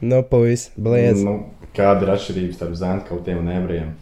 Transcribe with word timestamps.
Nu, 0.00 0.20
puis, 0.28 0.66
blēdz. 0.76 1.22
Nu, 1.24 1.38
kāda 1.76 2.04
ir 2.04 2.10
atšķirība 2.12 2.52
starp 2.52 2.74
zēnskautiem 2.76 3.38
un 3.40 3.46
ebrejiem? 3.48 3.94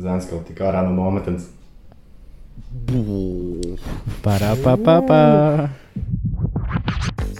Zēnskauti 0.00 0.48
tik 0.48 0.62
ārā 0.64 0.80
no 0.86 0.94
nometnes. 0.96 1.50
Parā, 4.24 4.54
pa, 4.64 4.78
pa, 4.80 4.94
pa. 5.04 5.20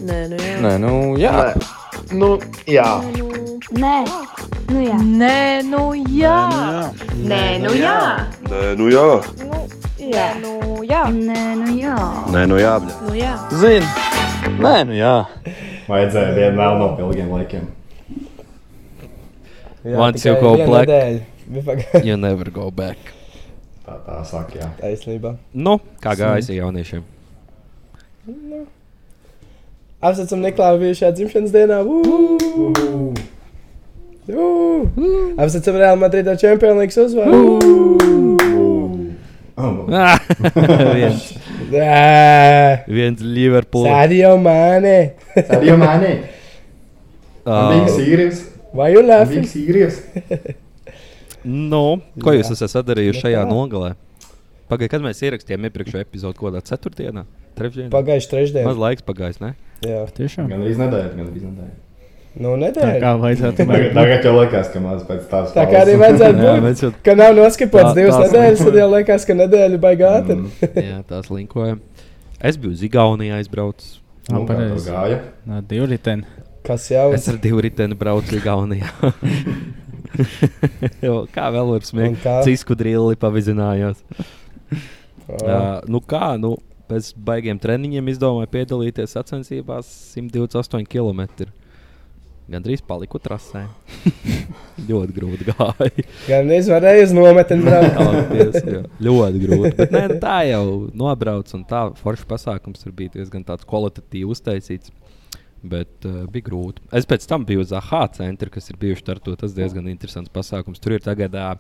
Nē, 0.05 0.19
nu 0.29 0.37
jā. 0.43 0.59
Nē, 0.61 0.75
nu, 0.83 0.93
jā. 1.17 1.33
Nu, 2.13 2.31
jā. 2.69 2.89
Nē, 3.81 3.95
nu 4.69 4.85
jā. 4.85 5.01
Nē, 5.23 5.41
nu 5.71 5.87
jā. 6.21 6.37
Nē, 7.33 7.43
nu 7.65 7.73
jā. 7.81 7.97
Nē, 8.51 8.63
nu 8.77 8.93
jā. 8.93 9.09
Jā, 10.11 10.29
nu 10.45 10.85
jā. 10.85 11.03
Nē, 11.17 11.41
nu 11.65 11.81
jā. 11.81 11.97
Nē, 12.37 12.47
nu 12.51 12.61
jā. 12.61 12.77
bļa. 12.85 13.01
Nu 13.09 13.17
jā. 13.17 13.35
Zini. 13.57 13.89
Nē, 14.61 14.77
nu 14.91 15.01
jā. 15.01 15.17
Vajadzēja 15.91 16.35
vienu 16.37 16.57
vēl 16.61 16.77
no 16.81 16.89
ilgiem 17.03 17.31
laikiem. 17.35 17.69
Jā, 19.81 19.97
Once 19.97 20.27
you 20.29 20.35
go 20.41 20.55
black. 20.61 20.87
nedēļa. 20.89 22.05
You 22.07 22.17
never 22.21 22.51
go 22.55 22.69
back. 22.71 22.99
Tā, 23.87 23.97
tā 24.07 24.19
saka, 24.29 24.59
jā. 24.61 24.69
Taisnība. 24.79 25.33
Nu, 25.53 25.79
kā 26.05 26.13
gājas 26.19 26.51
jauniešiem? 26.53 27.03
Apsveicam 30.01 30.45
Niklāvu 30.45 30.79
bijušajā 30.85 31.11
dzimšanas 31.17 31.51
dienā. 31.57 31.81
Apsveicam 35.41 35.81
Real 35.81 35.99
Madridā 35.99 36.37
Champions 36.39 36.79
League 36.79 37.05
uzvaru. 37.05 37.41
Oh, 39.61 39.85
Ah, 41.71 42.83
viens 42.91 43.21
Liverpool. 43.23 43.87
Sadio 43.87 44.37
Mane. 44.43 45.15
Sadio 45.35 45.77
Mane. 45.79 46.13
Ah, 47.47 47.71
Big 47.73 47.89
serious. 47.95 48.45
Why 48.73 48.93
you 48.95 49.03
laughing? 49.03 49.47
serious. 49.47 50.03
Nu, 51.45 52.01
ko 52.21 52.35
jūs 52.37 52.51
esat 52.53 52.75
sadarījuši 52.75 53.23
šajā 53.25 53.45
nogalē? 53.49 53.95
Pagaidiet, 54.71 54.93
kad 54.93 55.03
mēs 55.03 55.23
ierakstījām 55.25 55.65
iepriekšējo 55.67 56.05
epizodu, 56.05 56.37
ko 56.39 56.51
tādā 56.51 56.61
ceturtdienā? 56.69 57.25
Trešdienā? 57.59 57.91
Pagājuši 57.95 58.29
trešdien. 58.31 58.67
Maz 58.69 58.79
laiks 58.79 59.07
pagājis, 59.07 59.41
ne? 59.43 59.55
Jā. 59.83 60.05
Tiešām. 60.15 60.51
Gan 60.53 60.63
arī 60.63 60.77
nedēļa, 60.79 61.15
gan 61.17 61.31
arī 61.31 61.43
nedēļa. 61.47 61.90
Nu, 62.39 62.53
Tā 62.55 62.59
nedēļa. 62.63 62.99
kā 63.03 63.11
vajadzētu 63.19 63.57
Tagad, 63.59 63.81
būt. 63.89 63.95
tagad 63.97 64.25
jau 64.29 64.33
liekas, 64.37 64.69
ka 64.73 64.81
maz 64.85 65.01
pēc 65.09 65.23
tās 65.33 65.55
Tā 65.57 65.65
kā 65.67 65.81
arī 65.83 65.97
vajadzētu 65.99 66.39
Jā, 66.47 66.53
būt. 66.55 66.63
mēs 66.69 66.83
jau 66.85 66.91
Ka 67.09 67.15
nav 67.19 67.33
noskipots 67.35 67.89
Tā- 67.91 67.95
divas 67.99 68.15
tās 68.15 68.29
nedēļas, 68.31 68.59
tad 68.61 68.67
linkoja. 68.69 68.83
jau 68.85 68.91
liekas, 68.95 69.25
ka 69.27 69.35
nedēļa 69.41 69.81
baigā 69.83 70.11
ātri. 70.21 70.37
Mm. 70.37 70.85
jā, 70.91 70.99
tās 71.11 71.31
linkojam. 71.35 71.81
Es 72.41 72.57
biju 72.57 72.73
uz 72.77 72.85
Igaunijā 72.87 73.41
aizbraucis. 73.41 73.97
Jā, 74.31 74.37
Nu, 74.37 74.45
kā 74.47 74.55
tur 74.61 74.79
gāja? 74.87 75.19
Nā, 75.51 75.59
divi 75.67 75.87
riteni. 75.91 76.25
Kas 76.63 76.87
jau? 76.93 77.09
Es 77.17 77.27
ar 77.33 77.37
divu 77.43 77.61
riteni 77.67 77.99
braucu 77.99 78.39
Igaunijā. 78.39 78.93
Jo, 81.05 81.25
kā 81.33 81.51
vēl 81.55 81.77
smieties? 81.87 82.23
kā? 82.25 82.41
Cisku 82.45 82.75
drilli 82.79 83.17
pavizinājās. 83.21 84.01
Ā, 84.11 85.39
Jā, 85.47 85.61
nu 85.89 86.01
kā, 86.03 86.33
nu, 86.41 86.57
pēc 86.91 87.13
baigiem 87.15 87.59
treniņiem 87.63 88.09
izdomāju 88.11 88.51
piedalīties 88.51 89.15
sacensībās 89.15 89.87
128 90.17 90.87
km. 90.91 91.47
Gan 92.51 92.65
drīz 92.65 92.81
paliku 92.83 93.21
trasē. 93.23 93.67
ļoti 94.89 95.15
grūti 95.15 95.47
gāja. 95.53 96.05
Gan 96.27 96.51
izvarēju 96.57 97.05
uz 97.07 97.13
nometni 97.15 97.61
braukt. 97.67 98.65
Ļoti 98.99 99.43
grūti. 99.45 99.73
Bet, 99.79 99.95
nē, 99.95 100.05
tā 100.23 100.41
jau 100.49 100.65
nobrauc, 100.97 101.53
un 101.55 101.63
tā 101.69 101.85
forša 102.01 102.27
pasākums 102.31 102.83
tur 102.83 102.95
bija 102.97 103.15
diezgan 103.19 103.45
tāds 103.47 103.69
kvalitatīvi 103.71 104.31
uztaisīts. 104.35 104.95
Bet 105.61 106.09
uh, 106.09 106.25
bija 106.33 106.47
grūti. 106.47 106.83
Es 106.97 107.05
pēc 107.07 107.27
tam 107.29 107.45
biju 107.47 107.61
uz 107.63 107.75
AHA 107.77 108.07
centra, 108.17 108.49
kas 108.51 108.71
ir 108.73 108.79
bijuši 108.81 109.05
ar 109.13 109.21
to. 109.21 109.35
Tas 109.39 109.53
diezgan 109.55 109.91
interesants 109.93 110.33
pasākums. 110.33 110.81
Tur 110.81 110.97
ir 110.97 111.05
tagad 111.05 111.37
uh, 111.37 111.53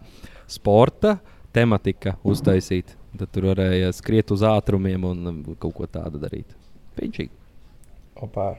sporta 0.50 1.18
tematika 1.52 2.17
uztaisīta. 2.24 2.96
Tad 3.20 3.28
tur 3.34 3.51
varēja 3.51 3.92
skriet 3.95 4.33
uz 4.33 4.42
ātrumiem 4.46 5.05
un 5.11 5.30
um, 5.34 5.39
kaut 5.61 5.77
ko 5.77 5.90
tādu 5.90 6.22
darīt. 6.22 6.57
Piņķīgi. 6.96 7.33
Opā. 8.24 8.55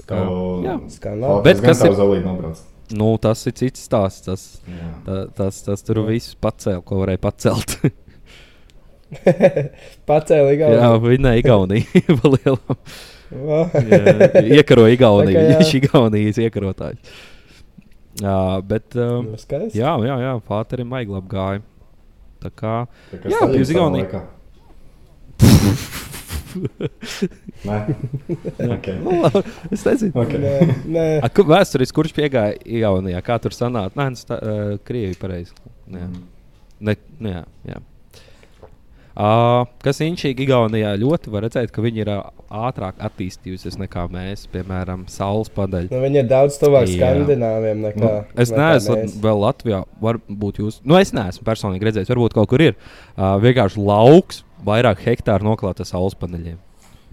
Tā 0.00 0.04
kā, 0.08 0.20
jā. 0.66 0.76
Skan 0.94 1.18
labi. 1.20 1.42
Bet 1.48 1.62
kas 1.64 1.82
ir- 1.84 1.90
ir? 1.92 1.96
Zolīt 1.98 2.24
nobrauc. 2.26 2.60
Nu, 2.92 3.14
tas 3.22 3.40
ir 3.48 3.54
cits 3.56 3.86
stāsts. 3.88 4.24
Tas, 4.26 4.42
Jā. 4.68 4.88
tā, 5.06 5.16
tas, 5.38 5.62
tas 5.64 5.80
tur 5.86 6.02
viss 6.08 6.34
pacēla, 6.36 6.82
ko 6.84 6.98
varēja 7.00 7.20
pacelt. 7.24 7.78
Pacēli 10.08 10.54
jā, 10.56 10.68
galvu. 10.72 11.10
viņa 11.12 11.32
ir 11.36 11.42
Igaunija. 11.42 12.02
pa 12.20 12.26
lielam. 12.32 12.78
Va. 13.32 13.60
Jā, 13.72 14.44
Iekaro 14.58 14.84
Igauniju. 14.92 15.40
Jā. 15.40 15.56
Viņš 15.60 15.70
ir 15.72 15.78
Igaunijas 15.86 16.38
iekarotājs. 16.44 17.00
Jā, 18.20 18.36
bet. 18.68 18.88
Um, 19.00 19.30
Nu, 19.32 19.36
jā, 19.72 19.92
jā, 20.04 20.16
jā 20.26 20.32
Fāterim 20.48 20.88
vajag 20.92 21.08
labi 21.16 21.28
gāja. 21.32 21.60
Tā 22.42 22.50
kā. 22.52 22.76
Tā 23.12 23.16
kā 23.22 23.26
Jā, 23.32 23.38
staļins 23.40 23.72
biju 23.72 23.80
Nē, 27.68 27.78
okay. 28.76 28.96
Nu, 29.02 29.18
es 29.74 29.84
nezinu. 29.86 30.12
Okay. 30.24 30.40
Nē, 30.42 30.56
nē. 30.96 31.06
A, 31.22 31.30
ku- 31.32 31.46
Vēsturiski, 31.48 31.96
kurš 32.00 32.16
piegāja 32.16 32.58
Igaunijā? 32.64 33.22
Kā 33.26 33.38
tur 33.42 33.54
sanāca? 33.56 33.94
Nē, 33.98 34.10
tas 34.16 34.26
uh, 34.38 34.76
Krievija 34.86 35.20
pareizi. 35.22 35.56
Jā. 35.92 36.10
Ne, 36.82 36.98
nu 37.22 37.34
jā, 37.36 37.42
jā. 37.70 37.80
Uh, 39.12 39.66
kas 39.84 39.98
inčīgi 40.00 40.46
Igaunijā 40.46 40.94
ļoti 40.96 41.28
var 41.34 41.44
redzēt, 41.44 41.68
ka 41.74 41.82
viņi 41.84 42.00
ir 42.00 42.10
uh, 42.14 42.22
ātrāk 42.48 42.96
attīstījusies 43.04 43.76
nekā 43.82 44.06
mēs, 44.08 44.46
piemēram, 44.54 45.02
saules 45.12 45.50
padeļi. 45.52 45.90
Nu, 45.92 46.00
viņi 46.00 46.22
ir 46.22 46.30
daudz 46.30 46.56
tuvāk 46.60 46.88
skandināviem 46.88 47.82
nekā. 47.84 48.00
Nu, 48.00 48.12
es 48.40 48.48
nekā 48.54 48.70
neesmu 48.70 48.96
mēs. 49.02 49.18
vēl 49.26 49.42
Latvijā. 49.44 49.82
Varbūt 50.00 50.62
jūs, 50.62 50.80
nu, 50.88 50.96
es 50.96 51.12
neesmu 51.12 51.44
personīgi 51.44 51.90
redzējis, 51.90 52.12
varbūt 52.14 52.38
kaut 52.38 52.48
kur 52.54 52.64
ir. 52.64 52.78
Uh, 53.12 53.34
vienkārši 53.44 53.84
lauks, 53.84 54.40
vairāk 54.66 55.02
hektāru 55.06 55.46
noklāta 55.50 55.84
saules 55.88 56.14
paneļiem. 56.18 56.58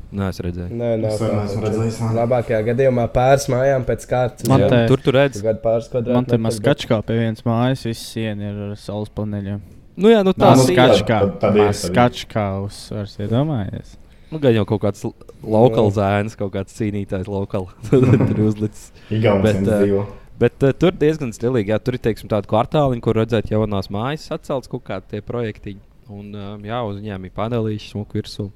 Nē, 0.10 0.28
es 0.34 0.40
redzēju. 0.42 0.74
Nē, 0.74 0.88
nav 0.98 1.12
Es 1.14 1.20
tā. 1.22 1.28
neesmu 1.38 1.62
redzējis, 1.68 1.98
nē. 2.02 2.12
Labākajā 2.18 2.60
gadījumā 2.72 3.04
pāris 3.14 3.46
mājām 3.54 3.84
pēc 3.86 4.06
kārtas. 4.10 4.48
Man 4.50 4.64
te- 4.72 4.88
tur 4.90 4.98
tur 5.06 5.14
redz. 5.20 5.42
Gadu 5.46 5.62
pāris 5.62 5.86
Man 5.86 6.02
te 6.02 6.10
kvadrātmetrus, 6.10 6.42
maz 6.48 6.58
skačkā 6.60 6.98
pie 7.06 7.18
vienas 7.20 7.44
mājas, 7.46 7.84
viss 7.86 8.08
siena 8.16 8.50
ir 8.50 8.64
ar 8.72 8.76
saules 8.82 9.10
paneļiem. 9.14 9.60
Nu, 10.00 10.10
jā, 10.10 10.24
nu, 10.26 10.34
tas 10.34 10.58
nu, 10.58 10.64
ir. 10.74 10.78
skač- 10.80 11.04
Skačkā. 11.04 11.20
tad- 11.20 11.40
tad 11.44 11.56
ir, 11.60 11.66
Maz 11.68 11.82
tad 11.82 11.90
ir. 11.92 11.96
Skačkā 11.96 12.46
uzsvars, 12.66 13.18
iedomājies. 13.20 13.98
Nu, 14.32 14.40
gan 14.40 14.54
jau 14.54 14.66
kaut 14.66 14.82
kāds 14.82 15.06
lokāls 15.44 15.94
zēns, 15.98 16.36
kaut 16.38 16.54
kāds 16.54 16.74
cīnītājs 16.74 17.30
lokāli. 17.30 17.70
tur 17.90 18.42
uzlicis. 18.50 18.92
Bet, 19.10 19.62
dzīvo. 19.62 20.08
Bet 20.40 20.64
uh, 20.64 20.72
tur 20.74 20.92
diezgan 20.92 21.30
stilīgi. 21.36 21.70
Jā, 21.74 21.78
tur 21.84 21.94
ir 21.98 22.00
teiksim, 22.00 22.30
tāda 22.32 22.48
kvartāliņa, 22.48 23.02
kur 23.04 23.14
redzēt 23.20 23.50
jaunās 23.52 23.90
mājas, 23.94 24.30
atcelts 24.32 24.70
kaut 24.72 24.86
kādi 24.88 25.04
tie 25.12 25.22
projektiņi. 25.22 25.82
Un 26.10 26.32
um, 26.34 26.64
jā, 26.66 26.80
uz 26.90 26.98
viņiem 27.00 27.28
ir 27.30 27.34
panelīši, 27.38 27.92
smuku 27.94 28.18
virsū. 28.20 28.48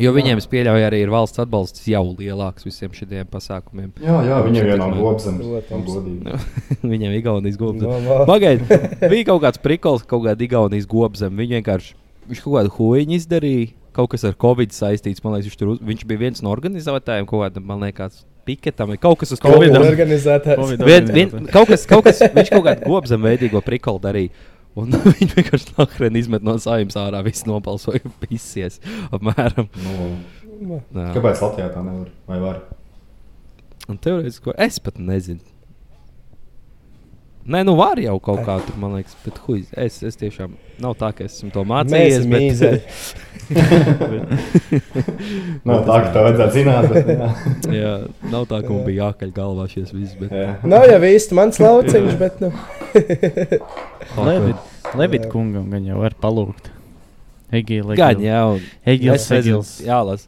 Jo 0.00 0.08
viņiem, 0.16 0.38
es 0.40 0.46
pieļauju, 0.48 0.84
arī 0.86 1.02
ir 1.04 1.10
valsts 1.12 1.42
atbalsts 1.42 1.82
jau 1.90 2.00
lielāks 2.16 2.64
visiem 2.64 2.94
šiem 2.96 3.26
pasākumiem. 3.28 3.90
Jā, 4.00 4.14
jā, 4.24 4.38
viņam 4.46 4.62
jau 4.62 4.70
Šeit 4.70 4.80
nav 4.80 4.94
gobzemes. 4.96 6.06
Viņiem 6.94 7.10
ir 7.10 7.18
Igaunijas 7.18 7.58
gobzem. 7.60 7.90
No, 7.90 7.98
no. 8.00 8.22
Pagaidiet, 8.28 8.96
bija 9.12 9.26
kaut 9.28 9.42
kāds 9.44 9.60
prikols, 9.60 10.06
kaut 10.08 10.24
kāda 10.24 10.46
Igaunijas 10.46 10.88
gobzem. 10.88 11.36
Viņi 11.36 11.58
vienkārši 11.58 11.92
viņš 12.30 12.40
kaut 12.46 12.56
kādu 12.56 12.72
huīņu 12.78 13.18
izdarīja. 13.18 13.70
Kaut 13.92 14.08
kas 14.14 14.22
ar 14.24 14.32
Covid 14.40 14.72
saistīts. 14.72 15.20
Man 15.20 15.34
liekas, 15.36 15.50
viņš, 15.50 15.58
tur, 15.60 15.74
uz- 15.74 15.82
viņš 15.84 16.06
bija 16.08 16.22
viens 16.22 16.40
no 16.40 16.48
organizētājiem, 16.54 17.26
kaut 17.28 17.42
kāda, 17.44 17.60
man 17.60 17.82
liekas, 17.84 18.22
piketam. 18.48 18.88
vai 18.88 18.96
Kaut 18.96 19.18
kas 19.20 19.34
uz 19.36 19.42
Covid 19.44 19.74
Covid. 19.74 19.90
organizētājs. 19.90 20.56
Covid. 20.56 20.86
Vien, 20.88 21.10
vien, 21.12 21.34
kaut 21.52 21.68
kas, 21.68 21.84
kaut 21.90 22.06
kas, 22.08 22.22
viņš 22.32 22.54
kaut 22.54 22.64
kādu 22.70 22.88
gobzem 22.88 23.20
veidīgo 23.28 23.60
prikolu 23.60 24.00
darīja. 24.00 24.32
Un 24.78 24.94
viņš 25.18 25.34
vienkārši 25.36 25.74
nahrēn 25.76 26.16
izmet 26.20 26.44
no 26.46 26.54
saimnes 26.62 26.96
ārā. 26.96 27.20
Viss 27.26 27.44
nobalsoja, 27.48 28.00
visies. 28.24 28.78
Apmēram. 29.12 29.68
Nu, 30.62 30.78
Jā. 30.94 31.10
kāpēc 31.16 31.42
Latvijā 31.44 31.68
tā 31.74 31.82
nevar? 31.84 32.12
Vai 32.30 32.38
var? 32.42 32.62
Un 33.90 33.98
teorētiski, 33.98 34.54
es 34.62 34.78
pat 34.80 35.00
nezinu. 35.02 35.42
Nē, 37.42 37.64
nu 37.66 37.72
var 37.74 37.98
jau 37.98 38.20
kaut 38.22 38.44
kā 38.46 38.54
tur, 38.62 38.76
man 38.78 38.92
liekas, 38.94 39.16
bet 39.24 39.34
huiz, 39.48 39.66
es, 39.74 39.96
es 40.06 40.14
tiešām 40.20 40.52
nav 40.82 40.92
tā, 41.00 41.08
ka 41.16 41.24
esmu 41.26 41.50
to 41.50 41.64
Mēs 41.66 41.90
mācījies. 41.90 42.22
esam 42.22 42.30
Bet. 42.30 43.52
Nav 45.68 45.82
tā, 45.86 45.96
ka 46.04 46.10
tā 46.14 46.20
vajadzētu 46.26 46.54
zināt. 46.54 46.86
Bet, 46.92 47.06
jā. 47.10 47.28
jā, 47.82 47.92
nav 48.32 48.42
tā, 48.50 48.56
ka 48.62 48.68
man 48.72 48.84
bija 48.86 48.98
jākaļ 49.08 49.30
galvā 49.36 49.64
šis 49.72 49.90
viss. 49.94 50.14
Bet, 50.20 50.30
Jā. 50.32 50.52
Nav 50.70 50.82
jau 50.88 51.00
īsti 51.10 51.32
mans 51.38 51.56
lauciņš, 51.62 52.12
bet 52.20 52.34
nu. 52.44 52.48
Levit, 54.28 54.60
Levit 54.98 55.24
kungam 55.32 55.66
gan 55.74 55.82
jau 55.90 55.98
var 56.02 56.14
palūgt. 56.22 56.64
Egīla. 57.52 57.92
Gan 57.98 58.18
jau. 58.24 58.50
Egīls, 58.88 59.14
Es 59.18 59.26
nezinu, 59.34 59.58
Egīls. 59.60 59.72
jālas, 59.84 60.22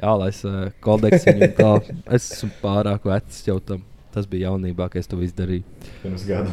jālas 0.00 0.38
uh, 0.48 0.52
kodeks. 0.86 1.22
viņam 1.28 1.52
tā. 1.58 1.72
Es 2.16 2.22
esmu 2.38 2.50
pārāk 2.62 3.02
vecs 3.10 3.42
jau 3.50 3.58
tam. 3.60 3.80
Tas 4.14 4.26
bija 4.30 4.48
jaunībā, 4.50 4.88
kad 4.90 5.00
es 5.04 5.06
to 5.10 5.16
izdarīju. 5.22 5.62
Pirms 6.02 6.24
gada. 6.26 6.50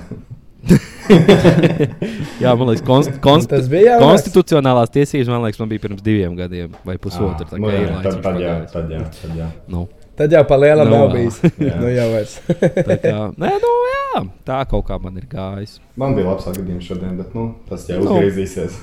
Jā, 2.41 2.51
man 2.57 2.67
liekas, 2.69 2.83
konst, 2.85 3.13
konst, 3.23 3.49
Tas 3.51 3.67
bija 3.71 3.97
konstitucionālās 4.01 4.91
tiesības, 4.93 5.29
man 5.31 5.45
liekas, 5.45 5.59
man 5.61 5.69
bija 5.71 5.83
pirms 5.85 6.01
diviem 6.05 6.35
gadiem 6.37 6.73
vai 6.85 6.97
pusotru. 7.01 7.47
Tā 7.47 7.59
Nu, 7.61 7.69
kā 7.69 7.75
jā, 7.77 7.83
ir 7.85 7.93
laiks 7.93 8.19
tad, 8.25 8.41
jā, 8.41 8.55
tad, 8.73 9.37
jā. 9.37 9.47
Nu, 9.71 9.85
Tad 10.17 10.33
jau 10.33 10.41
pa 10.49 10.55
lielam 10.57 10.89
Nu, 10.89 10.95
nav 10.97 11.11
bijis. 11.13 11.35
Nu 11.81 11.89
jau 11.93 12.07
vairs. 12.09 12.31
Tā 12.49 12.95
kā, 13.03 13.15
nē, 13.37 13.51
nu, 13.61 13.71
jā, 13.93 14.21
tā 14.49 14.59
kaut 14.69 14.87
kā 14.89 14.97
man 15.01 15.17
ir 15.21 15.27
gājis. 15.29 15.75
Man 15.95 16.15
bija 16.17 16.31
labs 16.31 16.47
atgadījums 16.49 16.87
šodien, 16.89 17.17
bet 17.21 17.35
nu, 17.37 17.51
tas 17.69 17.85
jau 17.89 17.99
Nu. 18.01 18.15
uzgriezīsies. 18.17 18.79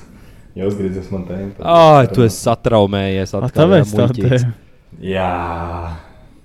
Ja 0.55 0.69
uzgriezīsies 0.69 1.09
man 1.11 1.25
tad- 1.27 1.59
Ai, 1.59 2.07
tu 2.07 2.23
esi 2.23 2.39
satraumējies. 2.45 3.35
A, 3.35 3.43
atkal, 3.49 3.67
jā, 3.75 3.83
Tāpēc 3.83 3.91
tā 3.99 4.07
te. 4.15 4.53
Jā, 5.03 5.31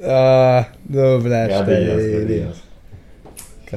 Ah, 0.01 0.65
nu, 0.89 1.07
blēš, 1.25 1.51
gadījās, 1.59 2.05
gadījās. 2.17 2.57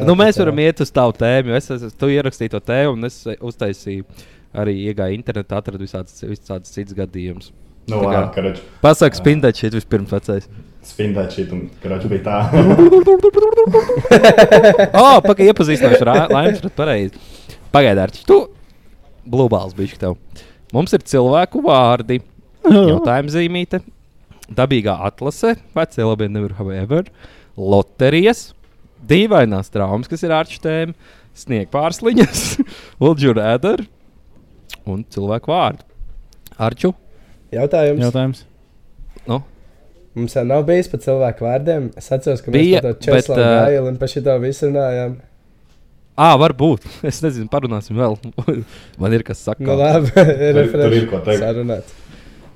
Nu, 0.07 0.13
mēs 0.17 0.35
varam 0.41 0.57
iet 0.63 0.77
uz 0.81 0.89
tavu 0.93 1.11
tēmu. 1.19 1.47
jo 1.51 1.55
Es, 1.59 1.67
es, 1.75 1.81
tu 1.99 2.05
ierakstīji 2.09 2.49
to 2.55 2.59
tēmu, 2.63 2.91
un 2.97 3.01
es 3.09 3.15
uztaisīju 3.35 4.03
arī 4.57 4.73
iegāju 4.87 5.13
internetā, 5.19 5.53
atradu 5.59 5.83
visādas, 5.83 6.15
visādas 6.25 6.71
citas 6.73 6.95
gadījumus. 6.97 7.47
Nu, 7.91 7.95
Tā 7.99 8.07
kā- 8.13 8.29
karač, 8.37 8.57
Pasaka, 8.81 9.15
spindēt 9.19 9.55
šeit 9.59 9.73
vispirms 9.75 10.11
vecais. 10.13 10.45
spindēt 10.87 11.29
šī, 11.35 11.43
un 11.51 11.59
karač 11.83 12.03
bija 12.07 12.23
tā. 12.23 12.37
oh, 15.03 15.17
pagaidi, 15.23 15.49
iepazīstināšu 15.51 16.05
ar 16.07 16.29
Laimsu. 16.31 16.69
Pareizi. 16.75 17.19
Pagaidi, 17.73 18.01
Arčs, 18.03 18.23
tu 18.27 18.37
blūbāls 19.29 19.75
bišķi 19.77 19.99
tev. 20.01 20.17
Mums 20.73 20.93
ir 20.95 21.01
cilvēku 21.05 21.61
vārdi, 21.65 22.19
jautājuma 22.65 23.33
zīmīte, 23.33 23.79
dabīgā 24.57 24.95
atlase, 25.07 25.55
vecie 25.75 26.05
labi 26.07 26.29
never 26.31 26.55
have 26.59 26.73
ever, 26.75 27.09
loterijas, 27.57 28.51
dīvainās 29.09 29.71
traumas, 29.73 30.09
kas 30.11 30.23
ir 30.25 30.33
ārču 30.35 30.61
tēma, 30.63 30.95
sniega 31.37 31.69
pārsliņas, 31.73 32.43
ulģura 33.05 33.53
ēdera 33.55 33.87
un 34.89 35.03
cilvēku 35.13 35.51
vārdu. 35.53 35.85
Arču, 36.61 36.93
Jautājums. 37.53 38.01
Jautājums. 38.01 38.45
nu, 39.29 39.41
Mums 40.13 40.35
jau 40.37 40.43
nav 40.45 40.61
bijis 40.67 40.89
par 40.91 40.99
cilvēku 41.01 41.41
vārdiem. 41.45 41.87
Es 41.97 42.11
atceros, 42.13 42.41
ka 42.45 42.51
mēs 42.53 42.59
Bija, 42.61 42.81
par 42.85 42.97
to 43.01 43.13
ā, 43.33 43.45
Gailu 43.65 43.87
un 43.89 43.95
par 43.97 44.11
šito 44.11 44.35
visu 44.43 44.67
runājām. 44.69 45.15
ā, 46.13 46.27
varbūt. 46.37 46.85
Es 47.09 47.21
nezinu, 47.25 47.49
parunāsim 47.49 47.97
vēl. 47.97 48.17
Man 49.01 49.15
ir 49.17 49.25
kas 49.25 49.41
sakāms. 49.41 49.65
Nu 49.71 49.77
labi, 49.79 50.13
ir 50.49 50.59
tur 50.69 50.93
ir 50.93 51.07
ko 51.09 51.21
teikt. 51.25 51.41
sarunāts. 51.41 51.95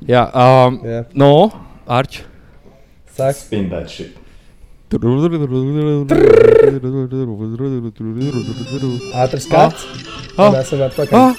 Jā, 0.06 0.28
um, 0.38 0.78
Jā. 0.86 1.00
no, 1.18 1.32
Arču. 1.88 2.25
Sāk. 3.16 3.38
Spindēt 3.39 3.88
šī. 3.92 4.10
Ātrs 9.18 9.48
kāds. 9.51 9.88
Ah. 10.38 10.51
Mēs 10.54 10.68
esam 10.68 10.84
atpakaļ. 10.88 11.18
Ah! 11.18 11.34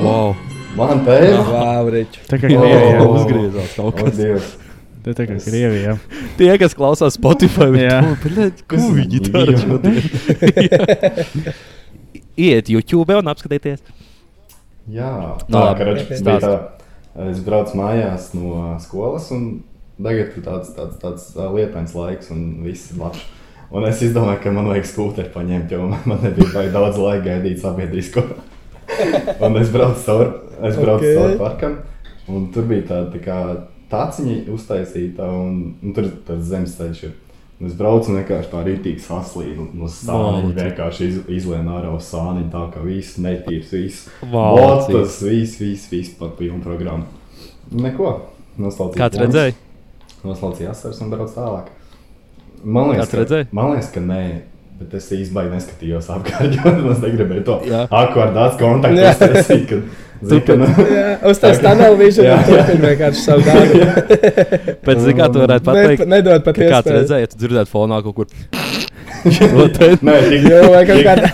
Wow. 0.00 0.32
Man 0.76 1.04
tēma. 1.04 1.44
Vau, 1.46 1.86
Riču. 1.92 2.24
Tā 2.28 2.40
kā. 2.40 2.48
Krievijā. 2.48 3.04
Uzgriezās 3.04 3.76
kaut 3.76 4.00
kas. 4.00 4.16
Dievs. 4.16 4.50
Tā 5.04 5.14
tā 5.18 5.26
kā 5.28 5.36
Krievijā. 5.44 5.96
Tie, 6.38 6.50
kas 6.62 6.76
klausās 6.78 7.16
Spotify, 7.18 7.68
Jā. 7.76 8.00
viņi 8.22 8.50
ko 8.70 8.80
viņi 8.96 9.22
dara 9.28 9.56
šodien. 9.60 9.98
Iet 12.48 12.70
YouTube 12.72 13.18
un 13.18 13.28
apskatieties. 13.32 13.82
Jā, 14.92 15.10
tā 15.46 15.64
karač, 15.78 16.06
Stāsti. 16.08 16.24
bija 16.24 16.38
tā. 16.42 16.81
Es 17.12 17.42
braucu 17.44 17.76
mājās 17.76 18.30
no 18.32 18.72
skolas, 18.80 19.28
un 19.34 19.62
tagad 20.00 20.32
ir 20.32 20.44
tāds, 20.44 20.72
tāds, 20.76 20.96
tāds 21.02 21.26
lietains 21.36 21.92
laiks, 21.96 22.30
un 22.32 22.62
viss 22.64 22.92
ir 22.92 23.02
labs. 23.02 23.20
Un 23.72 23.86
es 23.88 24.00
izdomāju, 24.04 24.40
ka 24.44 24.52
man 24.52 24.68
vajag 24.68 24.88
skūteri 24.88 25.32
paņemt, 25.32 25.72
jo 25.72 25.88
man 25.92 26.24
nebija 26.24 26.66
daudz 26.72 27.00
laika 27.00 27.24
gaidīt 27.30 27.60
sabiedrisko. 27.60 28.24
un 29.44 29.60
es 29.60 29.72
braucu 29.72 30.00
caur, 30.06 30.32
es 30.60 30.76
braucu 30.80 31.04
Ok. 31.04 31.10
okay. 31.10 31.18
caur 31.18 31.36
parkam, 31.40 31.76
un 32.32 32.48
tur 32.52 32.68
bija 32.68 32.88
tāda 32.90 33.12
tā 33.14 33.22
kā 33.24 33.38
tāciņa 33.92 34.38
uztaisīta, 34.52 35.28
un, 35.28 35.62
un 35.84 35.96
tur 35.96 36.08
tāds 36.26 36.48
zemes 36.48 36.76
ceļš. 36.78 37.04
Ir. 37.08 37.14
Es 37.62 37.74
braucu 37.78 38.16
vienkārši 38.16 38.50
tā 38.50 38.60
rītīgi 38.66 39.02
saslīdu 39.04 39.68
no 39.78 39.86
sāniņa. 39.86 40.54
Vienkārši 40.56 41.06
iz, 41.06 41.18
izlēnu 41.40 41.76
ārā 41.76 41.92
uz 41.94 42.08
sāniņu, 42.10 42.48
tā 42.50 42.62
kā 42.74 42.82
viss 42.82 43.20
netīrs, 43.22 43.70
viss. 43.70 44.08
Vāci. 44.32 44.96
Tas 44.96 45.20
viss, 45.22 45.60
viss, 45.60 45.90
viss 45.92 46.16
par 46.18 46.32
pilnu 46.38 46.58
programmu. 46.64 47.06
Neko. 47.70 48.16
Noslaucīju 48.58 48.98
Kāds 48.98 49.16
plānus, 49.16 49.28
redzēja? 49.28 49.54
Noslaucīju 50.26 50.72
asaras 50.72 50.98
un 51.04 51.12
braucu 51.14 51.36
tālāk. 51.36 51.70
Man 52.62 52.90
liekas? 52.90 53.14
Ka, 53.14 53.44
man 53.54 53.72
liekas, 53.72 53.92
ka 53.94 54.02
nē. 54.04 54.24
Bet 54.82 54.94
es 54.98 55.08
īstenībā 55.14 55.44
neskatījos 55.52 56.08
apkārt, 56.14 56.54
jo 56.58 56.72
es 56.92 57.02
negribēju 57.04 57.44
to 57.48 57.58
akordāts 57.88 58.56
kontaktu 58.60 58.98
ka, 60.46 60.54
nu, 60.54 60.66
Jā, 60.86 61.06
vision 62.02 62.26
Jā, 62.28 62.34
un 62.38 62.42
jā. 62.42 62.62
turpina 62.62 62.90
vienkārši 62.92 63.22
savu 63.24 63.42
darbu. 63.42 63.78
Pēc 64.86 65.00
tam, 65.02 65.12
kā 65.18 65.26
tu 65.34 65.40
varētu 65.42 65.66
pateikt, 65.66 66.04
Ne, 66.06 66.20
nedod 66.20 66.44
pat 66.46 66.54
ka 66.58 66.62
kāds 66.62 66.76
iespēju. 66.86 66.98
redzēja, 67.00 67.24
ja 67.26 67.30
tu 67.32 67.40
dzirdētu 67.42 67.72
fonā 67.72 67.98
kaut 68.06 68.14
kur. 68.20 68.26
Nē, 69.22 70.14
tik 70.28 70.46
Jā, 70.50 70.60
vai 70.70 70.82
kaut 70.86 71.04
kādā- 71.08 71.30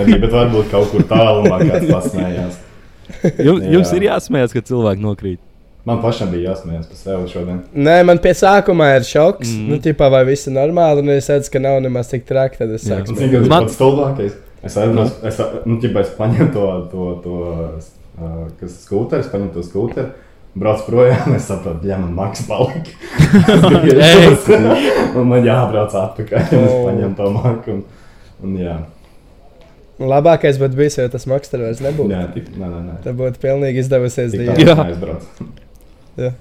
nebiju, 0.00 0.20
bet 0.24 0.32
varbūt 0.38 0.70
kaut 0.70 0.88
kur 0.94 1.04
tālumā 1.10 1.58
kāds 1.66 1.86
pasmējās. 1.90 2.58
Jums, 3.42 3.66
jums 3.74 3.92
ir 3.98 4.06
jāsmējas, 4.06 4.54
kad 4.54 4.70
cilvēki 4.70 5.02
nokrīt. 5.04 5.40
Man 5.88 6.02
pašam 6.02 6.28
bija 6.30 6.50
jāsmējas 6.50 6.86
par 6.90 6.98
sevi 7.00 7.28
šodien. 7.32 7.60
Nē, 7.74 7.94
man 8.04 8.18
pie 8.20 8.34
sākuma 8.36 8.90
ir 8.98 9.06
šoks. 9.08 9.48
Mm. 9.56 9.68
Nu, 9.72 9.78
tipā, 9.80 10.10
vai 10.12 10.24
viss 10.28 10.46
ir 10.50 10.52
normāli, 10.58 11.00
un 11.00 11.08
es 11.14 11.28
redzu, 11.32 11.48
ka 11.54 11.62
nav 11.64 11.78
nemaz 11.80 12.10
tik 12.12 12.26
traki, 12.28 12.58
tad 12.60 12.74
es 12.76 12.84
Jā. 12.84 12.98
sāku. 13.00 13.16
Cik 13.16 13.32
tas 13.38 13.48
Man- 13.48 13.64
pats 13.64 13.78
stulbākais? 13.78 14.34
Es 14.62 14.76
aizbraucu, 14.76 15.14
es, 15.24 15.38
nu, 15.64 15.78
ķipa, 15.80 16.02
es 16.04 16.10
paņēmu 16.18 16.50
to, 16.52 16.66
to, 16.92 17.06
to 17.24 17.38
uh, 18.20 18.42
kas 18.60 18.74
ir 18.74 18.82
skūteris, 18.84 19.30
paņēmu 19.32 19.54
to 19.56 19.64
skūteri. 19.64 20.10
Brauc 20.60 20.80
projām, 20.84 21.32
es 21.38 21.44
saprotu, 21.48 21.86
ja 21.88 21.96
man 21.96 22.12
maks 22.12 22.42
palika. 22.44 22.90
un 25.16 25.28
man 25.30 25.44
jābrauc 25.46 25.94
atpakaļ, 25.94 26.52
un 26.58 26.64
es 26.66 26.72
Oh. 26.74 26.86
paņēmu 26.90 27.16
to 27.16 27.30
maku. 27.38 27.76
Un, 27.78 27.84
un 28.44 28.56
jā, 28.60 28.76
Labākais 30.00 30.56
būtu 30.56 30.78
bijis, 30.78 30.94
ja 30.96 31.08
tas 31.12 31.26
maksters 31.28 31.60
vairs 31.66 31.80
nebūtu. 31.84 32.08
jā, 32.14 32.22
tik, 32.32 32.46
nē, 32.56 32.68
nē, 32.72 32.78
nē. 32.86 32.94
Tā 33.04 33.12
būtu 33.16 33.40
pilnīgi 33.42 33.82
izdevusies 33.84 34.32
Tik 34.32 34.46
diena. 34.56 34.86
Jā. 36.18 36.32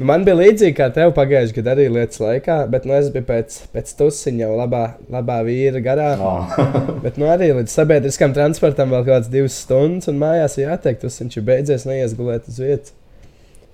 Nu, 0.00 0.06
Man 0.08 0.22
bija 0.24 0.38
līdzīgi 0.38 0.72
kā 0.78 0.86
tev 0.94 1.10
pagājušajā 1.12 1.58
gadā 1.58 1.74
arī 1.74 1.84
lietas 1.92 2.22
laikā, 2.22 2.54
bet 2.72 2.86
nu, 2.88 2.94
es 2.96 3.10
biju 3.12 3.26
pēc, 3.28 3.56
pēc 3.74 3.90
tusiņa 3.98 4.46
jau 4.46 4.54
labā, 4.56 4.84
labā 5.12 5.36
vīra 5.44 5.82
garā. 5.84 6.06
Ah. 6.16 6.54
Bet 7.04 7.18
nu, 7.20 7.26
arī 7.28 7.50
līdz 7.58 7.74
sabiedriskam 7.74 8.32
transportam 8.36 8.94
vēl 8.94 9.02
kaut 9.02 9.10
kādas 9.10 9.28
divas 9.32 9.58
stundas, 9.60 10.08
un 10.08 10.16
mājās 10.22 10.56
jāteikt, 10.62 11.02
tas 11.04 11.20
viņš 11.20 11.36
ir 11.36 11.44
beidzies, 11.50 11.84
neies 11.90 12.16
gulēt 12.16 12.48
uz 12.48 12.62
vietas. 12.62 12.94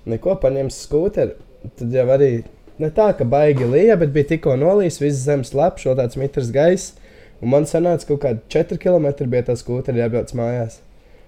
Neko 0.07 0.35
paņems 0.41 0.81
skūteri. 0.87 1.37
Tad 1.79 1.95
jau 1.95 2.05
arī 2.17 2.31
ne 2.83 2.91
tā, 2.95 3.07
ka 3.15 3.27
baigi 3.27 3.67
lija, 3.67 3.95
bet 3.99 4.11
bija 4.15 4.33
tikko 4.33 4.57
nolīs, 4.59 4.99
viss 4.99 5.23
zemes 5.23 5.53
lapas, 5.55 5.85
šo 5.85 5.95
tāds 5.95 6.19
mitrs 6.19 6.51
gaiss. 6.55 6.97
Un 7.39 7.53
man 7.53 7.69
sanāca 7.69 8.11
kaut 8.11 8.23
kādi 8.25 8.43
4 8.51 8.81
km 8.83 9.29
bija 9.31 9.47
tā 9.47 9.55
skūteri 9.55 10.03
jābrauc 10.03 10.35
mājās. 10.35 10.81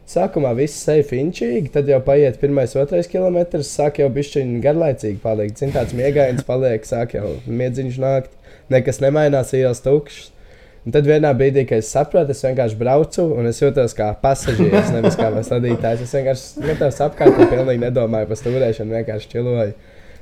Sākumā 0.10 0.56
viss 0.58 0.80
seja 0.88 1.04
finčīgi, 1.06 1.70
tad 1.70 1.90
jau 1.90 2.00
paiet 2.02 2.40
pirmais, 2.42 2.72
otrais 2.82 3.06
kilometrs, 3.12 3.70
sāk 3.78 4.00
jau 4.02 4.08
bišķiņi 4.10 4.58
garlaicīgi 4.64 5.20
palikt. 5.22 5.62
Zin, 5.62 5.70
tāds 5.76 5.94
miegains 5.94 6.42
paliek, 6.48 6.88
sāk 6.90 7.14
jau 7.14 7.36
miedziņš 7.46 8.00
nākt, 8.02 8.34
nekas 8.74 9.04
nemainās, 9.04 9.54
ielas 9.54 9.84
tukšs. 9.86 10.32
Un 10.88 10.96
tad 10.96 11.06
vienā 11.06 11.30
brīdī, 11.38 11.68
kad 11.70 11.84
es 11.84 11.92
sapratu, 11.94 12.34
es 12.34 12.42
vienkārši 12.42 12.80
braucu 12.80 13.28
un 13.36 13.52
es 13.52 13.62
jūtos 13.62 13.94
kā 13.94 14.08
pasažieris, 14.24 14.90
nevis 14.96 15.20
kā 15.20 15.30
vadītājs. 15.36 16.02
Es 16.08 16.18
vienkārši 16.18 16.48
skatos 16.56 17.02
apkārt 17.06 17.38
un 17.38 17.52
pilnīgi 17.52 17.84
nedomāju 17.84 18.32
par 18.32 18.40
stūrēšanu, 18.42 18.96
vienkārši 18.98 19.34
čiloju. 19.36 19.76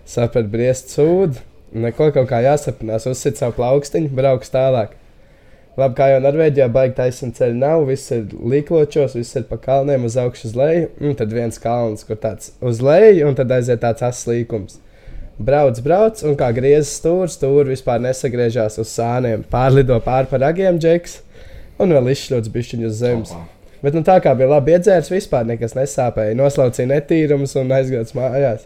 Sapratu, 0.03 0.51
briest 0.51 0.91
sūdu, 0.91 1.39
neko 1.88 2.10
kaut 2.17 2.27
kā 2.27 2.44
jāsapinās, 2.44 3.08
uzsit 3.08 3.39
savu 3.39 3.56
plaukstiņu, 3.62 4.12
brauks 4.20 4.51
tālāk. 4.51 4.98
Labi, 5.77 5.93
kā 5.93 6.07
jau 6.10 6.22
Norvēģijā, 6.24 6.65
baigi 6.74 6.96
taisnība 6.98 7.38
ceļa 7.38 7.57
nav. 7.62 7.84
Viss 7.86 8.10
ir 8.15 8.31
līkločos, 8.34 9.13
viss 9.13 9.38
ir 9.38 9.43
pa 9.46 9.60
kalniem, 9.62 10.07
uz 10.10 10.15
augšu, 10.17 10.50
uz 10.50 10.55
leju. 10.57 10.88
Un 11.05 11.17
tad 11.19 11.36
viens 11.38 11.62
kalns, 11.62 12.01
kur 12.07 12.17
tāds 12.22 12.55
uz 12.65 12.81
leju, 12.81 13.27
un 13.29 13.38
tad 13.38 13.53
aiziet 13.53 13.84
tāds 13.84 14.01
asins 14.01 14.25
līkums. 14.31 14.79
Brauc, 15.38 15.77
brauc, 15.86 16.24
un 16.25 16.34
kā 16.39 16.48
griezās 16.57 16.96
stūri, 16.98 17.29
stūri 17.29 17.75
vispār 17.75 18.01
nesagriežās 18.01 18.79
uz 18.81 18.89
sāniem. 18.89 19.43
Pārlido 19.51 20.00
pāri 20.01 20.31
par 20.31 20.48
agiem, 20.48 20.79
džeks, 20.81 21.19
un 21.77 21.93
vēl 21.93 22.10
izšļauts 22.15 22.50
bišķiņu 22.55 22.89
uz 22.89 22.98
zemes. 23.03 23.36
Bet 23.84 23.93
nu, 23.93 24.01
tā 24.01 24.17
kā 24.24 24.34
bija 24.34 24.50
labi 24.55 24.74
iedzērs, 24.74 25.12
vispār 25.13 25.46
nekas 25.46 25.77
nesāpēja. 25.77 26.34
Noslaucīja 26.39 26.89
netīrums 26.89 27.53
un 27.62 27.77
aizgāja 27.77 28.17
mājās. 28.17 28.65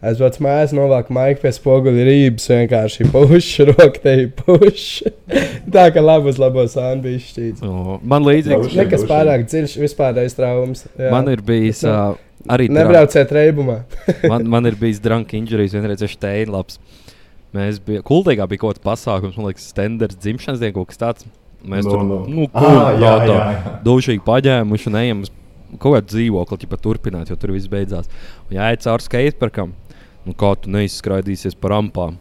Aizbrauc 0.00 0.38
mājās, 0.40 0.70
novāk 0.72 1.10
maiku 1.12 1.42
pie 1.42 1.50
spoguļa 1.52 2.04
rības, 2.08 2.46
vienkārši 2.48 3.04
pušu, 3.12 3.66
rokteļi 3.74 4.30
pušu. 4.38 5.10
tā 5.74 5.84
kā 5.92 6.00
labi 6.00 6.32
uz 6.32 6.38
labo 6.40 6.64
sānu 6.72 7.04
bija 7.04 7.20
šķīts. 7.20 7.64
O, 7.68 7.98
Man 8.00 8.24
līdzīgs. 8.24 8.64
Daudz. 8.70 8.78
Nekas 8.80 9.04
pārāk 9.10 9.44
dziļš, 9.50 9.74
vispār 9.82 10.22
aiz 10.22 10.36
traumas. 10.38 10.86
jā. 10.96 11.10
Man 11.12 11.28
ir 11.32 11.42
bijis 11.44 11.82
uh, 11.84 12.14
arī 12.48 12.70
Nebrauciet 12.72 13.34
reibumā. 13.36 13.82
man, 14.32 14.48
man 14.56 14.70
ir 14.70 14.78
bijis 14.80 15.02
drunk 15.04 15.34
injuries, 15.36 15.76
vienreiz 15.76 16.06
ar 16.06 16.14
Steinlaps. 16.14 16.80
Mēs 17.56 17.82
bijām, 17.84 18.06
Kultīgā 18.06 18.46
bija 18.48 18.62
kaut 18.62 18.78
kāds 18.78 18.84
pasākums, 18.86 19.36
man 19.36 19.50
liekas, 19.50 19.68
standarts 19.74 20.16
dzimšanas 20.22 20.62
diena, 20.62 20.76
kaut 20.78 20.88
kas 20.94 21.00
tāds. 21.02 21.28
Mēs 21.60 21.84
Nu, 21.84 21.92
tur, 21.92 22.06
nu. 22.08 22.18
nu, 22.30 22.48
Ah, 22.56 22.94
jā, 22.96 23.12
tā, 23.26 23.36
jā. 23.36 23.72
dušīgi 23.84 24.22
paģēmuši 24.24 24.88
un 24.88 24.98
ejam 25.02 25.22
uz 25.26 25.32
kaut 25.76 25.98
kādu 25.98 26.08
dzīvokli, 26.14 26.58
ja 26.70 26.78
turpināt, 26.80 27.28
jo 27.28 27.36
tur 27.36 27.52
viss 27.52 27.68
beidzās. 27.68 28.08
Un 28.48 28.56
jāiet 28.56 28.86
cauri 28.86 29.04
skateparkam. 29.04 29.74
Nu, 30.26 30.34
kā 30.38 30.54
tu 30.60 30.72
neizskraidīsies 30.72 31.56
pa 31.60 31.74
rampām. 31.74 32.18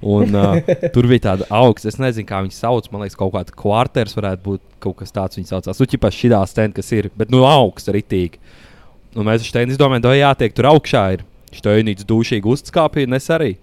Un, 0.00 0.32
uh, 0.32 0.56
tur 0.94 1.08
bija 1.10 1.26
tāda 1.30 1.46
augsta, 1.52 1.90
es 1.90 1.98
nezinu, 2.00 2.28
kā 2.28 2.40
viņi 2.44 2.56
sauc. 2.56 2.88
Man 2.92 3.04
liekas, 3.04 3.18
kaut 3.20 3.34
kāda 3.34 3.56
kvarters 3.56 4.16
varētu 4.16 4.44
būt 4.46 4.62
kaut 4.80 4.96
kas 5.02 5.12
tāds. 5.12 5.36
Viņi 5.36 5.50
saucās, 5.52 5.80
nu, 5.80 5.88
ķipā 5.92 6.12
šī 6.14 6.32
stenda, 6.48 6.76
kas 6.76 6.92
ir, 6.96 7.10
bet, 7.16 7.32
nu, 7.32 7.44
augsta 7.48 7.94
ritīgi. 7.96 8.40
Un 9.16 9.26
mēs 9.26 9.42
ar 9.42 9.50
Steinu 9.50 9.74
izdomājām, 9.74 10.06
ka 10.06 10.14
jātiek 10.16 10.56
tur 10.56 10.70
augšā. 10.70 11.04
Ir 11.16 11.26
Steinīts 11.56 12.06
dušīgi 12.08 12.48
uzskāpīja, 12.48 13.10
nes 13.10 13.28
arī. 13.34 13.54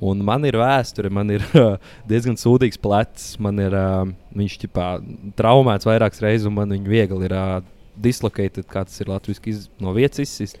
Un 0.00 0.22
man 0.24 0.44
ir 0.48 0.56
vēsture, 0.60 1.10
man 1.12 1.30
ir 1.34 1.44
uh, 1.58 1.76
diezgan 2.08 2.38
sūdīgs 2.40 2.80
plecs. 2.80 3.32
Man 3.42 3.60
ir 3.60 3.74
uh, 3.76 4.04
viņš 4.36 4.58
ķipā, 4.64 4.88
traumēts 5.38 5.88
vairākas 5.88 6.22
reizes, 6.24 6.48
un 6.48 6.56
man 6.60 6.72
viņa 6.76 6.92
viegli 6.92 7.28
ir 7.28 7.36
uh, 7.36 7.56
dislocēta, 8.02 8.64
kā 8.68 8.86
tas 8.88 9.00
ir 9.02 9.10
latviešu 9.12 9.66
no 9.82 9.96
vietas 9.96 10.22
izsist. 10.24 10.60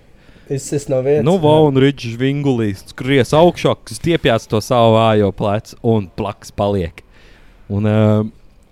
Izsist 0.54 0.88
no 0.92 0.98
vietas. 1.04 1.24
Nu, 1.26 1.36
va, 1.42 1.54
un 1.68 1.78
Rīčs 1.80 2.16
vingulīs 2.20 2.82
skries 2.92 3.32
augšā, 3.38 3.74
stiepjas 3.94 4.46
to 4.50 4.60
savu 4.64 4.94
vājo 4.98 5.32
plecu 5.36 5.76
un 5.94 6.08
plaks 6.18 6.52
paliek. 6.56 7.02
Un, 7.72 7.88
uh, 7.88 8.30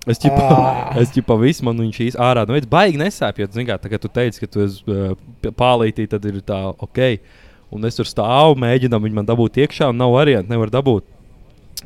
Es 0.09 0.17
ķipa, 0.19 0.45
Ah. 0.51 0.95
es 1.03 1.11
ķipa 1.13 1.37
visu 1.39 1.63
man 1.69 1.77
viņš 1.79 1.99
īsti 2.07 2.19
ārā. 2.25 2.47
Nu, 2.49 2.55
es 2.57 2.65
baigi 2.67 2.97
nesāpju. 2.99 3.47
Zini, 3.53 3.67
kā 3.69 3.77
tagad 3.79 4.01
tu 4.01 4.09
teici, 4.09 4.41
ka 4.41 4.47
tu 4.49 4.63
esi 4.65 4.81
uh, 4.89 5.13
pālītī, 5.53 6.07
tad 6.09 6.25
ir 6.25 6.39
tā 6.41 6.57
ok. 6.73 7.01
Un 7.71 7.85
es 7.87 7.95
tur 8.01 8.09
stāvu, 8.09 8.57
mēģinām 8.59 9.05
viņu 9.05 9.19
man 9.21 9.29
dabūt 9.29 9.61
iekšā, 9.61 9.91
un 9.93 10.01
nav 10.01 10.15
variantu, 10.17 10.51
nevar 10.51 10.73
dabūt. 10.73 11.05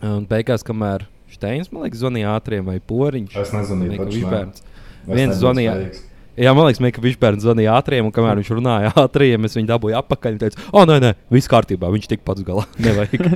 Un 0.00 0.24
beigās, 0.30 0.62
kamēr 0.64 1.04
Steins 1.34 1.68
man 1.74 1.82
liekas, 1.84 2.00
zvanīja 2.04 2.36
ātriem 2.38 2.70
vai 2.70 2.78
poriņš. 2.78 3.34
Es 3.42 3.50
nezvanīju, 3.52 3.90
Meika 3.90 4.06
taču 4.06 4.14
ne. 4.14 4.22
Višbērns. 4.22 4.62
Es 5.04 5.18
Viens 5.18 5.36
zvanīja. 5.42 5.74
spējīgs. 5.74 6.02
Jā, 6.34 6.50
man 6.50 6.66
liekas, 6.66 6.82
ka 6.96 7.02
viņš 7.02 7.18
bērns 7.22 7.44
zvanīja 7.44 7.76
ātriem, 7.78 8.08
un 8.08 8.12
kamēr 8.14 8.40
viņš 8.40 8.48
runāja 8.56 8.90
ātriem, 9.04 9.44
es 9.46 9.54
viņu 9.54 9.68
dabūju 9.68 9.94
atpakaļ. 10.00 10.34
Viņš 10.34 10.42
teica, 10.42 10.64
o, 10.74 10.82
nē, 10.90 10.96
nē, 11.04 11.12
viss 11.30 11.50
kārtībā, 11.50 11.90
viņš 11.94 12.08
tik 12.10 12.24
pats 12.26 12.42
galā. 12.46 12.64
Nevajag. 12.84 13.28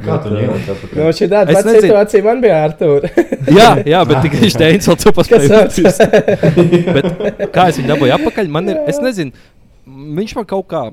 Tu 0.00 0.10
atpakaļ? 0.14 0.94
Nu, 0.94 1.10
šī 1.16 1.26
tāda 1.28 1.52
pati 1.52 1.66
nezinu. 1.66 1.82
situācija 1.84 2.24
man 2.24 2.40
bija 2.44 2.60
ar 2.68 2.74
to. 2.78 2.92
jā, 3.58 3.68
jā, 3.90 4.00
bet 4.08 4.22
tikai 4.24 4.40
viņš 4.46 4.56
teica, 4.62 4.96
ka 5.28 5.40
sauc? 5.50 6.00
Bet 6.96 7.44
kā 7.52 7.66
es 7.72 7.80
viņu 7.80 7.90
dabūju 7.90 8.16
atpakaļ, 8.16 8.50
man 8.54 8.70
ir, 8.70 8.80
es 8.90 9.02
nezinu, 9.02 9.34
viņš 10.20 10.36
man 10.38 10.48
kaut 10.54 10.68
kā. 10.70 10.84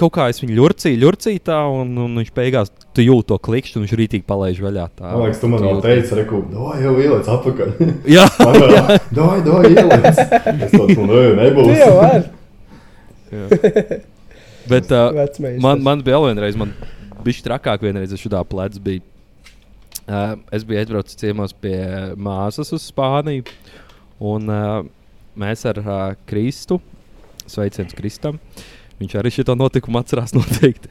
Kaut 0.00 0.12
kā 0.16 0.26
es 0.32 0.38
viņu 0.40 0.54
ļurcīju, 0.56 0.98
ļurcīju 1.02 1.40
tā, 1.44 1.58
un, 1.68 1.90
un 2.00 2.14
viņš 2.20 2.30
beigās 2.36 2.70
tu 2.96 3.04
jūti 3.04 3.28
to 3.28 3.36
klikšķi, 3.44 3.76
un 3.76 3.84
viņš 3.84 3.94
rītīgi 4.00 4.24
palaiž 4.28 4.60
vaļā. 4.64 4.86
Tā, 4.96 5.10
Man 5.10 5.24
liekas, 5.26 5.40
tu 5.42 5.50
man 5.52 5.64
jūti. 5.66 5.82
teici, 5.84 6.16
reku, 6.16 6.40
doj, 6.52 6.78
jau 6.84 6.94
ieliec 7.02 7.28
atpakaļ. 7.34 7.72
Jā, 8.16 8.24
vēl, 8.40 9.00
doj, 9.18 9.42
doj, 9.46 9.68
ieliec. 9.74 10.06
Es 10.08 10.72
tāds, 10.72 10.96
nu, 10.96 11.06
Tu 11.10 11.34
nebūs. 11.40 11.72
jau 11.76 11.92
vari. 11.98 12.22
bet 14.70 14.90
uh, 14.96 15.60
man, 15.60 15.82
man 15.84 16.02
bija 16.06 16.16
vēl 16.16 16.30
vienreiz, 16.30 16.56
man 16.58 16.72
bija 17.26 17.44
trakāk 17.50 17.84
vienreiz, 17.84 18.12
es 18.14 18.22
šādā 18.22 18.42
plēcā 18.48 18.82
biju. 18.82 19.04
Uh, 20.06 20.36
es 20.54 20.62
biju 20.62 20.78
aizbraucis 20.84 21.18
ciemos 21.18 21.50
pie 21.58 21.80
māsas 22.14 22.70
uz 22.76 22.84
Spāniju, 22.92 23.42
un 24.22 24.46
uh, 24.52 24.84
mēs 25.36 25.64
ar 25.66 25.80
uh, 25.82 25.94
Kristu, 26.30 26.78
sveiciens 27.50 27.94
Kristam, 27.98 28.38
viņš 29.00 29.16
arī 29.20 29.32
šo 29.34 29.56
notikumu 29.58 30.00
atcerās 30.00 30.34
noteikti. 30.38 30.90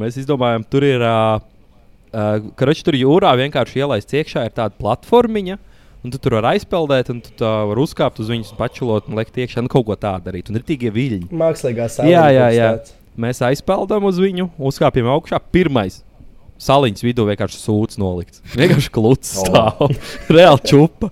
Mēs 0.00 0.20
izdomājām, 0.22 0.66
tur 0.70 0.86
ir, 0.86 1.04
uh, 1.04 2.52
karači 2.58 2.86
tur 2.86 2.98
jūrā 2.98 3.34
vienkārši 3.44 3.82
ielaist 3.84 4.14
iekšā, 4.14 4.46
ir 4.48 4.56
tāda 4.56 4.76
platformiņa. 4.80 5.58
Un 6.00 6.12
tu 6.14 6.16
tur 6.16 6.38
vari 6.38 6.54
aizpeldēt, 6.56 7.10
un 7.12 7.18
tu 7.20 7.44
vari 7.44 7.82
uzkāpt 7.82 8.22
uz 8.22 8.30
viņas, 8.32 8.54
pačulot 8.56 9.10
un 9.10 9.18
likt 9.20 9.36
iekšā, 9.36 9.60
nu 9.60 9.68
kaut 9.68 9.84
ko 9.84 9.98
tādu 10.00 10.30
darīt. 10.30 10.48
Un 10.48 10.56
ir 10.56 10.64
tikai 10.64 10.88
viļņi. 10.94 11.28
Mākslīgā 11.28 11.90
sāla. 11.92 12.08
Jā, 12.08 12.22
jā, 12.32 12.46
jā. 12.56 12.70
Mēs 13.20 13.42
aizpeldām 13.44 14.06
uz 14.08 14.16
viņu, 14.22 14.48
uzkāpjam 14.70 15.10
augšā. 15.12 15.42
Pirmais 15.52 15.98
saliņas 16.60 17.04
vidū 17.06 17.24
vienkārši 17.28 17.58
sūds 17.60 17.98
nolikts. 18.00 18.42
Vienkārši 18.60 18.92
klūts 18.94 19.34
stāv. 19.40 19.94
Reāli 20.36 20.64
čupa. 20.68 21.10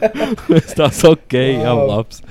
Es 0.58 0.74
tās 0.76 1.02
ok, 1.08 1.34
jā, 1.34 1.74
Wow. 1.74 1.84
labs. 1.90 2.22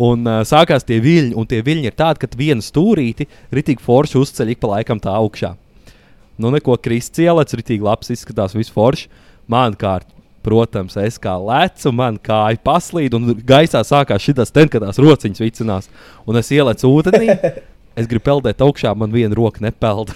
Un 0.00 0.26
uh, 0.26 0.42
sākās 0.46 0.86
tie 0.86 1.00
viļņi, 1.02 1.34
un 1.38 1.48
tie 1.50 1.60
viļņi 1.66 1.90
ir 1.90 1.96
tādi, 1.98 2.22
ka 2.22 2.30
vienu 2.38 2.64
stūrīti 2.64 3.26
ritīgi 3.54 3.82
forši 3.84 4.18
uzceļ 4.20 4.54
ik 4.54 4.62
pa 4.62 4.74
laikam 4.76 5.02
tā 5.02 5.12
augšā. 5.18 5.54
Nu, 6.40 6.48
neko 6.54 6.78
kristīts 6.80 7.20
ielēc, 7.26 7.52
ritīgi 7.58 7.84
labs 7.84 8.10
izskatās, 8.14 8.54
viss 8.56 8.72
forši. 8.72 9.10
Man 9.50 9.74
kārt, 9.76 10.08
protams, 10.46 10.96
es 10.96 11.18
kā 11.20 11.34
lecu, 11.36 11.92
man 11.92 12.16
kāja 12.22 12.60
paslīd, 12.64 13.16
un 13.18 13.34
gaisā 13.44 13.82
sākās 13.84 14.24
šī 14.24 14.38
ten, 14.40 14.70
kad 14.72 14.86
tās 14.86 15.00
rociņas 15.02 15.42
vicinās. 15.42 15.90
Un 16.24 16.40
es 16.40 16.48
ielecu 16.54 16.88
ūdenī, 16.88 17.34
es 17.98 18.08
gribu 18.08 18.24
peldēt 18.30 18.64
augšā, 18.64 18.94
man 18.96 19.12
viena 19.12 19.36
roka 19.36 19.60
nepeld. 19.60 20.14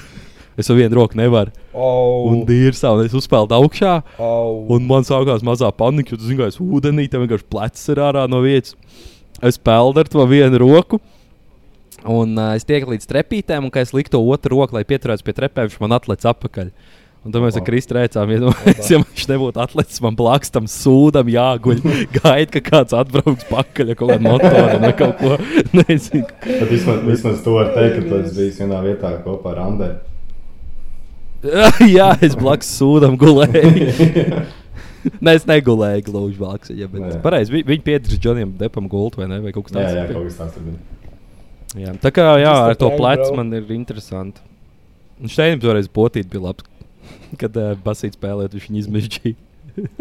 Es 0.61 0.69
ar 0.71 0.77
vienu 0.79 1.01
roku 1.01 1.19
nevaru. 1.19 1.51
Oh, 1.75 2.29
Un 2.31 2.45
dīrsā, 2.47 2.93
un 2.95 3.05
es 3.07 3.15
uzspēlēju 3.17 3.57
augšā. 3.59 3.95
oh. 4.23 4.65
Un 4.75 4.87
man 4.87 5.03
sākās 5.07 5.43
mazā 5.47 5.71
panika, 5.75 6.15
jo 6.15 6.21
tas 6.21 6.31
vienkārši 6.31 6.63
ūdenī, 6.63 7.09
tam 7.11 7.25
vienkārši 7.25 7.49
plecs 7.51 7.89
ir 7.91 8.03
ārā 8.05 8.29
no 8.31 8.43
vietas. 8.45 8.77
Es 9.43 9.59
peldu 9.59 10.05
ar 10.05 10.09
to 10.09 10.25
vienu 10.31 10.61
roku. 10.63 11.01
Un 12.05 12.37
uh, 12.37 12.53
es 12.55 12.67
tieku 12.69 12.93
līdz 12.93 13.09
trepītēm, 13.09 13.65
un 13.65 13.73
kad 13.73 13.87
es 13.87 13.95
liku 13.97 14.13
to 14.13 14.21
otru 14.21 14.59
roku, 14.59 14.77
lai 14.77 14.85
pieturētos 14.87 15.25
pie 15.25 15.33
trepēm, 15.35 15.71
viņš 15.71 15.81
man 15.83 15.97
atlec 15.97 16.27
atpakaļ. 16.29 16.71
Un 17.25 17.33
tad 17.33 17.41
mēs 17.41 17.57
ar. 17.57 17.63
Kristu 17.65 17.97
rēcām, 17.97 18.29
iedomājieties, 18.37 18.91
ja 18.93 18.99
viņš 19.01 19.23
nebūtu 19.31 19.61
atlicis 19.65 20.03
man 20.05 20.17
blakus 20.19 20.53
tam 20.53 20.67
sūdam, 20.69 21.31
jāguļ. 21.33 21.81
Gaida, 22.19 22.51
ka 22.59 22.61
kāds 22.67 22.93
atbrauks 22.99 23.47
pakaļ 23.49 23.95
ar 23.95 23.97
kaut 23.97 24.13
kādu 24.13 24.27
motoru 24.29 24.81
vai 24.85 24.91
kaut 24.99 25.17
ko. 25.23 25.39
Nezinu. 25.81 26.27
Bet 26.45 26.69
vismaz, 26.69 27.01
vismaz 27.09 27.41
to 27.47 27.57
var 27.57 27.73
teikt, 27.73 28.05
ka 28.11 28.21
esi 28.21 28.37
bijis 28.43 28.61
vienā 28.61 28.83
vietā 28.85 29.15
kopā 29.25 29.55
ar 29.57 29.63
Andēru. 29.65 29.97
Jā, 31.97 32.11
es 32.25 32.37
blakus 32.39 32.71
sūdam 32.79 33.17
gulēju. 33.21 34.43
Nē, 35.25 35.35
es 35.37 35.45
negulēju 35.49 36.07
gluži 36.07 36.39
blakus. 36.41 36.73
Ja, 36.73 36.89
pareizi, 37.25 37.53
vi, 37.53 37.63
viņi 37.69 37.85
piedrīs 37.85 38.21
Džonijam 38.21 38.55
Depam 38.61 38.89
gultu 38.89 39.21
vai 39.21 39.29
ne? 39.29 39.41
Vai 39.45 39.53
kaut 39.53 39.69
kas 39.69 39.77
Jā, 39.77 39.83
tāds. 39.85 39.99
jā, 39.99 40.05
kaut 40.15 40.29
kas 40.31 40.39
tāds 40.41 41.83
jā. 41.85 41.95
Tā 42.01 42.13
kā 42.17 42.29
jā, 42.41 42.55
ar 42.71 42.79
to 42.81 42.91
plecu 42.97 43.33
man 43.37 43.53
ir 43.57 43.73
interesanti. 43.77 44.45
Un 45.21 45.31
Steinim 45.31 45.61
toreiz 45.63 45.91
potīt 45.93 46.31
bija 46.33 46.47
labs. 46.49 46.65
Kad 47.41 47.57
uh, 47.61 47.75
basīts 47.85 48.17
spēlēt, 48.17 48.55
viņš 48.57 48.71
viņu 48.71 48.81
izmežģīja. 48.85 49.37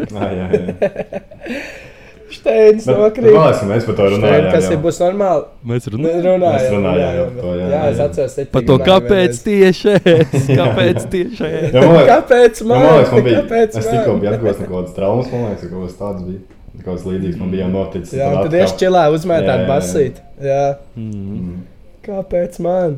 Jā, 0.08 0.28
jā, 0.38 0.46
jā. 0.54 1.92
Steins 2.32 2.86
nokrīt. 2.88 3.34
ka 3.60 3.66
mēs 3.68 3.84
par 3.86 3.96
to 3.98 4.06
runājām. 4.14 4.46
kas 4.54 4.64
jau. 4.64 4.72
ir 4.72 4.78
būs 4.82 4.98
normāli. 5.02 5.44
Mēs 5.70 5.86
Ne, 5.86 5.92
runājam 5.92 6.24
Runājām, 6.24 6.54
Mēs 6.54 6.72
runājām 6.72 7.18
jau 7.18 7.26
par 7.26 7.42
to, 7.42 7.52
jā, 7.58 7.66
jā, 7.68 7.82
es 7.90 7.98
jā. 7.98 8.06
atceros. 8.08 8.38
es 8.38 8.48
par 8.54 8.62
to, 8.70 8.78
kāpēc 8.88 9.42
tieši 9.44 9.92
es. 9.94 10.48
Kāpēc 10.48 11.04
tieši 11.14 11.44
es? 11.50 11.68
Jā, 11.74 11.84
man 11.84 12.08
Kāpēc 12.08 12.62
man? 12.64 12.80
man 12.80 12.96
liekas, 12.98 13.12
man 13.12 13.26
bija. 13.28 13.42
Kāpēc 13.44 13.78
Es 13.78 13.86
tikko 13.92 14.16
biju 14.22 14.32
atguvis 14.32 14.58
no 14.62 14.66
kaut 14.66 14.74
kādas 14.80 14.96
traumas, 14.96 15.30
man 15.34 15.46
liekas, 15.50 15.62
ka 15.62 15.70
kaut 15.74 15.86
kas 15.86 16.00
tāds 16.00 16.26
bija. 16.30 16.40
Kaut 16.84 16.96
kas 16.96 17.06
līdzīgs 17.06 17.38
man 17.38 17.52
bija 17.54 17.62
jau 17.66 17.70
noticis. 17.76 18.16
Jā, 18.18 18.32
tad 18.40 18.56
Jā, 19.54 19.60
jā, 19.60 19.62
jā. 19.62 19.70
basīt. 19.70 20.20
Jā. 20.42 20.64
Mm. 20.96 21.38
Mm. 21.38 21.62
Kāpēc 22.04 22.58
man? 22.60 22.96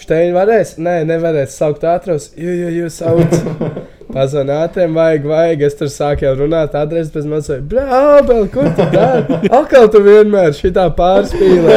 Steini 0.00 0.32
varēs? 0.36 0.76
Nē, 0.80 1.00
nevarēs 1.08 1.56
saukt 1.58 1.82
ātros. 1.84 2.30
Jo, 2.38 2.52
jo, 2.62 2.68
jo, 2.78 2.88
sauc. 2.88 3.34
Pazvan 4.08 4.48
ātriem, 4.48 4.94
vajag, 4.96 5.26
vajag. 5.28 5.62
Es 5.66 5.74
tur 5.76 5.90
sāku 5.92 6.24
jau 6.24 6.30
runāt, 6.38 6.72
adresi 6.78 7.12
bez 7.12 7.26
mazliet. 7.28 7.66
Brābel, 7.68 8.46
kur 8.52 8.70
tu 8.76 8.86
dari? 8.94 9.36
Atkal 9.58 9.90
tu 9.92 10.00
vienmēr 10.04 10.54
šitā 10.56 10.86
pārspīlē. 10.96 11.76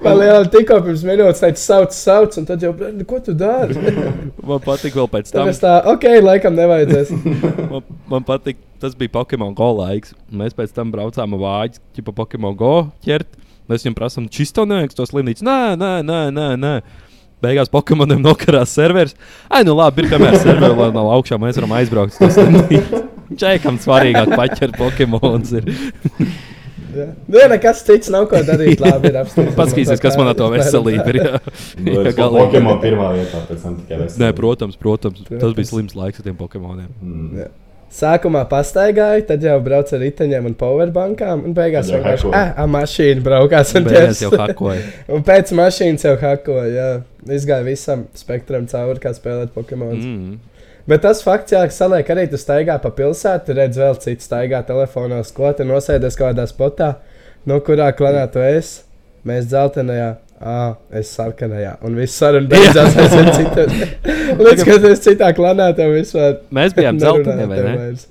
Man 0.00 0.16
lielā 0.22 0.40
tikko 0.52 0.78
pirms 0.86 1.04
minūtes 1.04 1.42
teica, 1.44 1.60
sauc, 1.60 1.92
sauc, 1.96 2.38
un 2.40 2.48
tad 2.48 2.64
jau, 2.64 2.72
"Bļa, 2.76 3.04
ko 3.10 3.20
tu 3.26 3.34
dari? 3.36 3.76
Man 4.40 4.64
patīk 4.64 4.96
vēl 4.96 5.10
pēc 5.12 5.34
tam. 5.34 5.44
Tāpēc 5.44 5.60
tā, 5.60 5.74
ok, 5.92 6.08
laikam 6.24 6.56
nevajadzēs. 6.56 7.12
man, 7.72 7.84
man 8.08 8.24
patīk, 8.24 8.56
tas 8.80 8.96
bija 8.96 9.12
Pokemon 9.18 9.54
Go 9.54 9.68
laiks. 9.82 10.16
Mēs 10.32 10.56
pēc 10.56 10.72
tam 10.72 10.92
braucām 10.94 11.36
vāģi, 11.36 11.78
tipa 11.98 12.16
Pokemon 12.16 12.56
Go 12.56 12.88
ķert. 13.04 13.36
Mēs 13.68 13.84
viņam 13.84 14.00
prasām, 14.00 14.32
šis 14.32 14.56
to 14.56 14.64
nevajag, 14.64 14.96
tos 14.96 15.12
slimnīcas. 15.12 15.44
Nē, 15.46 15.76
nē, 15.78 15.92
nē, 16.02 16.20
nē. 16.34 16.48
nē. 16.58 16.74
Beigās 17.40 17.70
Pokemonam 17.72 18.20
nokarās 18.24 18.72
serveris. 18.76 19.14
Ai, 19.48 19.62
nu 19.64 19.74
labi, 19.78 20.04
ir 20.04 20.10
kamēr 20.12 20.36
serveri 20.42 20.76
vēl 20.76 20.94
nav 20.96 21.10
augšā, 21.16 21.38
mēs 21.40 21.56
varam 21.60 21.72
aizbraukt. 21.78 22.20
Čekam 23.40 23.78
svarīgāk 23.80 24.32
paķert 24.36 24.76
Pokemons. 24.78 25.52
Jā. 26.90 27.06
Nē, 27.30 27.44
nekas 27.52 27.84
cits 27.86 28.10
nav 28.10 28.24
ko 28.30 28.40
darīt. 28.42 28.80
Labi. 28.84 29.12
Paskatīsies, 29.14 30.00
kas 30.02 30.16
man 30.18 30.32
ar 30.32 30.38
to 30.38 30.48
veselību 30.56 31.12
ir. 31.12 31.18
Jā, 31.22 31.38
Nu, 31.86 32.00
es 32.02 32.16
galīgi. 32.18 32.48
Pokemon 32.50 32.80
pirmā 32.82 33.12
vietā, 33.14 33.44
pēc 33.46 33.62
tam 33.62 33.76
tikai 33.78 34.00
veselība. 34.02 34.24
Nē, 34.24 34.30
protams, 34.40 34.78
protams, 34.80 35.20
tas 35.22 35.30
Protams. 35.30 35.56
bija 35.60 35.70
slims 35.70 35.94
laiks 35.98 36.18
ar 36.22 36.26
tiem 36.26 36.38
Pokemoniem. 36.40 36.88
Mm. 36.98 37.28
Jā. 37.44 37.48
Sākumā 37.90 38.44
pastaigāju, 38.46 39.24
tad 39.26 39.42
jau 39.42 39.56
braucu 39.64 39.96
ar 39.96 40.02
riteņiem 40.04 40.44
un 40.46 40.52
powerbankām. 40.58 41.40
Un 41.48 41.54
beigās 41.56 41.88
jau 41.90 41.98
vienkārši 41.98 42.28
hakoju. 42.28 42.36
ah, 42.38 42.52
ah, 42.62 42.68
mašīna 42.70 43.24
braukās. 43.26 43.72
Un, 43.74 43.88
Beigās 43.88 44.20
jau 44.22 44.30
hakoja. 44.38 44.84
un 45.16 45.24
pēc 45.26 45.50
mašīnas 45.58 46.06
jau 46.06 46.14
hakoja. 46.20 46.68
Jā. 46.70 46.90
Izgāja 47.34 47.66
visam 47.66 48.06
spektram 48.16 48.68
cauri, 48.70 49.02
kā 49.02 49.10
spēlēt 49.16 49.50
Pokemon. 49.56 49.96
Mm. 49.98 50.22
Mm. 50.30 50.76
Bet 50.90 51.02
tas 51.02 51.24
fakts, 51.26 51.52
jā, 51.56 51.64
ka 51.66 51.74
saliek 51.74 52.14
arī 52.14 52.28
tu 52.30 52.38
staigā 52.40 52.78
pa 52.82 52.94
pilsētu, 52.94 53.58
redz 53.58 53.82
vēl 53.82 53.98
citu 54.02 54.24
staigā 54.24 54.62
telefonos, 54.66 55.34
ko 55.34 55.50
te 55.54 55.66
nosēdies 55.66 56.16
kaut 56.18 56.30
kādā 56.30 56.46
spotā, 56.50 56.94
no 57.46 57.58
kurā 57.66 57.90
klanā 57.98 58.24
tu 58.30 58.42
esi. 58.42 58.84
Mēs 59.26 59.50
dzeltenajā 59.50 60.14
Ah, 60.40 60.76
es 60.96 61.10
sarkanajā. 61.12 61.74
Un 61.84 61.96
viss 62.00 62.14
saruna 62.16 62.48
beidzās 62.48 62.94
aizvien 62.96 63.28
citur. 63.36 63.72
Līdz, 64.46 64.62
kad 64.64 64.86
es 64.88 65.02
citā 65.04 65.28
klanā 65.36 65.66
tev 65.76 65.92
vispār. 65.98 66.38
Mēs 66.56 66.72
bijām 66.78 66.96
zeltainie, 67.02 67.44
vai 67.50 67.58
ne? 67.66 67.74
vairs. 67.82 68.06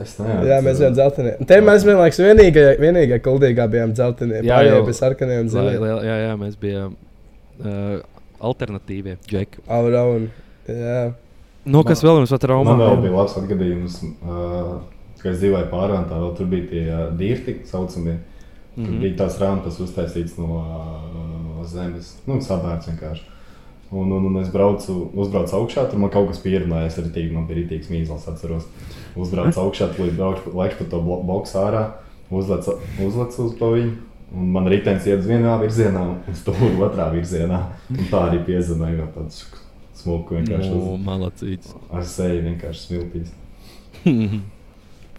Es 0.00 0.12
neatceros. 0.20 0.46
Jā, 0.50 0.58
mēs 0.66 0.78
bijām 0.82 0.94
dzeltenie. 0.98 1.32
Un 1.40 1.48
Te 1.48 1.60
mēs 1.64 1.86
vienlaikus 1.88 2.20
vienīgie, 2.24 2.66
vienīgie 2.80 3.18
kuldīgā 3.24 3.66
bijām 3.72 3.94
dzeltenie. 3.96 4.42
Jā, 4.44 4.60
jau. 4.68 4.82
bija 4.86 4.98
sarkanie 5.00 5.40
un 5.40 5.48
lai- 5.88 6.06
Jā, 6.08 6.16
jā, 6.26 6.36
mēs 6.40 6.54
bijām 6.60 6.94
uh, 7.64 7.98
alternatīvie 8.50 9.16
džeki. 9.28 9.64
Aura 9.68 10.04
un. 10.08 10.30
Jā. 10.68 11.00
Nu, 11.68 11.82
kas 11.84 12.00
vēl 12.04 12.20
mums 12.20 12.32
ir 12.32 12.40
Man 12.76 12.80
vēl 12.80 13.00
bija 13.04 13.16
labs 13.18 13.36
atgadījums, 13.40 13.98
uh, 14.24 14.80
kad 15.20 15.32
es 15.34 15.40
dzīvoju 15.42 15.68
pārvērtā, 15.72 16.20
vēl 16.24 16.32
tur 16.38 16.48
bija 16.52 16.68
tie 16.70 16.84
uh, 16.88 17.06
dīrti, 17.20 17.56
saucamie. 17.68 18.18
Tur 18.76 18.86
Mhm. 18.86 19.00
bija 19.02 19.16
tās 19.24 19.34
rampas 19.42 19.80
uztaisītas 19.82 20.36
no 20.38 20.60
uh, 20.60 21.39
zemes, 21.68 22.14
nu, 22.26 22.40
sabērts 22.44 22.88
vienkārši. 22.90 23.26
Un, 23.90 24.12
un, 24.14 24.26
un 24.28 24.36
es 24.38 24.48
braucu, 24.54 24.94
uzbraucu 25.18 25.56
augšā, 25.58 25.88
tur 25.90 25.98
man 25.98 26.12
kaut 26.14 26.28
kas 26.30 26.38
pierunājās, 26.44 27.00
arī 27.00 27.10
tīk, 27.14 27.32
man 27.34 27.48
bija 27.48 27.58
rītīgs 27.58 27.90
mīzls, 27.90 28.28
atceros. 28.30 28.68
Uzbraucu 29.18 29.58
augšā, 29.64 29.88
tur 29.96 30.06
līdz 30.06 30.20
braukšu, 30.20 30.52
laiku 30.54 30.78
pa 30.78 30.86
to 30.92 31.00
boksu 31.02 31.58
ārā, 31.58 31.82
uzlecu 32.30 32.76
uzlecu 33.02 33.48
uz 33.48 33.56
to 33.58 33.72
viņu. 33.74 33.96
Un 34.30 34.52
man 34.54 34.68
ritenis 34.70 35.08
iet 35.10 35.18
uz 35.18 35.26
vienā 35.26 35.56
virzienā, 35.58 36.04
un 36.06 36.38
stūri 36.38 36.76
otrā 36.86 37.08
virzienā. 37.10 37.64
Un 37.90 38.06
tā 38.12 38.20
arī 38.28 38.38
piezemēja 38.46 39.00
jau 39.00 39.08
tāds 39.16 39.40
smuku 39.98 40.38
vienkārši. 40.38 40.70
Uz- 40.70 41.02
malacīts. 41.08 41.74
Ar 41.90 42.06
seju 42.06 42.44
vienkārši 42.46 42.86
smiltīs. 42.86 43.34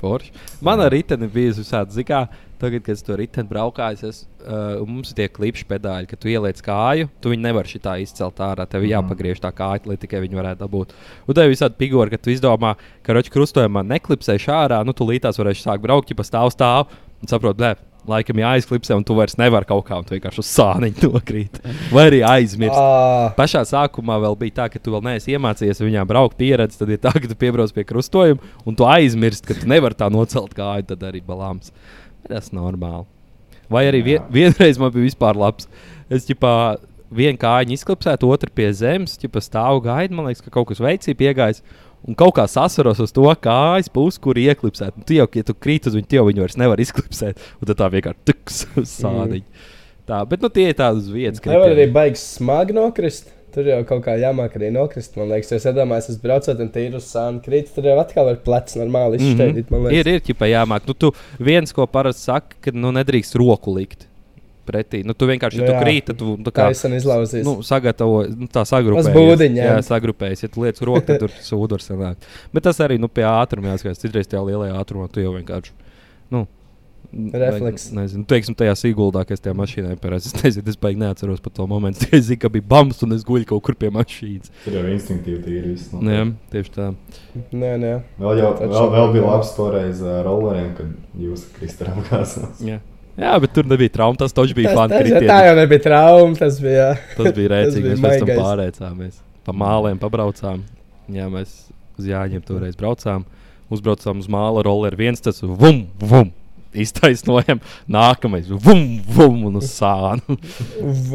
Forši. 0.02 0.32
Man 0.64 0.82
ar 0.82 0.96
riteni 0.96 1.28
bija 1.30 1.52
visādi 1.60 2.00
zikā. 2.00 2.24
Tagad, 2.62 2.84
kad 2.86 2.94
es 2.94 3.02
to 3.06 3.18
riteni 3.18 3.50
braukāju, 3.50 4.10
es, 4.12 4.24
uh, 4.46 4.82
mums 4.86 5.10
ir 5.12 5.18
tie 5.18 5.28
klipši 5.34 5.66
pedāļi, 5.70 6.10
ka 6.12 6.20
tu 6.22 6.30
ieliec 6.30 6.62
kāju, 6.62 7.10
tu 7.22 7.34
viņu 7.34 7.46
nevari 7.48 7.72
šitā 7.74 7.96
izcelt 8.04 8.42
ārā. 8.46 8.68
Tev 8.70 8.86
ir 8.86 8.94
jāpagriež 8.94 9.42
tā 9.42 9.50
kāja, 9.58 9.82
lai 9.90 9.98
tikai 10.02 10.22
viņi 10.22 10.38
varētu 10.38 10.62
dabūt. 10.62 10.94
Un 11.26 11.38
tev 11.38 11.50
ir 11.50 11.56
visādi 11.56 11.80
figūri, 11.82 12.14
ka 12.14 12.22
tu 12.22 12.34
izdomā, 12.34 12.76
ka 13.02 13.18
roķa 13.18 13.34
krustojumā 13.34 13.82
neklipsēši 13.96 14.54
ārā, 14.54 14.84
nu 14.86 14.94
tu 14.94 15.10
līdās 15.10 15.42
varēsi 15.42 15.66
sākt 15.66 15.82
braukt, 15.88 16.14
ja 16.14 16.20
pastāv 16.22 16.54
stāv 16.54 16.94
un 17.22 17.32
saproti, 17.32 17.66
nē. 17.66 17.78
Laikam 18.10 18.40
jāizklipsē, 18.42 18.96
un 18.98 19.04
tu 19.06 19.14
vairs 19.14 19.36
nevari 19.38 19.68
kaut 19.70 19.84
kā, 19.86 20.00
un 20.02 20.06
tu 20.08 20.16
vienkārši 20.16 20.42
uz 20.42 20.48
sāniņa 20.50 21.04
nokrīt. 21.06 21.60
Vai 21.94 22.08
arī 22.10 22.24
aizmirst. 22.26 22.74
Ah, 22.74 23.28
Pašā 23.38 23.62
sākumā 23.70 24.18
vēl 24.24 24.38
bija 24.40 24.56
tā, 24.64 24.66
ka 24.74 24.82
tu 24.82 24.96
vēl 24.96 25.04
neesi 25.06 25.36
iemācījies 25.36 25.84
viņām 25.84 26.10
braukt 26.10 26.34
pieredzi. 26.40 26.80
Tad 26.80 26.90
ir 26.90 26.98
tā, 27.04 27.14
ka 27.14 27.30
tu 27.30 27.38
piebrauc 27.38 27.70
pie 27.76 27.86
krustojuma 27.86 28.42
un 28.66 28.80
tu 28.80 28.90
aizmirsti, 28.90 29.52
ka 29.52 29.60
tu 29.62 29.70
nevari 29.70 30.00
tā 30.00 30.10
nocelt 30.10 30.58
kāju. 30.58 30.88
Tad 30.90 31.06
arī 31.12 31.22
balāms. 31.28 31.70
Tas 32.28 32.52
ir 32.52 32.58
normāli. 32.58 33.08
Vai 33.72 33.86
arī 33.88 34.02
vien, 34.04 34.24
vienreiz 34.34 34.80
man 34.82 34.92
bija 34.94 35.08
vispār 35.08 35.38
labs. 35.40 35.70
Es 36.12 36.28
ģipā 36.28 36.54
vienu 37.12 37.40
kāju 37.40 37.76
izklipsētu, 37.76 38.30
otru 38.32 38.52
pie 38.56 38.68
zemes, 38.76 39.18
ģipā 39.22 39.44
stāvu 39.44 39.84
gaidu. 39.86 40.18
Man 40.18 40.28
liekas, 40.30 40.44
ka 40.44 40.54
kaut 40.54 40.70
kas 40.72 40.84
veicīgi 40.84 41.20
piegājis. 41.20 41.64
Un 42.08 42.18
kaut 42.18 42.34
kā 42.40 42.48
sasaros 42.50 43.00
uz 43.04 43.12
to 43.14 43.28
kājas 43.44 43.92
pusi, 43.94 44.20
kur 44.24 44.40
ieklipsēt. 44.42 44.96
Un 44.98 45.06
Tu 45.06 45.20
jau, 45.20 45.28
ja 45.38 45.46
tu 45.46 45.54
krīt 45.54 45.86
uz 45.88 45.98
viņu, 45.98 46.10
jau 46.18 46.26
viņu 46.28 46.44
vairs 46.44 46.58
nevar 46.58 46.82
izklipsēt. 46.82 47.44
Un 47.62 47.70
tad 47.70 47.78
tā 47.78 47.92
vienkārši 47.94 48.26
tuks 48.32 48.64
uz 48.82 48.96
sāniņa. 49.04 49.68
Tā, 50.10 50.24
bet 50.28 50.42
nu, 50.42 50.50
tie 50.50 50.72
ir 50.72 50.80
tādas 50.80 51.06
vietas, 51.14 51.44
nevar 51.46 51.76
arī 51.76 51.86
baigs 51.94 52.24
smagi 52.40 52.74
nokrist. 52.76 53.30
Tur 53.54 53.68
jau 53.68 53.80
kaut 53.88 54.04
kā 54.06 54.16
jāmāk 54.22 54.56
arī 54.60 54.70
nokrist. 54.76 55.18
Man 55.20 55.32
liekas, 55.32 55.52
es 55.58 55.66
iedomājos, 55.70 56.12
es 56.14 56.20
braucot 56.22 56.62
un 56.64 56.70
tīru 56.74 57.02
uz 57.02 57.10
sānu 57.12 57.42
krīt. 57.46 57.74
Tur 57.76 57.90
jau 57.90 57.98
atkal 58.02 58.32
ir 58.32 58.40
plecs 58.46 58.78
normāli 58.80 59.20
izšķēdīt. 59.20 59.68
Mm 59.72 59.78
-hmm. 59.88 59.98
Ir, 60.00 60.08
ir 60.08 60.24
ķipa 60.28 60.50
jāmāk. 60.52 60.88
Nu, 60.88 60.94
tu 60.94 61.12
viens, 61.40 61.74
ko 61.74 61.88
parasti 61.88 62.30
saka, 62.30 62.56
ka 62.62 62.72
nu, 62.74 62.92
nedrīkst 62.96 63.36
roku 63.36 63.76
likt 63.76 64.08
pretī. 64.66 65.02
Nu, 65.06 65.14
tu 65.14 65.28
vienkārši 65.30 65.60
Nu 65.60 65.66
nu, 65.66 65.74
jā. 65.74 65.82
krīt, 65.84 66.08
tad 66.10 66.18
tu 66.22 66.38
tā 66.46 66.54
Kā 66.56 66.70
esmu 66.72 66.96
izlauzījis. 66.96 67.46
nu, 67.46 67.62
sagatavo 67.66 68.24
nu, 68.30 68.48
tā 68.52 68.64
sagrupējies. 68.68 69.10
Uz 69.10 69.18
būdiņa, 69.18 69.58
jā. 69.58 69.76
jā, 69.76 69.82
sagrupējies. 69.88 70.44
Ja 70.46 70.50
tu 70.54 70.66
lietas 70.66 70.86
roku, 70.88 71.04
tad 71.08 71.20
tur 71.20 71.36
sūdu 71.42 71.78
var 71.78 71.84
sanākt. 71.84 72.28
Bet 72.54 72.64
tas 72.64 72.80
arī 72.80 73.00
nu, 73.02 73.10
pie 73.12 73.26
ātruma 73.28 73.74
jāskatās. 73.74 74.02
Citreiz 74.04 74.30
tajā 74.32 74.44
lielajā 74.48 74.78
ātrumā 74.80 75.10
tu 75.12 75.24
jau 75.24 75.34
vienkārši. 75.36 75.74
Nu, 76.32 76.46
Refleks. 77.12 77.90
Ne, 77.92 78.06
nezinu, 78.06 78.24
teiksim, 78.24 78.56
tajā 78.56 78.72
sīguldā, 78.80 79.26
kas 79.28 79.42
tajā 79.44 79.52
mašīnā 79.60 79.96
ir. 79.98 80.14
Es 80.16 80.32
nezinu, 80.40 80.64
es 80.72 80.78
baigi 80.80 81.02
neatceros 81.02 81.42
par 81.44 81.54
to 81.58 81.66
momentu. 81.68 82.08
Es 82.16 82.30
zinu, 82.30 82.40
ka 82.40 82.52
bija 82.54 82.64
bams 82.72 83.02
un 83.04 83.18
es 83.18 83.26
guļu 83.28 83.50
kaut 83.50 83.66
kur 83.68 83.76
pie 83.80 83.90
mašīnas. 83.92 84.54
Tur 84.64 84.78
jau 84.78 84.86
instinktīvi 84.94 85.42
tīri 85.44 85.74
viss. 85.74 85.92
Nu, 85.92 86.08
jā, 86.14 86.24
tieši 86.54 86.74
tā. 86.78 86.88
Nē, 87.52 87.74
nē. 87.82 87.92
Vēl, 88.22 88.40
jau, 88.40 88.54
vēl, 88.62 88.88
vēl 88.96 89.12
bija 89.18 89.26
labs 89.28 89.52
toreiz 89.58 90.02
ar 90.08 90.24
rolleriem, 90.28 90.72
kad 90.80 91.22
jūs 91.26 91.46
kristāli 91.58 91.98
apgāzās. 91.98 92.64
Jā. 92.70 92.80
jā, 93.20 93.36
bet 93.44 93.56
tur 93.58 93.68
nebija 93.68 93.92
trauma. 94.00 94.20
Tas 94.22 94.36
taču 94.36 94.56
bija 94.56 94.72
kritiens. 94.88 95.28
tā 95.28 95.40
jau 95.50 95.56
nebija 95.60 95.84
trauma. 95.84 96.40
Tas 96.40 96.64
bija. 96.64 96.94
Tas 97.18 97.36
bija 97.36 97.56
rēcīgi. 97.58 97.96
Mēs 97.98 98.06
pēc 98.08 98.24
tam 98.24 98.36
pārēcāmies. 98.40 99.22
Pa 99.48 99.56
mālēm 99.58 100.00
pabraucām. 100.00 100.64
Jā, 101.12 101.28
mēs 101.32 101.58
uz 102.00 102.08
Jāņiem 102.08 102.44
toreiz 102.48 102.78
braucām. 102.80 103.26
Uzbraucām 103.72 104.20
uz 104.24 104.30
māla 104.32 104.64
rolleri. 104.68 105.00
viens 105.00 105.24
tas 105.24 105.44
vum, 105.44 105.86
vum. 106.00 106.32
Iztaisnojam, 106.74 107.60
nākamais 107.92 108.48
vum, 108.48 108.86
vum 109.12 109.42
un 109.50 109.58
uz 109.60 109.68
sānu. 109.76 110.38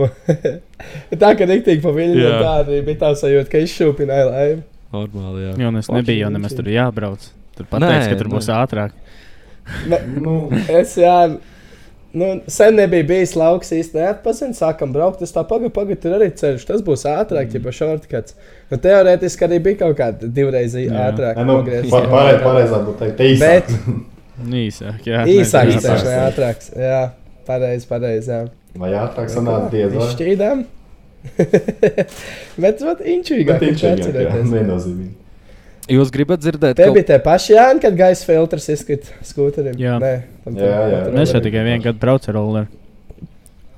tā 1.23 1.31
kā 1.38 1.49
rīktīgi 1.49 1.81
pa 1.85 1.92
viļņiem, 1.97 2.23
Jā. 2.23 2.37
tā 2.42 2.53
arī 2.64 2.81
bija 2.87 3.01
tā 3.07 3.12
sajūta, 3.23 3.49
ka 3.55 3.62
izšūpināja 3.64 4.29
laivu. 4.31 4.62
Normāli, 4.97 5.42
jā. 5.49 5.53
Jo 5.64 5.73
es 5.81 5.90
nebiju, 5.92 6.23
jo 6.27 6.31
nemaz 6.37 6.55
tur 6.57 6.69
jābrauc. 6.71 7.25
Tur 7.57 7.66
Nē, 7.66 7.73
pateica, 7.73 8.09
ka 8.12 8.19
tur 8.21 8.31
būs 8.37 8.49
nē. 8.51 8.57
ātrāk. 8.62 8.97
Ne, 9.90 9.99
Nu, 10.23 10.35
es 10.71 10.92
jā. 11.01 11.16
Nu, 12.16 12.29
sen 12.49 12.77
nebija 12.79 13.05
bijis 13.05 13.35
lauks 13.37 13.73
īsti 13.77 13.99
neatpazinu, 13.99 14.55
sākam 14.57 14.92
braukt. 14.95 15.21
Es 15.27 15.35
tā 15.35 15.42
pagaidu, 15.45 15.73
pagaidu, 15.77 15.99
tur 16.01 16.14
arī 16.16 16.31
ceļš. 16.38 16.62
Tas 16.69 16.85
būs 16.87 17.03
ātrāk, 17.11 17.51
ja 17.53 17.61
pa 17.61 17.73
šortkats. 17.77 18.37
Nu, 18.71 18.79
teorētiski 18.81 19.45
arī 19.45 19.59
bija 19.66 19.83
kaut 19.83 19.99
kāda 19.99 20.31
divreiz 20.33 20.77
Jā. 20.79 21.11
ātrāk. 21.11 21.37
ne, 21.37 21.45
nu, 21.45 21.59
nogriezt. 21.59 21.90
pa- 21.92 22.07
pārē, 22.09 22.38
pareizāk 22.45 22.87
būtu 22.88 23.01
teikt, 23.03 23.25
īsāk. 23.35 23.73
Īsāk, 24.44 25.01
jā. 25.09 25.25
īsāks 25.25 25.77
Īsāk. 25.79 25.83
ceļš, 25.87 26.05
ne 26.05 26.16
ātrāks. 26.27 26.70
Jā, 26.77 27.03
pareizi, 27.46 27.87
pareizi. 27.88 28.31
jā. 28.31 28.40
Vai 28.77 28.90
ātrāk 28.92 29.31
sanāca 29.33 29.70
diez 29.72 29.92
vai? 29.94 30.05
Izšķīdām. 30.11 30.64
Bet, 32.62 32.83
vat, 32.85 33.01
inčīgāk. 33.03 33.57
Bet 33.57 33.64
viņš 33.70 33.85
ir 33.88 34.18
jā, 34.27 34.35
viennozīmīgi. 34.51 35.14
Jūs 35.87 36.11
gribat 36.11 36.40
dzirdēt, 36.42 36.75
Te 36.77 36.88
kaut- 36.88 36.96
bija 36.99 37.07
tie 37.12 37.18
paši 37.22 37.55
Jāni, 37.55 37.81
kad 37.81 37.94
gaisa 37.99 38.27
filtrs 38.27 38.66
izkrita 38.75 39.12
skūterim. 39.25 39.77
Jā. 39.79 39.96
Nē, 40.03 40.12
tam 40.44 40.57
Jā, 40.59 40.81
jā. 40.90 41.01
Mēs 41.14 41.33
jau 41.35 41.40
tikai 41.44 41.62
vienu 41.62 41.85
gadu 41.85 42.01
braucam 42.03 42.33
ar 42.33 42.38
rolleri. 42.40 42.66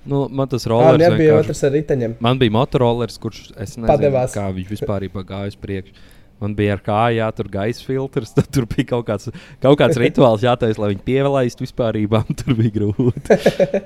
Nu, 0.08 0.22
man 0.32 0.48
tas 0.48 0.64
Ā, 0.64 0.70
rollers 0.72 1.02
nebija 1.02 1.34
vienkārši- 1.34 1.44
otrs 1.52 1.64
ar 1.68 1.72
riteņiem. 1.76 2.14
Man 2.24 2.38
bija 2.40 2.50
motorollers, 2.56 3.18
kurš 3.20 3.50
es 3.60 3.76
nezinu, 3.76 3.86
Padevās. 3.90 4.32
kā 4.32 4.46
viņš 4.56 4.70
vispār 4.72 5.04
ir 5.04 5.10
gājis 5.12 5.56
priekš. 5.60 5.92
Man 6.38 6.54
bija 6.58 6.76
ar 6.76 6.82
kājām 6.86 7.18
jātur 7.18 7.50
gaisa 7.50 7.84
filtrs, 7.86 8.32
tad 8.36 8.50
tur 8.54 8.68
bija 8.70 8.92
kaut 8.94 9.06
kāds, 9.10 9.30
kaut 9.62 9.78
kāds 9.80 9.98
rituāls 10.00 10.46
jātaisa, 10.46 10.80
lai 10.82 10.92
viņi 10.94 11.04
pievelaistu 11.06 11.66
vispār. 11.66 11.98
Tur 12.38 12.58
bija 12.58 12.74
grūti. 12.78 13.38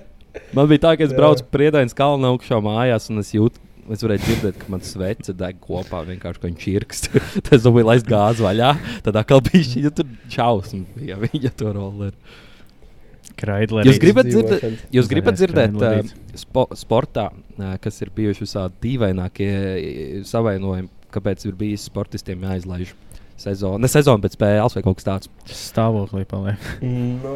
Man 0.56 0.68
bija 0.70 0.86
tā, 0.86 0.94
ka 0.96 1.04
es 1.04 1.12
braucu 1.16 1.44
priedainas 1.52 1.96
kalnu 1.96 2.30
augšā 2.32 2.56
mājās, 2.64 3.10
un 3.12 3.20
es 3.20 3.34
jūtu, 3.34 3.60
es 3.92 4.04
varēju 4.04 4.22
dzirdēt, 4.22 4.60
ka 4.60 4.70
mans 4.72 4.92
svece 4.94 5.34
deg 5.36 5.58
kopā, 5.60 6.00
vienkārši 6.08 6.40
kā 6.40 6.48
viņš 6.48 6.62
čirkst. 6.62 7.08
Tad 7.42 7.50
es 7.58 7.66
domāju, 7.66 7.88
laist 7.90 8.08
gāzi 8.08 8.44
vaļā. 8.44 8.70
Tad 9.04 9.18
atkal 9.20 9.42
bija 9.44 9.66
šī 9.68 9.82
tur 9.92 10.08
šausmas, 10.32 10.88
bija 10.96 11.18
viņa 11.20 11.52
to 11.60 11.74
rolleri. 11.76 12.16
Kraidlerī. 13.38 13.88
Jūs 13.88 14.00
gribat 14.02 14.28
dzirdēt, 14.28 14.80
jūs 14.92 15.08
gribat 15.10 15.36
dzirdēt 15.38 15.76
uh, 15.78 16.10
spo, 16.38 16.66
sportā, 16.78 17.28
uh, 17.32 17.74
kas 17.82 18.00
ir 18.04 18.10
bijuši 18.14 18.44
visādi 18.44 18.80
dīvainākie 18.86 19.52
savainojumi, 20.28 20.90
kāpēc 21.14 21.46
ir 21.48 21.56
bijis 21.58 21.86
sportistiem 21.88 22.44
jāizlaiž 22.48 22.94
sezona, 23.42 23.80
ne 23.82 23.90
sezona, 23.90 24.20
bet 24.22 24.36
spēles 24.36 24.76
vai 24.76 24.82
kaut 24.84 24.98
kas 25.00 25.06
tāds. 25.06 25.30
Stāvoklī 25.50 26.24
paliek. 26.28 26.66
Nu, 26.82 27.34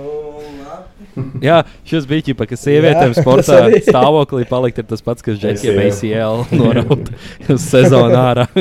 Jā, 1.44 1.62
šis 1.88 2.06
bija 2.08 2.28
ģipa, 2.30 2.46
ka 2.48 2.58
sievietēm 2.60 3.14
Jā, 3.14 3.22
sportā 3.22 3.58
stāvoklī 3.86 4.46
palikt 4.48 4.82
ir 4.82 4.86
tas 4.90 5.02
pats, 5.04 5.24
kas 5.24 5.40
džekiem 5.42 5.80
ACL. 5.86 6.44
ACL 6.44 6.60
noraut 6.60 7.10
uz 7.52 7.64
sezonu 7.64 8.18
ārā. 8.20 8.46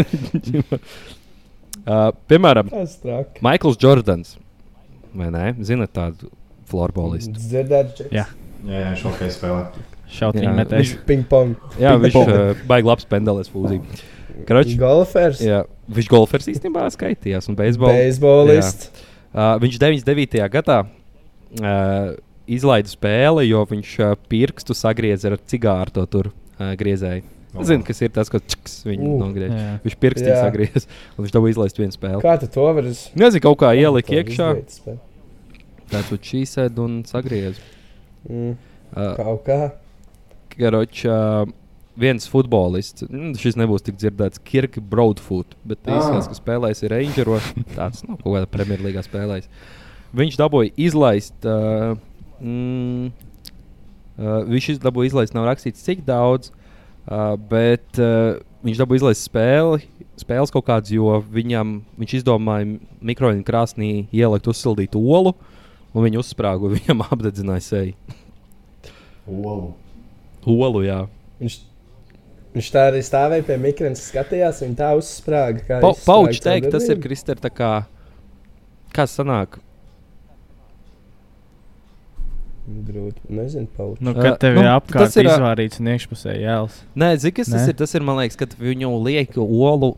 uh, 1.86 2.10
piemēram. 2.32 2.71
Maikls 3.45 3.80
Jordans, 3.82 4.36
vai 5.15 5.30
ne? 5.36 5.51
Zinat 5.65 5.93
tādu 5.95 6.32
florbolistu? 6.71 7.36
Dzirdēt. 7.38 8.08
Jā. 8.15 8.25
Jā, 8.65 8.80
jā, 8.82 8.95
šokē 8.97 9.30
spēlē. 9.30 9.86
Šautiņu 10.15 10.47
Jā, 10.47 10.54
metēs. 10.58 10.91
Ping-pong. 11.06 11.56
Jā, 11.82 11.95
viņš 12.01 12.17
uh, 12.21 12.65
baigi 12.69 12.89
labs 12.89 13.08
pendelis 13.10 13.49
fūzī. 13.51 13.82
Kroč, 14.48 14.74
Golfers. 14.80 15.39
Jā, 15.43 15.63
viņš 15.95 16.10
golfers 16.12 16.48
īstenībā 16.52 16.86
skaitījās. 16.93 17.48
Un 17.52 17.56
beisbol, 17.60 17.93
Beisbolists. 17.95 18.91
uh, 19.32 19.56
viņš 19.62 19.78
99. 19.82 20.41
gadā 20.54 20.80
uh, 20.86 22.15
izlaida 22.45 22.91
spēli, 22.91 23.48
jo 23.50 23.63
viņš 23.69 23.93
uh, 24.04 24.15
pirkstu 24.30 24.76
sagrieza 24.78 25.32
ar 25.32 25.38
cigāru 25.50 25.93
to 25.95 26.06
tur 26.12 26.32
uh, 26.34 26.74
griezēju. 26.80 27.32
Zinu, 27.63 27.86
kas 27.88 28.02
ir 28.04 28.10
tas, 28.12 28.28
ko 28.28 28.41
čks, 28.43 28.82
viņi 28.84 29.06
Uh, 29.08 29.19
nogriež. 29.21 29.54
Jā. 29.56 29.76
Viņš 29.86 29.93
pirkstī 30.04 30.28
Jā. 30.28 30.41
sagriez, 30.43 30.88
un 31.15 31.24
viņš 31.24 31.32
dabūja 31.38 31.54
izlaist 31.56 31.78
vienu 31.80 31.95
spēli. 31.95 32.19
Kā 32.26 32.34
tu 32.41 32.50
to 32.52 32.65
vari? 32.76 32.91
Nezinu, 33.15 33.43
kaut 33.45 33.62
kā 33.62 33.69
ielika 33.80 34.12
iekšā. 34.17 34.50
Tāds 35.88 36.10
viņš 36.12 36.30
šī 36.34 36.41
sēd 36.52 36.82
un 36.84 37.04
sagriez. 37.08 37.62
Mm, 38.28 38.56
Uh, 38.95 39.12
kaut 39.17 39.41
kā. 39.48 39.56
Karoč, 40.54 41.02
uh, 41.10 41.43
viens 41.99 42.27
futbolists, 42.27 43.05
mm, 43.08 43.34
šis 43.39 43.55
nebūs 43.60 43.84
tik 43.86 43.95
dzirdēts, 44.01 44.41
Kirka 44.43 44.81
Broadfoot, 44.84 45.55
bet 45.65 45.79
Ah. 45.88 45.97
īstenībā, 45.99 46.27
kas 46.27 46.41
spēlēs 46.41 46.84
ir 46.84 46.91
Rangeros, 46.95 47.47
tāds 47.77 48.03
nu, 48.08 48.17
kaut 48.17 48.34
kādā 48.36 48.49
Premjerlīgā 48.51 49.03
spēlējis. 49.05 49.47
Viņš 50.15 50.38
dabūja 50.39 50.71
izlaist. 50.79 51.36
Uh, 51.43 51.95
mm, 52.39 53.12
uh, 54.19 54.43
viņš 54.47 54.79
dabūja 54.84 55.12
izlaist, 55.12 55.34
nav 55.36 55.47
rakstīts 55.49 55.84
cik 55.84 56.05
daudz, 56.08 56.51
uh, 57.08 57.36
bet 57.36 57.99
uh, 57.99 58.38
viņš 58.63 58.79
dabūja 58.84 59.03
izlaist 59.03 59.27
spēli. 59.27 59.84
Spēles 60.15 60.51
kaut 60.53 60.63
kādas, 60.69 60.93
jo 60.95 61.17
viņam, 61.31 61.81
viņš 61.99 62.13
izdomāja 62.21 62.77
mikrofonā 63.03 63.43
krāsnī 63.43 64.08
ielikt 64.15 64.47
uzsildītu 64.47 65.01
olu, 65.03 65.34
un 65.91 66.05
viņa 66.05 66.21
uzsprāga, 66.21 66.71
viņam 66.71 67.03
apdedzināja 67.10 67.65
seju. 67.65 68.15
Olu. 69.27 69.73
Olu, 70.45 70.84
jā. 70.86 71.01
Viņš, 71.41 71.58
viņš 72.56 72.72
tā 72.74 72.88
arī 72.91 73.04
stāvēja 73.06 73.46
pie 73.50 73.60
mikrofona, 73.62 74.00
skatījās, 74.00 74.63
viņa 74.63 74.80
tā 74.80 74.89
uzsprāga. 75.00 75.62
kā 75.68 75.82
Pa, 75.84 75.91
Pauģis 76.08 76.41
teikt, 76.46 76.72
tas 76.74 76.88
ir 76.89 77.04
tā 77.44 77.52
Kā, 77.56 77.72
kas 78.96 79.13
sanāk? 79.20 79.60
Grūti. 82.65 83.22
Nezinu, 83.30 83.70
Pauģis. 83.78 84.02
Nu, 84.02 84.15
kad 84.18 84.39
tev 84.41 84.58
nu, 84.58 84.63
ir 84.63 84.72
apkārt 84.72 85.12
tas 85.12 85.20
ir, 85.22 85.30
ā, 85.30 85.36
izvārīts 85.38 85.82
un 85.84 85.91
iekšpusē 85.94 86.34
jēls. 86.39 86.80
Nē, 86.98 87.12
zini, 87.22 87.36
kas 87.38 87.52
tas 87.52 87.62
Nē? 87.62 87.68
ir? 87.70 87.78
Tas 87.84 87.94
ir, 87.94 88.06
man 88.08 88.18
liekas, 88.24 88.39
kad 88.39 88.56
viņu 88.58 88.89
liek 89.06 89.38
olu 89.38 89.94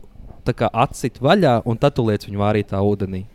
kā 0.58 0.70
atsit 0.72 1.22
vaļā, 1.24 1.62
un 1.68 1.80
tad 1.80 1.96
tu 1.96 2.06
liec 2.08 2.28
viņu 2.28 2.40
vārītā 2.40 2.80
ūdenī. 2.84 3.26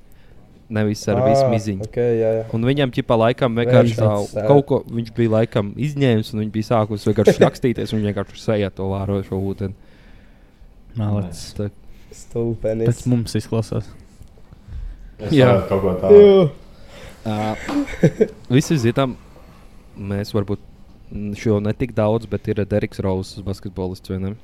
Nevis 0.73 1.03
ar 1.13 1.19
Ā, 1.21 1.25
visu 1.29 1.49
miziņu. 1.53 1.87
Okay, 1.91 2.15
jā, 2.17 2.29
jā. 2.39 2.45
Un 2.57 2.65
viņam 2.65 2.93
ķipā 2.97 3.17
laikam 3.21 3.59
vienkārši 3.61 3.97
tā, 3.99 4.13
kaut 4.49 4.65
ko 4.71 4.79
viņš 4.89 5.11
bija 5.17 5.33
laikam 5.35 5.73
izņēmis, 5.77 6.31
un 6.33 6.41
viņš 6.45 6.53
bija 6.55 6.69
sākus 6.71 7.05
vienkārši 7.11 7.43
rakstīties, 7.47 7.93
un 7.93 8.01
viņš 8.01 8.09
vienkārši 8.09 8.41
sejā 8.41 8.71
to 8.73 8.89
vārošo 8.93 9.37
ūdeni. 9.37 9.77
Malets. 10.97 11.45
Tā, 11.59 11.69
Stulpenis. 12.13 12.89
Pēc 12.89 13.05
mums 13.13 13.37
izklausās. 13.37 13.89
Es 15.23 15.33
Jā. 15.37 15.53
kaut 15.69 15.85
ko 15.85 15.95
tādu. 16.01 16.19
Jū. 16.19 16.43
uh, 17.29 18.27
visi 18.53 18.77
zinām, 18.83 19.15
mēs 19.97 20.33
varbūt 20.35 20.61
mm, 21.13 21.35
šo 21.39 21.61
ne 21.65 21.73
tik 21.77 21.93
daudz, 21.97 22.27
bet 22.31 22.49
ir 22.53 22.65
Deriks 22.69 23.01
Rauss, 23.05 23.37
basketbolists. 23.45 24.13
ne? 24.17 24.35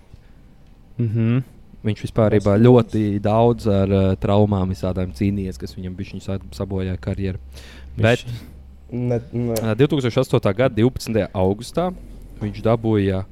Mhm. 0.98 1.40
Viņš 1.86 2.00
vispār 2.08 2.34
ļoti 2.42 3.02
daudz 3.22 3.68
ar 3.70 3.92
uh, 3.94 4.06
traumām 4.18 4.72
visādām 4.74 5.12
cīnījies, 5.14 5.60
kas 5.60 5.76
viņam 5.76 5.94
bija 5.98 6.38
sabojāja 6.56 6.98
karjeru. 7.00 7.38
Bet 7.98 8.24
Ne, 8.90 9.20
ne. 9.32 9.52
uh, 9.52 9.74
2008. 9.76 10.54
gada 10.56 10.72
12. 10.74 11.26
augustā 11.36 11.90
viņš 12.40 12.62
dabūja 12.64 13.24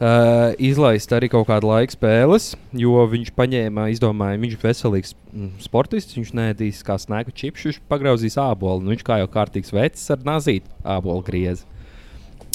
uh, 0.00 0.54
izlaist 0.56 1.12
arī 1.12 1.28
kaut 1.32 1.48
kādu 1.50 1.68
laiku 1.68 1.92
spēles, 1.94 2.54
jo 2.72 3.04
viņš 3.12 3.32
paņēma, 3.36 3.88
izdomāja, 3.92 4.40
viņš 4.40 4.56
ir 4.56 4.62
veselīgs 4.64 5.12
mm, 5.32 5.50
sportists, 5.66 6.16
viņš 6.16 6.32
nēdīs 6.38 6.80
kā 6.86 6.96
snēku 7.00 7.34
čipšu, 7.36 7.68
viņš 7.70 7.82
pagrauzīs 7.90 8.38
ābolu. 8.40 8.80
Nu, 8.84 8.94
viņš 8.94 9.04
kā 9.06 9.20
jau 9.20 9.28
kārtīgs 9.30 9.74
vecs 9.76 10.08
ar 10.14 10.24
nazīti 10.24 10.72
ābolu 10.88 11.26
griezi. 11.26 11.66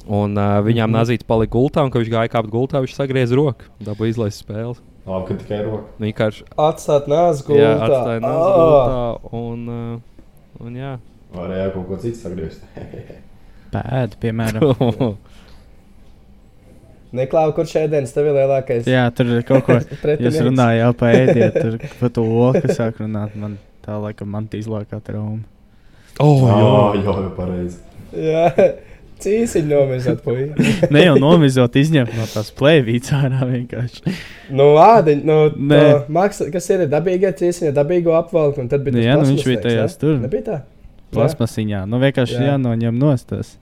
Un 0.05 0.37
uh, 0.37 0.59
viņām 0.61 0.85
Mhm. 0.91 0.95
nazīts 0.99 1.25
palika 1.25 1.51
gultā, 1.57 1.81
un 1.83 1.89
kad 1.89 2.01
viņš 2.03 2.11
gāja 2.13 2.29
kāpt 2.29 2.49
gultā, 2.53 2.81
viņš 2.83 2.93
sagrieza 2.93 3.35
roku, 3.39 3.65
dabūja 3.81 4.13
izlaist 4.13 4.43
spēli. 4.45 4.75
Labi, 5.05 5.25
ka 5.27 5.33
tikai 5.41 5.59
roka. 5.65 5.85
Vienkārši 6.01 6.43
Atstāt 6.57 7.07
nāzi 7.09 7.41
Jā, 7.41 7.45
gultā. 7.47 7.87
atstāja 7.87 8.21
nāzi 8.21 8.49
Ā! 8.49 8.55
gultā. 8.59 9.33
Un, 9.33 9.69
uh, 9.69 10.65
un 10.65 10.75
jā, 10.75 10.93
Varēja 11.35 11.73
kaut 11.73 11.87
ko 11.89 11.97
citu 11.99 12.15
sagriezt. 12.21 12.61
Pēda, 13.73 14.15
piemēram. 14.21 15.17
Neklāva, 17.15 17.53
kurš 17.55 17.73
ēdienas 17.79 18.11
tev 18.15 18.27
ir 18.29 18.35
lielākais? 18.35 18.87
Jā, 18.89 19.05
tur 19.15 19.29
ir 19.37 19.43
kaut 19.47 19.63
ko. 19.67 19.77
pretinieks? 20.03 20.25
Jūs 20.35 20.47
runājāt 20.49 20.97
par 20.99 21.15
ēdienu, 21.15 21.51
tur 21.55 21.77
par 22.01 22.11
to 22.17 22.23
oku 22.49 22.73
sāk 22.75 22.97
runāt. 23.03 23.35
Man 23.39 23.57
tā 23.85 23.95
laikam 24.03 24.31
man 24.35 24.49
tīzlākā 24.51 24.99
trauma. 25.05 25.43
oh, 26.19 26.43
Jā, 26.43 26.57
jā. 26.57 27.03
jā, 27.05 27.15
jau 27.21 27.29
pareizi. 27.37 27.79
Jā, 28.15 28.45
cīsiņi 29.23 29.69
nomizot 29.69 30.21
puiši. 30.25 30.75
Ne 30.95 31.05
jau 31.05 31.15
nomizot, 31.21 31.75
izņemt 31.79 32.13
no 32.17 32.27
tās 32.31 32.51
plēvītes 32.55 33.13
ārā 33.15 33.47
vienkārši. 33.49 34.15
Nu, 34.55 34.71
ādiņ, 34.81 35.25
nu, 35.27 35.37
to 35.71 35.83
maksa, 36.13 36.49
kas 36.53 36.69
ir 36.73 36.85
dabīgie 36.91 37.31
cīsiņi, 37.39 37.73
dabīgo 37.75 38.15
apvalku, 38.17 38.63
un 38.63 38.71
tad 38.71 38.85
bija 38.85 39.11
Jā, 39.11 39.19
nu, 39.19 39.27
viņš 39.31 39.45
bija 39.49 39.65
tajās 39.65 39.97
jā? 39.97 40.01
tur. 40.01 40.17
Nebija 40.23 40.47
tā? 40.47 40.61
Plasmasiņā. 41.15 41.85
Nu 41.89 41.99
vienkārši 42.01 42.39
Jā. 42.39 42.47
jānoņem 42.53 42.97
nostas. 42.99 43.55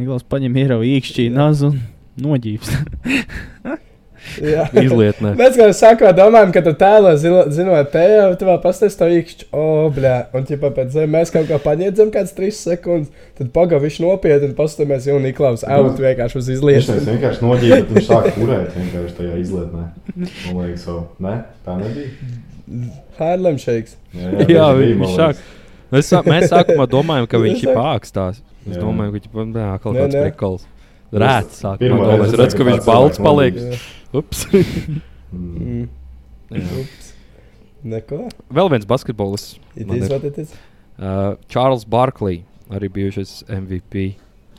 Niklaus 0.00 0.24
paņem 0.28 0.60
ieraugu 0.62 0.86
īkšķī 0.88 1.28
nazu 1.34 1.72
un 1.72 1.80
noģības. 2.22 2.76
Jā. 4.52 4.64
Izlietnē. 4.78 5.32
Mēs 5.38 5.56
kā 5.58 5.66
sākumā 5.74 6.12
domājam, 6.16 6.52
ka 6.54 6.62
tu 6.62 6.72
zilo- 7.20 7.44
zinot 7.52 7.90
teju, 7.92 8.28
tu 8.38 8.46
vēl 8.48 8.60
pastāstīsi 8.62 8.98
to 9.00 9.08
īkšķi, 9.18 9.46
o, 9.52 9.64
bļā, 9.96 10.12
un 10.38 10.46
ķipā 10.48 10.70
pēc 10.76 10.92
tam 10.94 11.10
mēs 11.16 11.32
kaut 11.34 11.48
kā 11.50 11.58
paņēdzam 11.64 12.12
kāds 12.14 12.34
trīs 12.36 12.60
sekundes, 12.62 13.10
tad 13.38 13.50
pagav 13.56 13.82
viņš 13.86 13.98
nopietni 14.04 14.48
un 14.50 14.54
pastāmies, 14.58 15.08
jau 15.10 15.18
Niklaus 15.22 15.64
out 15.66 15.98
vienkārši 16.00 16.38
uz 16.38 16.48
Viņš 16.48 16.58
izliešanu. 16.60 17.00
teica, 17.02 17.10
vienkārši 17.16 17.44
noģīja, 17.48 17.80
bet 17.82 17.92
viņš 17.98 18.08
sāk 18.12 18.30
kurēt 18.38 18.76
vienkārši 18.78 19.18
tajā 19.18 19.40
izlietnē. 19.42 19.84
Man 20.16 20.62
liekas, 20.62 20.86
o, 20.92 20.98
ne, 21.26 21.36
tā 21.66 21.76
nebija. 21.82 22.40
Harlem 23.18 23.58
shakes. 23.58 23.96
Jā, 24.14 24.30
Jā, 24.56 24.68
man 24.70 25.02
viņš 25.02 25.16
sāk. 25.18 25.42
Mēs, 25.92 26.08
sā, 26.08 26.22
mēs 26.24 26.46
sākumā 26.48 26.86
domājam, 26.88 27.26
ka 27.28 27.40
viņš 27.42 27.66
ir 27.66 27.72
Jā. 27.72 27.74
pākstās. 27.76 28.38
Es 28.64 28.76
Jā. 28.78 28.80
domāju, 28.80 29.10
ka 29.12 29.18
viņš 29.18 29.26
ir 29.26 29.34
jā, 29.60 29.72
kaut 29.82 29.98
kāds 29.98 30.14
nē. 30.16 30.22
prikols. 30.30 30.62
Rēts 31.12 31.58
reizi 32.22 32.30
Es 32.30 32.38
redzu, 32.40 32.56
ka 32.56 32.64
viņš 32.70 32.86
balts 32.86 33.20
paliek. 33.20 33.58
noģīja. 33.58 33.80
Ups. 34.12 34.46
Mm. 35.32 35.86
Mm. 36.52 36.64
Ups. 36.82 37.06
Neko. 37.88 38.26
Vēl 38.52 38.68
viens 38.68 38.84
basketbolists. 38.84 39.54
Uh, 41.00 41.38
Čārls 41.48 41.86
Barkley, 41.88 42.42
arī 42.68 42.90
bijušais 42.92 43.38
MVP. 43.48 44.10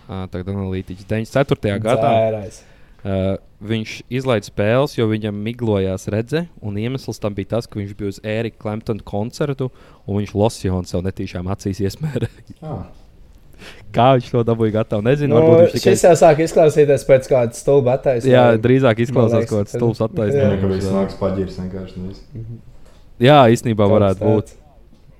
Uh, 0.07 0.25
tagad 0.33 0.49
analītiķis 0.55 1.05
94. 1.05 1.77
gadā. 1.85 2.09
Uh, 3.03 3.35
viņš 3.63 3.93
izlaiž 4.17 4.49
spēles, 4.49 4.97
jo 4.97 5.05
viņam 5.11 5.37
miglojās 5.45 6.09
redzē, 6.11 6.47
un 6.63 6.81
iemesls 6.81 7.21
tam 7.21 7.37
bija 7.37 7.53
tas, 7.53 7.69
ka 7.69 7.77
viņš 7.79 7.93
bija 7.99 8.15
uz 8.15 8.19
Erika 8.25 8.63
Klimtona 8.65 9.05
koncertu, 9.05 9.69
un 10.07 10.19
viņš 10.23 10.33
losjonu 10.33 10.89
sev 10.89 11.05
netīšām 11.05 11.53
acīs 11.53 11.83
iesmērēja. 11.85 12.57
Ah, 12.65 12.87
Kā 13.93 14.07
viņš 14.17 14.29
to 14.33 14.43
dabūja 14.47 14.73
gatavu? 14.79 15.03
Nezinu, 15.05 15.33
Nu, 15.35 15.41
varbūt 15.41 15.59
viņš 15.63 15.73
tikai. 15.75 15.91
šis 15.93 16.03
jau 16.07 16.13
sāk 16.17 16.39
izklausīties 16.45 17.05
pēc 17.09 17.29
kāda 17.29 17.53
stulba 17.57 17.93
attaisnojuma. 17.97 18.33
Jā, 18.33 18.57
drīzāk 18.63 19.01
izklausās 19.05 19.45
kaut 19.49 19.59
kāds 19.63 19.75
stulbs 19.77 20.01
tā 20.01 20.07
kā 20.07 20.11
attaisnojums. 20.11 20.83
Jā. 20.87 20.93
nāks 20.97 21.19
paģirs 21.21 21.59
vienkārši. 21.61 21.99
nevis. 22.01 22.23
Jā, 23.21 23.37
īstenībā 23.53 23.85
Kaut 23.85 23.93
varētu 23.97 24.19
kas 24.19 24.27
būt, 24.27 24.45
tāds. 24.49 24.57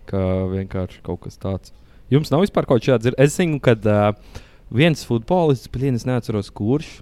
ka 0.10 0.24
vienkārši 0.56 1.02
kaut 1.06 1.22
kas 1.28 1.38
tāds. 1.38 1.72
Jums 2.12 2.32
nav 2.34 2.42
vispār 2.44 2.66
kaut 2.68 2.82
kāda 2.82 3.00
dzirdama. 3.06 3.24
Es 3.24 3.38
zinu, 3.38 3.60
ka 3.64 3.78
uh, 3.78 4.14
viens 4.74 5.06
futbolists, 5.06 5.70
bet 5.72 5.86
es 5.94 6.06
neatceros, 6.10 6.50
kurš. 6.52 7.02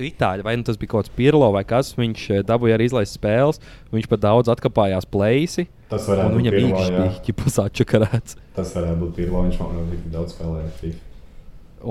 Itāļi, 0.00 0.44
vai 0.46 0.54
nu 0.56 0.64
tas 0.64 0.78
bija 0.80 0.88
kaut 0.94 1.04
kāds 1.04 1.12
Pirlo 1.16 1.50
vai 1.52 1.64
kas, 1.68 1.90
viņš 1.98 2.22
eh, 2.32 2.42
dabūja 2.48 2.78
arī 2.78 2.86
izlaist 2.88 3.18
spēles. 3.18 3.58
Viņš 3.92 4.06
pat 4.08 4.22
daudz 4.24 4.48
atkāpājās 4.48 5.04
plēsi, 5.12 5.66
Tas 5.90 6.06
un 6.08 6.14
varētu 6.14 6.32
būt 6.32 6.40
viņam 6.40 6.56
pirmā, 6.56 6.84
jā. 6.88 7.02
īkšķi 7.10 7.34
pasāčakarēts. 7.42 8.36
Tas 8.56 8.72
varētu 8.78 9.00
būt 9.02 9.12
pirmā, 9.20 9.42
viņš 9.48 9.58
man 9.60 9.74
ļoti 9.82 10.12
daudz 10.14 10.32
spēlēja. 10.36 10.70
FIFA. 10.80 11.02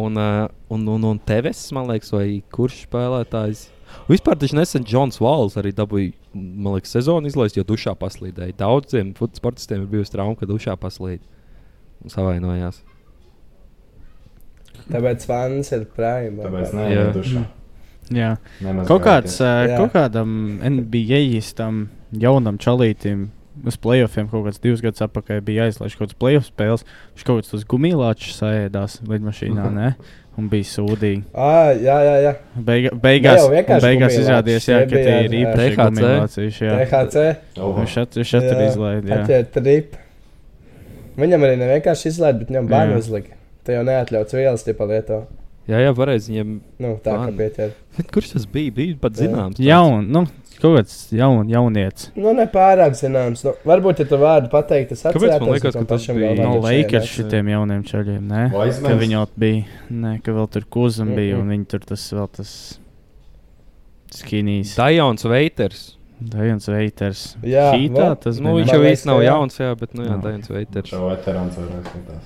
Un, 0.01 0.17
uh, 0.17 0.47
un, 0.71 0.87
un, 0.87 1.05
un 1.11 1.19
Teves, 1.27 1.61
man 1.75 1.89
liekas, 1.91 2.09
vai 2.15 2.25
kurš 2.55 2.85
spēlētājs. 2.87 3.67
Vispār 4.07 4.37
taču 4.39 4.55
nesen 4.55 4.85
Džons 4.87 5.19
Vāls 5.21 5.57
arī 5.59 5.73
dabūja, 5.75 6.13
man 6.33 6.77
liekas, 6.77 6.93
sezonu 6.95 7.27
izlaist, 7.27 7.57
jo 7.59 7.65
dušā 7.67 7.93
paslīdēja. 7.99 8.55
Daudziem 8.57 9.11
fut- 9.17 9.35
sportistiem 9.37 9.83
ir 9.83 9.91
bijusi 9.91 10.15
trauma, 10.15 10.37
ka 10.39 10.47
dušā 10.49 10.77
paslīd 10.79 11.19
un 12.01 12.09
savainojās. 12.09 12.79
Tāpēc 14.89 15.25
fans 15.27 15.69
ir 15.75 15.83
prime. 15.93 16.39
Tāpēc 16.41 16.71
nē, 16.73 16.87
dušā. 17.19 17.43
Jā. 18.11 18.35
Nemaz 18.61 18.87
Kaut, 18.89 19.03
kā 19.05 19.17
kāds, 19.21 19.37
Jā. 19.41 19.77
kaut 19.79 19.93
kādam 19.95 20.33
NBA-istam, 20.67 21.85
jaunam 22.11 22.57
čalītam, 22.61 23.29
uz 23.67 23.77
playoffiem 23.77 24.29
kaut 24.31 24.45
kāds 24.47 24.61
divus 24.63 24.81
gadus 24.83 25.03
atpakaļ 25.05 25.41
bija 25.45 25.67
aizlaists 25.69 25.97
kaut 25.99 26.09
kāds 26.09 26.17
playoff 26.19 26.49
spēles. 26.49 26.83
Viņš 27.15 27.27
kaut 27.27 27.41
kāds 27.41 27.53
tos 27.53 27.63
gumijlāčus 27.71 28.39
sēdās 28.41 28.99
lidmašīnā, 29.07 29.69
ne? 29.75 29.93
Un 30.39 30.47
bija 30.47 30.63
sūdīgi. 30.63 31.25
Ah, 31.35 31.73
jā, 31.75 31.97
jā, 32.07 32.13
jā. 32.23 32.31
Beiga, 32.55 32.93
beigās 33.03 33.41
un 33.43 33.51
beigās 33.83 34.15
izrādījās, 34.15 34.67
jā, 34.69 34.77
ka 34.87 34.93
tie 34.95 35.01
bija 35.03 35.25
ir 35.27 35.35
īpaši 35.41 35.73
THC. 35.75 35.89
gumijlācīši. 35.89 36.63
jā. 36.69 36.77
THC. 36.85 37.25
Viņš 37.81 37.97
šat 37.97 38.47
ir 38.47 38.63
izlaidis. 38.69 39.11
jā. 39.11 39.83
Viņam 41.19 41.43
arī 41.45 41.57
nevienkārši 41.59 42.07
izlaiž, 42.13 42.37
bet 42.39 42.51
viņam 42.51 42.65
Jā. 42.69 42.71
bērnu 42.71 42.99
uzlika. 43.01 43.35
Tā 43.67 43.75
jau 43.75 43.83
neatļauts 43.85 44.33
vielas, 44.37 44.63
tie 44.65 44.73
palieto. 44.73 45.25
Jā, 45.69 45.77
jā, 45.85 45.91
varēs 45.93 46.25
viņam. 46.27 46.59
Nu, 46.79 46.95
tā 47.03 47.13
kā. 47.15 47.71
Bet 47.97 48.11
kurš 48.11 48.31
tas 48.33 48.45
bija? 48.49 48.71
Bija 48.73 48.95
pat 48.99 49.13
Jā. 49.13 49.27
zināms. 49.27 49.55
tāds. 49.59 49.65
Jaun, 49.67 50.07
nu, 50.11 50.25
kaut 50.59 50.79
kāds 50.79 50.95
jaun, 51.13 51.47
jaunietis. 51.49 52.09
Nu, 52.15 52.33
ne 52.33 52.47
pārāk 52.47 52.97
zināms. 52.97 53.43
Nu, 53.45 53.53
varbūt, 53.65 53.99
ja 53.99 54.05
tu 54.09 54.17
vārdu 54.17 54.49
pateikt, 54.49 54.89
tas 54.89 55.03
Kāpēc 55.03 55.21
man 55.21 55.29
atcerētos, 55.29 55.53
liekas, 55.53 55.73
ka 55.73 55.79
man 55.79 55.85
tas 55.85 56.07
bija- 56.07 56.35
No 56.41 56.59
Lakers 56.59 57.05
šitiem 57.13 57.47
jauniem 57.53 57.83
čaļiem, 57.85 58.21
ne? 58.27 58.49
Vaizmans? 58.53 58.87
Ka 58.89 58.97
viņi 58.99 59.11
jau 59.11 59.27
bija, 59.37 59.65
ne, 59.89 60.19
ka 60.23 60.31
vēl 60.31 60.49
tur 60.51 60.61
kuzam 60.69 61.07
Mhm. 61.09 61.15
bija, 61.15 61.39
un 61.39 61.49
viņi 61.49 61.67
tur 61.67 61.79
tas 61.79 62.11
vēl 62.11 62.29
tas 62.31 62.79
skinīs. 64.11 64.75
Dajons 64.75 65.23
Veiters. 65.23 65.95
Dajons 66.21 66.67
Veiters. 66.69 67.35
Jā, 67.41 67.71
Šītā 67.73 68.19
tas 68.21 68.39
Nu, 68.39 68.55
bija. 68.55 68.65
viņš 68.65 68.67
Man 68.67 68.75
jau 68.75 68.91
īsti 68.91 69.05
nav 69.09 69.19
jā. 69.21 69.25
jauns, 69.31 69.57
jā, 69.57 69.75
bet 69.79 69.93
nu, 69.95 70.03
jā, 70.03 70.09
Nav. 70.09 70.21
Dajons 70.21 70.47
Veiters. 70.49 70.89
Šo 70.91 71.09
veterāns 71.09 71.55
vairāk 71.57 71.85
skatās. 71.89 72.23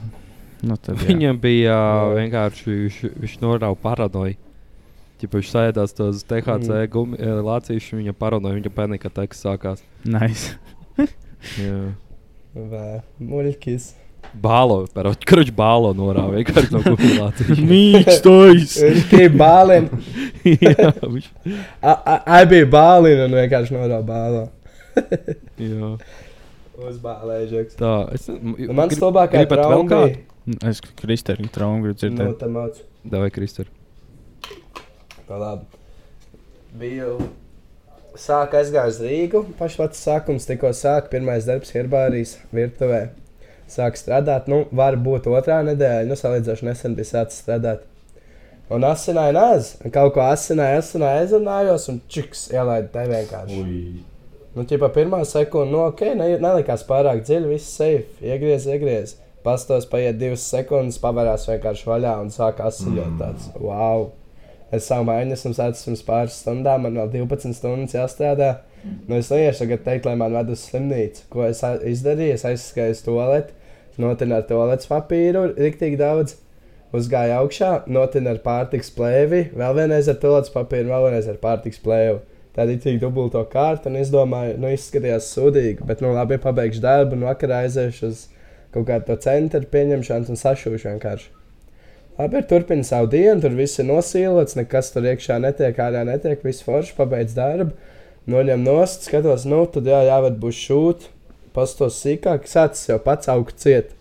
Nu, 0.64 0.78
tad, 0.78 0.96
jā. 1.02 1.08
Viņam 1.10 1.40
bija 1.44 1.76
vienkārši, 2.16 2.66
viņš, 2.86 3.00
viņš 3.26 3.36
norāva 3.44 3.76
paranoju. 3.82 4.38
Ķipa, 5.20 5.40
viņš 5.40 5.50
sēdās 5.52 5.94
tos 5.96 6.24
THC 6.28 6.70
Mm. 6.70 6.88
gumi, 6.92 7.18
lācīšus, 7.18 7.94
viņa 8.00 8.14
paranoja, 8.20 8.56
viņa 8.60 8.72
panika 8.76 9.10
teks 9.10 9.44
sākās. 9.46 9.84
Nice. 10.04 10.56
Jā. 11.60 11.94
Vē, 12.56 13.02
Muļķis. 13.20 13.94
Bālo, 14.42 14.82
kurš 15.30 15.52
bālo 15.56 15.92
norāva 15.96 16.34
vienkārši 16.40 16.72
no 16.74 16.82
kumulācijas. 16.84 17.60
Mīkstojis! 17.72 18.74
Viņš 18.84 19.04
bija 19.12 19.30
bālin. 19.38 19.90
jā, 20.44 20.90
viņš, 21.04 21.28
Ai 21.86 22.42
bija 22.50 22.66
bālin 22.74 23.22
un 23.28 23.36
vienkārši 23.38 23.76
norāda 23.78 24.02
bālo. 24.08 24.46
jā. 25.62 25.92
Uzbālēžaks. 26.76 27.78
Tā, 27.80 27.94
es, 28.18 28.26
Mans 28.76 28.98
gribat 28.98 29.62
vēl 29.72 29.86
kādu? 29.88 30.18
Es 30.46 30.82
Kristēnu 31.02 31.50
traumu 31.50 31.88
gribu 31.88 31.98
dzirdēt. 31.98 32.36
tā 32.42 32.50
mācu. 32.52 32.84
Davai, 33.10 33.32
Kristur. 33.34 33.72
Nu, 35.26 35.40
labi. 35.42 35.66
Biju. 36.78 37.16
Sāku 38.20 38.60
aizgāju 38.60 38.94
uz 38.94 39.00
Rīgu. 39.02 39.42
Pašs 39.58 39.80
pats 39.80 40.04
sākums 40.06 40.46
tikko 40.46 40.70
sāk. 40.78 41.10
Pirmais 41.10 41.48
darbs 41.50 41.74
Herbārijas 41.74 42.38
virtuvē. 42.54 43.08
Sāk 43.72 43.98
strādāt. 43.98 44.46
Nu, 44.52 44.68
var 44.72 45.00
būt 45.02 45.26
otrā 45.32 45.64
nedēļa. 45.66 46.06
Nu, 46.12 46.20
salīdzinoši 46.20 46.70
nesen 46.70 46.96
bija 46.98 47.10
sācis 47.16 47.42
strādāt. 47.42 47.88
Un 48.70 48.86
asināja 48.86 49.34
nāz. 49.34 49.74
Kaut 49.94 50.14
ko 50.14 50.24
asināja, 50.26 50.80
asināja, 50.82 51.26
aizrunājos 51.26 51.90
un 51.90 52.00
čiks 52.10 52.48
ielaidu 52.54 52.94
te 52.94 53.10
vienkārši. 53.10 53.62
Ui. 53.62 54.06
Nu, 54.56 54.64
ķipa, 54.64 54.94
pirmā 54.96 55.20
sekunde, 55.28 55.74
nu, 55.74 55.82
ok, 55.90 56.02
ne, 56.16 56.32
nelikās 56.40 56.86
pārāk 56.88 57.26
dziļi, 57.26 57.50
viss 57.52 57.74
safe, 57.76 58.08
iegriez, 58.24 58.70
iegriez. 58.72 59.18
Pastos 59.46 59.86
paiet 59.90 60.18
divas 60.18 60.44
sekundes, 60.50 60.98
pavērās 61.04 61.46
vienkārši 61.50 61.86
vaļā 61.90 62.14
un 62.24 62.32
sāk 62.34 62.62
asiņot 62.66 63.12
Mm. 63.12 63.18
tāds. 63.22 63.50
Wow! 63.62 64.08
Es 64.74 64.90
mājiņu 64.90 65.36
esmu 65.38 65.54
sācis 65.54 65.86
pirms 65.86 66.02
pāris 66.08 66.40
stundām, 66.42 66.82
man 66.88 66.98
vēl 66.98 67.12
12 67.14 67.54
stundas 67.54 67.94
jāstrādā. 67.94 68.56
Nu, 69.08 69.16
es 69.18 69.30
neiešu 69.30 69.64
tagad 69.64 69.84
teikt, 69.86 70.06
lai 70.06 70.16
man 70.20 70.34
ved 70.34 70.50
uz 70.54 70.66
slimnīcu. 70.68 71.28
Ko 71.30 71.46
es 71.46 71.62
izdarīju? 71.62 72.34
Es 72.34 72.44
aizskrēju 72.50 72.98
uz 72.98 73.02
toaleti, 73.06 73.54
notinu 74.02 74.36
ar 74.36 74.44
toaletes 74.50 74.90
papīru, 74.90 75.48
riktīgi 75.58 75.98
daudz. 76.02 76.36
Uzgāju 76.96 77.34
augšā, 77.40 77.72
notinu 77.92 78.30
ar 78.34 78.38
pārtiks 78.44 78.92
plēvi, 78.96 79.50
vēl 79.58 79.74
vienreiz 79.80 80.08
ar 80.12 80.20
toaletes 80.22 80.54
papīru, 80.54 80.92
vēl 80.94 81.08
vienreiz 81.10 81.28
ar 81.32 81.40
pārtiks 81.42 81.82
plēvi. 81.84 82.20
Tāda 82.56 82.72
ir 82.72 82.80
tik 82.80 83.02
dubulto 83.02 83.42
kārtu, 83.52 83.90
un 83.92 83.98
es 84.00 84.12
domāju, 84.14 84.56
nu, 84.62 84.70
izskatījās 84.72 85.28
sūdīgi, 85.36 85.84
bet, 85.86 86.00
nu, 86.06 86.14
labi, 86.16 86.38
pabeigšu 86.40 86.80
darbu, 86.86 87.18
un 87.18 87.26
vakarā 87.28 87.66
aiziešu 87.66 88.08
uz 88.08 88.22
kaut 88.76 88.88
kādu 88.92 89.10
to 89.10 89.18
centru 89.24 89.64
pieņemšanas 89.72 90.32
un 90.34 90.40
sašūšu 90.44 90.92
vienkārši. 90.92 91.32
Labi, 92.16 92.40
ir 92.40 92.46
turpina 92.48 92.86
savu 92.88 93.10
dienu, 93.12 93.42
tur 93.44 93.56
viss 93.58 93.82
ir 93.82 93.90
nosīlots, 93.90 94.56
nekas 94.56 94.94
tur 94.94 95.04
iekšā 95.10 95.36
netiek, 95.44 95.76
ārā 95.84 96.06
netiek, 96.08 96.46
viss 96.48 96.64
forši, 96.64 96.94
pabeidz 96.96 97.36
darbu, 97.36 97.74
noņem 98.32 98.64
nost, 98.64 99.04
skatos, 99.10 99.44
nu, 99.52 99.66
tad 99.72 99.90
jā, 99.92 100.00
jāved 100.08 100.38
būs 100.40 100.62
šūt, 100.68 101.10
pastos 101.56 102.00
sīkāk, 102.00 102.48
sācis 102.48 102.88
jau 102.92 103.02
pats 103.04 103.32
augt 103.32 103.60
ciet. 103.60 103.92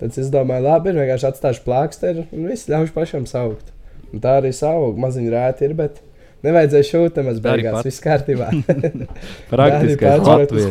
Tad 0.00 0.16
es 0.16 0.30
domāju, 0.32 0.64
labi, 0.64 0.94
ir 0.94 1.00
vienkārši 1.02 1.28
atstāšu 1.28 1.64
plāksteri 1.66 2.24
un 2.30 2.48
viss 2.48 2.70
ļaušu 2.70 2.94
pašam 2.94 3.28
saukt. 3.28 3.72
Un 4.14 4.22
tā 4.24 4.38
arī 4.40 4.54
savu 4.56 4.94
maziņu 4.96 5.32
rēti 5.34 5.68
ir, 5.68 5.74
bet 5.76 6.00
nevajadzēja 6.46 6.88
šūt, 6.88 7.20
nemaz 7.20 7.40
beigās, 7.44 7.82
viss 7.84 8.04
kārtībā. 8.04 8.48
Praktiski. 9.52 10.12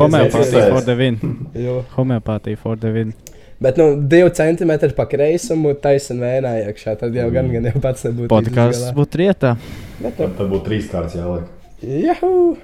Homeopātija 0.00 0.70
for 0.72 0.82
the 0.82 0.98
win. 0.98 1.20
Jo. 1.54 1.82
Homeopātija 1.94 2.58
for 2.58 2.80
the 2.80 2.94
win. 2.96 3.14
Bet, 3.58 3.78
nu, 3.80 3.88
divi 4.06 4.30
centimetri 4.38 4.92
pa 4.94 5.08
kreisumu 5.10 5.72
taisnība 5.82 6.28
vēnā 6.28 6.52
iekšā. 6.68 6.94
Tad 7.00 7.16
jau 7.18 7.26
gan, 7.34 7.48
gan 7.50 7.64
jau 7.66 7.80
pats 7.82 8.04
nebūtu. 8.06 8.30
Podkāsts 8.30 8.92
būtu 8.94 9.18
rietā. 9.18 9.56
Bet, 9.98 10.14
Tad, 10.20 10.36
tad 10.38 10.46
būtu 10.52 10.62
trīs 10.68 10.86
kārtas 10.92 11.16
jāliek. 11.18 11.48
Juhu! 11.82 12.56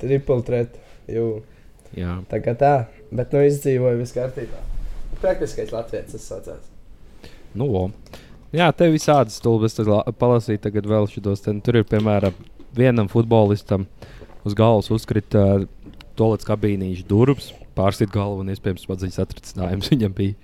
Triple 0.00 0.40
threat. 0.46 0.78
Jū. 1.10 1.26
Jā. 1.98 2.16
Tā 2.30 2.40
kā 2.40 2.54
tā. 2.56 2.72
Bet, 3.12 3.34
nu, 3.36 3.42
izdzīvoju 3.44 4.00
viss 4.00 4.16
kārtībā. 4.16 4.62
Praktiskais 5.20 5.72
latviečs 5.74 6.16
tas 6.16 6.28
saucās. 6.30 6.64
Nu, 7.52 7.66
o. 7.68 7.84
Jā, 8.56 8.70
te 8.74 8.88
tad 9.76 9.90
la- 9.90 10.04
palasīju 10.16 10.64
tagad 10.64 10.88
vēl 10.88 11.10
šitos. 11.12 11.44
Ten, 11.44 11.60
tur 11.60 11.76
ir, 11.82 11.84
piemēram, 11.84 12.32
vienam 12.74 13.10
futbolistam 13.12 13.84
uz 14.48 14.56
galvas 14.56 14.88
uzkrita 14.94 15.44
uh, 15.60 15.66
tolets 16.16 16.46
kabīnīša 16.48 17.04
durvis, 17.10 17.50
pārsit 17.80 18.12
galvu 18.12 18.44
un 18.44 18.52
iespējams 18.52 18.88
padziļas 18.88 19.22
atricinājums 19.24 19.90
viņam 19.94 20.16
bija. 20.16 20.36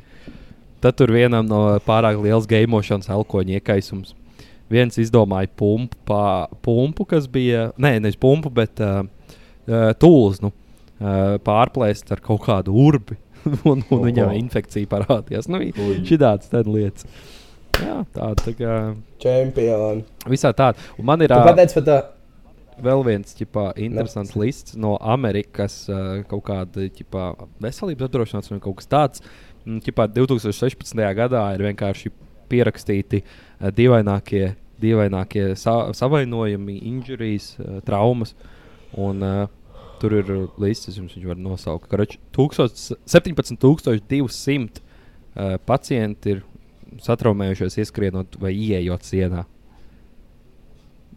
Tad 0.85 0.99
tur 0.99 1.13
vienam 1.15 1.47
no 1.49 1.61
pārāk 1.87 2.19
liels 2.23 2.49
gameošanas 2.49 3.11
elkoņa 3.13 3.61
iekaisums. 3.61 4.15
Viens 4.73 4.99
izdomāja 4.99 5.49
pumpu, 5.57 5.95
pā, 6.09 6.49
pumpu 6.65 7.07
kas 7.09 7.29
bija, 7.31 7.69
nē, 7.79 7.97
nevis 8.03 8.19
pumpu, 8.19 8.51
bet 8.53 8.83
uh, 8.83 9.05
tūlis, 10.03 10.43
nu, 10.43 10.51
uh, 10.51 11.37
pārplēst 11.47 12.11
ar 12.15 12.23
kaut 12.25 12.43
kādu 12.49 12.75
urbi. 12.87 13.19
un, 13.71 13.83
un 13.95 14.03
viņam 14.03 14.33
infekcija 14.37 14.91
parādījās. 14.91 15.47
Nu. 15.51 15.63
Šitādas 16.07 16.51
tādas 16.51 16.73
lietas. 16.73 17.07
Jā, 17.77 18.01
tāda 18.17 18.41
tā 18.41 18.55
kā 18.57 18.75
Čempioni. 19.23 20.05
visā 20.33 20.53
tāda. 20.57 20.81
Man 21.05 21.23
ir 21.25 21.35
pateici 21.35 21.77
par 21.79 21.87
to. 21.87 21.99
Vēl 22.83 23.05
viens 23.07 23.37
ķipā, 23.39 23.71
interesants 23.83 24.35
lists 24.39 24.77
no 24.81 24.97
Amerikas, 25.01 25.85
kaut 26.31 26.45
kāda 26.49 26.89
ķipā, 26.93 27.25
veselības 27.65 28.09
apdrošināšanas 28.09 28.55
vai 28.55 28.63
kaut 28.65 28.79
kas 28.81 28.93
tāds. 28.93 29.25
Mm, 29.67 29.81
Ķipā, 29.83 30.07
2016. 30.15 31.03
gadā 31.19 31.43
ir 31.57 31.65
vienkārši 31.67 32.13
pierakstīti 32.51 33.19
dīvainākie, 33.75 34.45
dīvainākie 34.83 35.45
sa 35.59 35.73
savainojumi, 35.97 36.77
injurijas, 36.93 37.47
traumas. 37.89 38.37
Un, 38.97 39.25
tur 40.01 40.11
ir 40.19 40.27
līnijas, 40.61 40.99
jums 40.99 41.15
viņš 41.17 41.27
var 41.31 41.39
nosaukt. 41.41 41.89
Karoč, 41.91 42.13
17,200 42.37 44.77
uh, 44.77 44.81
pacienti 45.67 46.37
ir 46.37 46.43
satraumējušies, 47.03 47.79
ieskrienot 47.83 48.29
vai 48.41 48.53
ieejot 48.55 49.03
sienā. 49.07 49.43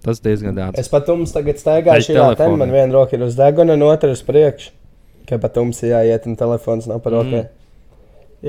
Tas 0.03 0.21
diezgan 0.23 0.55
daudz. 0.55 0.79
Es 0.79 0.87
pat 0.91 1.07
jums 1.11 1.33
tagad 1.35 1.59
staigāju 1.59 2.05
šajā 2.07 2.25
telefonu. 2.39 2.59
Man 2.61 2.71
viena 2.71 2.93
roka 2.95 3.17
ir 3.17 3.23
uz 3.25 3.35
deguna, 3.35 3.75
un 3.75 3.83
otra 3.89 4.13
uz 4.15 4.21
priekšu. 4.23 4.71
Kā 5.27 5.37
pat 5.41 5.59
jums 5.59 5.81
jāiet, 5.83 6.25
un 6.29 6.37
telefons 6.39 6.87
nav 6.89 7.01
par 7.03 7.17
rokai. 7.17 7.43
Mm. 7.43 7.55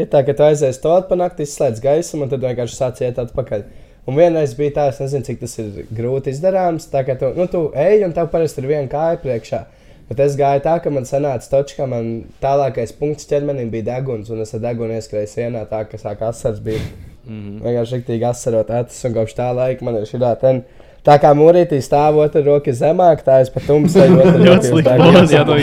Ir 0.01 0.07
tā, 0.07 0.23
ka 0.23 0.35
tu 0.39 0.47
aizies 0.47 0.79
to 0.79 0.95
pa 1.09 1.19
nakti, 1.19 1.45
izslēdz 1.45 1.83
gaismu, 1.83 2.23
un 2.25 2.31
tad 2.31 2.45
vienkārši 2.47 2.77
sāc 2.79 3.03
iet 3.03 3.19
atpakaļ. 3.19 3.67
Un 4.09 4.17
vienreiz 4.17 4.55
bija 4.57 4.77
tā, 4.79 4.87
es 4.93 5.01
nezinu, 5.03 5.27
cik 5.27 5.43
tas 5.43 5.59
ir 5.61 5.91
grūti 5.91 6.33
izdarāms. 6.33 6.87
Tā 6.93 7.03
kā 7.07 7.19
tu, 7.19 7.33
nu, 7.37 7.49
tu 7.51 7.67
ej, 7.77 8.05
un 8.07 8.15
tev 8.17 8.31
parasti 8.33 8.63
ir 8.63 8.71
viena 8.71 8.89
kāja 8.91 9.19
priekšā. 9.23 9.65
Bet 10.11 10.23
es 10.25 10.35
gāju 10.39 10.63
tā, 10.65 10.77
ka 10.83 10.91
man 10.91 11.05
sanāca 11.07 11.47
točs, 11.51 11.77
ka 11.79 11.87
man 11.91 12.09
tālākais 12.43 12.95
punkts 12.99 13.29
ķermenim 13.31 13.69
bija 13.71 13.87
deguns, 13.93 14.31
un 14.31 14.41
es 14.43 14.55
ar 14.57 14.63
degunu 14.65 14.97
ieskrēju 14.97 15.31
sienā, 15.31 15.67
tā 15.71 15.85
ka 15.87 16.01
sāk 16.01 16.23
asars 16.27 16.63
bija. 16.65 16.81
Mm 17.27 17.37
-hmm. 17.37 17.61
Vienkārši 17.67 17.97
rīktīgi 17.97 18.27
asarot 18.27 18.71
acis, 18.71 19.05
un 19.05 19.15
kopš 19.15 19.35
tā 19.39 19.53
laika 19.55 19.85
man 19.85 19.97
ir 19.97 20.09
šī 20.11 20.19
tā. 20.19 20.63
Tā 21.07 21.17
kā 21.21 21.31
mūrītī 21.37 21.81
stāv 21.85 22.19
otra 22.21 22.43
roka 22.45 22.73
zemāk, 22.77 23.23
tā 23.25 23.41
es 23.45 23.51
pat 23.53 23.65
tumsēju. 23.69 24.21
Ļoti 24.47 24.73
slikti 24.75 24.95
plāns, 25.01 25.33
jā, 25.33 25.43
no 25.49 25.57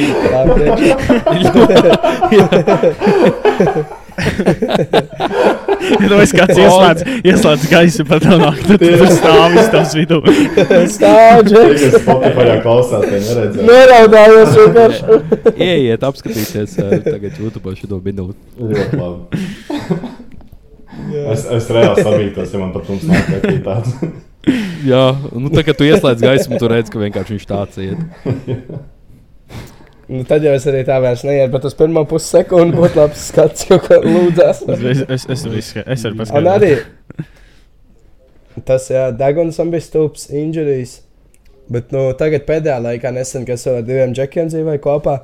Nu, 6.07 6.17
es 6.23 6.31
kāds 6.33 6.57
ieslēdz, 6.57 7.03
ieslēdz 7.21 7.65
gaisu, 7.69 8.05
pat 8.09 8.25
nāk, 8.27 8.61
tad 8.65 8.81
tur 8.81 9.11
stāvis 9.13 9.69
tavs 9.73 9.93
vidū. 9.97 10.19
Stāv, 10.95 11.43
Džeks! 11.47 11.83
kas 11.83 11.97
Spotify 12.01 12.57
klausās, 12.65 13.05
tie 13.05 13.19
neredzēs. 13.21 13.65
Noraudājos 13.69 14.55
vienkārši. 14.57 15.19
Ieiet, 15.69 16.07
apskatīties 16.09 16.77
uh, 16.81 16.95
tagad 17.05 17.37
YouTube 17.37 17.75
šo 17.77 18.01
minūti. 18.03 18.39
Ļoti 18.57 19.01
labi. 19.03 19.43
Es, 21.29 21.45
es 21.59 21.69
reāli 21.71 22.01
sabītos, 22.01 22.49
ja 22.55 22.63
man 22.63 22.73
pat 22.73 22.89
mums 22.89 23.05
nāk 23.07 23.29
tāds. 23.67 24.25
Jā, 24.91 25.03
nu 25.33 25.51
tā 25.53 25.63
kā 25.67 25.75
tu 25.77 25.87
ieslēdz 25.87 26.23
gaismu, 26.23 26.59
tu 26.61 26.69
redz, 26.71 26.91
ka 26.93 27.01
vienkārši 27.01 27.35
viņš 27.35 27.47
tāds 27.49 27.81
iet. 27.83 27.99
Nu, 30.07 30.21
tad 30.23 30.45
jau 30.45 30.53
es 30.55 30.63
arī 30.71 30.85
tā 30.87 31.01
vairs 31.03 31.25
neietu, 31.27 31.51
bet 31.51 31.65
uz 31.67 31.73
pirmo 31.75 32.05
pussekundi 32.07 32.77
būtu 32.77 32.95
labs 33.01 33.25
skats, 33.27 33.65
kā 33.67 33.97
lūdzās. 34.05 34.61
Es, 34.71 34.85
es, 35.03 35.25
es, 35.35 35.43
es, 35.51 35.73
es, 35.83 36.05
arī 36.07 36.15
Un 36.15 36.21
paskaidroju. 36.21 36.53
arī 36.53 36.71
Tas, 38.65 38.89
man 39.59 39.71
bija 39.71 39.81
stulbs 39.81 40.29
injuries. 40.33 41.01
Bet 41.67 41.91
nu, 41.91 42.07
tagad 42.17 42.45
pēdējā 42.47 42.77
laikā 42.79 43.11
nesen, 43.11 43.43
kas 43.45 43.67
ar 43.67 43.83
diviem 43.85 44.15
džekiem 44.15 44.47
dzīvoja 44.47 44.79
kopā. 44.81 45.17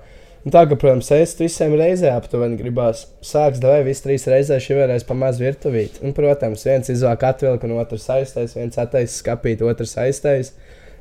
Un 0.44 0.52
tā, 0.52 0.66
ka, 0.68 0.76
protams, 0.76 1.08
es 1.16 1.38
visiem 1.40 1.72
reizē 1.80 2.10
aptuveni 2.12 2.58
gribās 2.60 3.06
sākt 3.24 3.64
vai 3.64 3.80
visas 3.88 4.04
trīs 4.04 4.26
reizes 4.28 4.66
šī 4.66 4.76
vēlreiz 4.76 5.06
pamazs 5.08 5.40
virtuvīt. 5.40 6.02
Un, 6.04 6.12
protams, 6.18 6.66
viens 6.68 6.92
izvāk 6.92 7.24
atvilku, 7.30 7.70
un 7.70 7.80
otrs 7.80 8.10
aiztais, 8.12 8.58
viens 8.58 8.80
attaisīs 8.82 9.22
skapīt, 9.24 9.64
otrs 9.64 9.96
aiztais. 10.04 10.52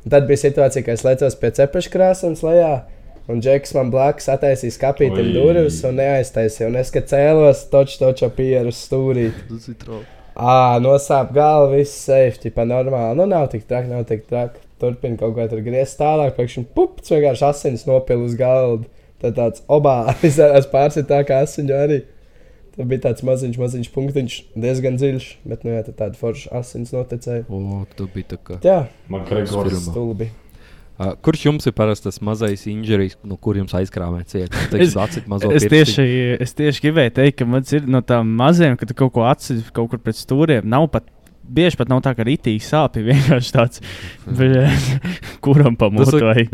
Un 0.05 0.15
tad 0.15 0.29
bija 0.31 0.45
situācija, 0.45 0.85
ka 0.87 0.95
es 0.95 1.03
lecos 1.07 1.39
pie 1.41 1.51
cepeša 1.59 1.91
krāsnes 1.91 2.45
lejā. 2.47 2.75
Un 3.31 3.43
Džeks 3.43 3.75
man 3.75 3.91
blakus 3.91 4.31
attaisīja 4.31 4.95
Oi. 4.99 5.29
durvis 5.35 5.83
un 5.87 5.99
neaiztaisīja. 5.99 6.71
Un 6.71 6.79
es, 6.79 6.91
kad 6.95 7.11
cēlos, 7.11 7.67
toču 7.71 7.99
toču 8.01 8.31
pieru 8.35 8.71
stūrī. 8.75 9.29
Tas 9.51 9.69
ir 9.71 9.79
trauki. 9.83 10.07
Ā, 10.33 10.79
nosāp 10.81 11.35
galva, 11.37 11.75
viss 11.77 12.07
safe, 12.07 12.41
tipā 12.41 12.65
normāli. 12.67 13.19
Nu, 13.19 13.27
nav 13.29 13.51
tik 13.53 13.67
traki, 13.69 13.91
nav 13.91 14.07
tik 14.09 14.25
traki. 14.31 14.63
Turpin 14.81 15.19
kaut 15.21 15.37
ko 15.37 15.45
tur 15.51 15.61
griezt 15.63 15.99
tālāk, 16.01 16.33
pēkšņi 16.39 16.65
pups, 16.75 17.13
vienkārši 17.13 17.47
asins 17.51 17.87
nopil 17.91 18.25
uz 18.25 18.35
galda. 18.39 18.89
Tad 19.23 19.37
tāds 19.39 19.63
obā, 19.71 19.97
izdarās 20.29 20.67
pārsit 20.73 21.07
tā 21.11 21.23
kā 21.29 21.41
asiņu 21.47 21.77
arī. 21.79 22.01
Tad 22.73 22.89
bija 22.89 23.03
tāds 23.05 23.21
maziņš, 23.29 23.57
maziņš 23.61 23.89
punktiņš, 23.93 24.37
diezgan 24.57 24.95
dziļš, 24.97 25.25
bet, 25.45 25.65
nu, 25.67 25.75
jā, 25.75 25.83
tad 25.91 25.97
tāda 25.99 26.17
forša 26.17 26.55
asins 26.63 26.95
noticēja. 26.95 27.43
O, 27.53 27.83
tu 27.99 28.07
biji 28.15 28.31
tā 28.31 28.39
kā. 28.41 28.57
Jā, 28.65 28.79
Man 29.13 29.27
Gregors 29.29 29.77
stulbi. 29.91 30.31
Uh, 31.03 31.13
kurš 31.25 31.47
jums 31.49 31.67
ir 31.67 31.73
parasti 31.77 32.05
tas 32.09 32.19
mazais 32.25 32.63
injurijs, 32.69 33.17
no 33.27 33.37
kuriem 33.41 33.65
jums 33.67 33.73
aizkrāmē 33.79 34.23
cieta? 34.29 34.57
Es- 34.77 34.93
Es 35.57 35.65
tieši, 35.73 36.05
es 36.45 36.53
tieši 36.59 36.83
gribēju 36.85 37.15
teikt, 37.17 37.39
ka 37.41 37.47
man 37.49 37.65
ir 37.77 37.87
no 37.91 38.01
tām 38.07 38.29
maziem, 38.39 38.77
kad 38.81 38.89
tu 38.93 38.95
kaut 38.95 39.13
ko 39.17 39.25
atceries 39.29 39.69
kaut 39.73 39.89
kur 39.93 39.99
pret 40.05 40.17
stūriem. 40.21 40.65
Nav 40.69 40.89
pat, 40.93 41.09
bieži 41.55 41.79
pat 41.81 41.91
nav 41.93 42.01
tā, 42.05 42.13
ka 42.19 42.25
rītīgi 42.27 42.63
sāpīgi. 42.67 43.07
Vienkārši 43.13 43.53
tāds, 43.55 43.83
bet, 44.27 44.57
kuram 45.45 45.77
Tas 45.81 46.13
ir- 46.13 46.25
pamotoji. 46.25 46.47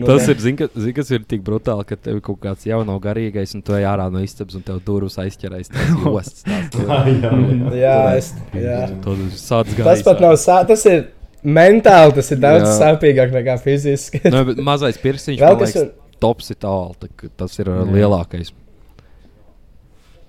Nu, 0.00 0.08
Tas 0.10 0.28
ir, 0.32 0.40
zin, 0.42 0.58
ka, 0.60 0.68
zin, 0.74 0.94
kas 0.96 1.12
ir 1.14 1.24
tik 1.30 1.44
brutāli, 1.46 1.86
ka 1.88 1.96
tev 1.98 2.18
ir 2.18 2.24
kaut 2.26 2.40
kāds 2.42 2.66
jau 2.68 2.82
nav 2.88 2.98
garīgais, 3.04 3.54
un 3.58 3.64
tu 3.66 3.76
ej 3.78 3.86
ārā 3.90 4.08
no 4.12 4.22
istabas, 4.24 4.58
un 4.58 4.66
tev 4.66 4.82
durvis 4.86 5.18
aizķerēs. 5.22 5.70
Tas 5.72 5.94
ir 5.94 6.10
ostas. 6.10 6.44
tās 6.48 6.68
tur. 6.74 6.84
Jā, 6.90 7.00
jā, 7.14 7.80
jā. 7.80 7.96
Es, 8.18 8.32
jā. 8.56 8.82
Tas 9.06 9.24
ir 9.24 9.32
sāds 9.40 9.80
Tas 9.80 10.04
pat 10.06 10.22
nav 10.24 10.36
sā, 10.40 10.60
tas 10.68 10.84
ir 10.90 11.08
mentāli, 11.40 12.12
tas 12.18 12.30
ir 12.34 12.40
daudz 12.42 12.66
Jā. 12.66 12.72
sāpīgāk 12.82 13.30
nekā 13.32 13.54
fiziski. 13.64 14.20
Nu, 14.28 14.42
bet 14.50 14.58
mazais 14.64 14.98
pirkstiņš, 15.00 15.40
kas 15.62 15.76
ir? 15.80 15.86
tops 16.20 16.50
ir 16.52 16.58
tālu. 16.60 17.08
Tas 17.40 17.54
ir 17.62 17.70
Jā. 17.72 17.78
lielākais. 17.88 18.50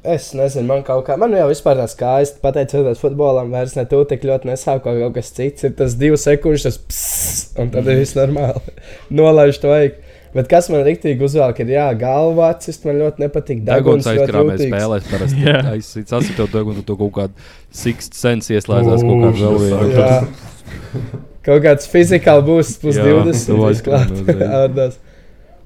Es 0.01 0.31
nezinu, 0.33 0.65
man 0.65 0.79
kaut 0.81 1.03
kā, 1.05 1.13
man 1.21 1.35
jau 1.37 1.43
vispār 1.51 1.77
tās 1.77 1.91
kājas, 1.97 2.31
pateicoties 2.41 3.01
futbolam, 3.03 3.51
vairs 3.53 3.75
ne 3.77 3.83
tu 3.89 3.99
tik 4.09 4.23
ļoti 4.25 4.49
nesāp, 4.49 4.79
kā 4.81 4.95
kaut 4.97 5.13
kas 5.13 5.29
cits. 5.37 5.67
Ir 5.67 5.75
tas 5.77 5.93
divas 5.99 6.25
sekundes, 6.25 6.65
tas 6.65 6.79
pss, 6.81 7.51
un 7.61 7.69
tad 7.73 7.85
ir 7.85 7.99
viss 7.99 8.17
normāli. 8.17 8.73
Nolaiž 9.19 9.61
to 9.61 9.69
vajag. 9.69 9.99
Bet 10.33 10.47
kas 10.49 10.71
man 10.71 10.81
rīktīgi 10.87 11.21
uzvelk, 11.27 11.59
ir 11.61 11.73
jā, 11.75 11.85
galva 11.99 12.49
acis, 12.55 12.79
man 12.87 12.97
ļoti 12.97 13.25
nepatīk. 13.27 13.63
Daguns 13.67 14.07
jūtīgs. 14.07 14.63
spēlēs 14.63 15.09
parasti. 15.11 15.45
Jā. 15.45 15.59
Aizsits 15.75 16.17
asitēv 16.17 16.49
degunu, 16.55 16.85
tu 16.87 16.97
kaut 16.97 17.13
kādu 17.19 17.49
sixth 17.83 18.17
sense 18.17 18.49
ieslēdzās 18.55 19.03
kaut 19.05 19.25
kādu 19.27 19.43
vēl 19.43 19.59
vienu. 19.67 21.25
Kaut 21.45 21.61
kāds 21.65 21.89
fizikāls 21.89 22.45
būs 22.47 22.75
plus 22.81 22.97
Jā, 22.97 23.05
20. 23.21 23.47
to 23.49 23.59
viss 23.67 23.85
klāt. 23.85 24.97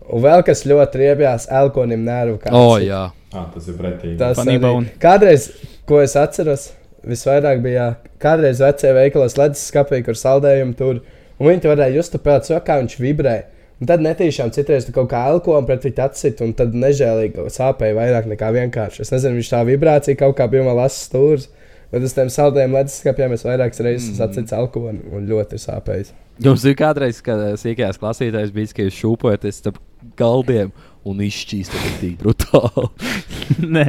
Un 0.05 0.21
vēl 0.23 0.43
kas 0.47 0.65
ļoti 0.67 1.01
riebjās, 1.01 1.47
elkonim 1.61 2.03
nervu. 2.05 2.39
O, 2.51 2.59
oh, 2.59 2.75
jā. 2.81 3.07
Ah, 3.35 3.49
tas 3.53 3.67
ir 3.67 3.75
pretīgi. 3.79 4.17
Tas 4.21 4.39
arī, 4.41 4.55
bone. 4.63 4.93
kādreiz, 5.01 5.49
ko 5.89 5.99
es 6.03 6.15
atceros, 6.19 6.69
visvairāk 7.05 7.59
bija 7.63 7.89
kādreiz 8.21 8.61
vecajā 8.63 8.95
veikalā 8.95 9.27
ledus 9.41 9.65
skapī, 9.69 10.01
kur 10.05 10.17
saldējumi 10.19 10.77
tur. 10.79 11.03
Un 11.35 11.49
viņi 11.49 11.65
tur 11.65 11.73
varēja 11.73 11.97
just 11.97 12.15
pēc 12.23 12.47
tam, 12.49 12.63
kā 12.63 12.79
viņš 12.79 12.97
vibrē. 13.03 13.35
Un 13.75 13.89
tad 13.89 13.99
netīšām 13.99 14.53
citreiz 14.55 14.87
kaut 14.95 15.09
kā 15.11 15.25
elko 15.33 15.57
un 15.57 15.65
pret 15.67 15.83
viņu 15.83 15.99
atsit, 16.05 16.39
un 16.45 16.53
tad 16.55 16.77
nežēlīgi 16.79 17.49
sāpēja 17.51 17.97
vairāk 17.97 18.29
nekā 18.31 18.53
vienkārši. 18.55 19.03
Es 19.03 19.11
nezinu, 19.11 19.41
viņš 19.41 19.51
tā 19.51 19.61
vibrācija 19.67 20.19
kaut 20.21 20.37
kā 20.37 20.47
bija 20.51 20.63
man 20.63 20.79
lasas 20.79 21.09
stūris. 21.09 21.49
Bet 21.91 22.03
uz 22.07 22.15
tiem 22.15 22.31
saldējiem 22.33 22.73
ledus 22.75 22.95
skapiem 23.01 23.35
es 23.35 23.43
vairākas 23.45 23.83
reizes 23.83 24.15
mm. 24.15 24.23
atsits 24.25 24.55
elko 24.55 24.87
un, 24.89 24.97
un 25.15 25.27
ļoti 25.29 25.59
sāpējis. 25.61 26.15
Jums 26.43 26.65
ir 26.67 26.75
kādreiz, 26.79 27.21
kad 27.23 27.39
eh, 27.43 27.53
sīkajās 27.59 27.99
klasītājs 28.01 28.55
bija, 28.55 28.71
ka 28.75 28.87
jūs 28.87 28.97
šūpojaties 29.03 29.61
starp 29.61 29.77
galdiem 30.19 30.73
un 31.05 31.19
izšķīstat 31.25 31.83
ir 31.89 31.95
tik 32.01 32.15
brutāli. 32.21 32.87
Nē, 33.77 33.85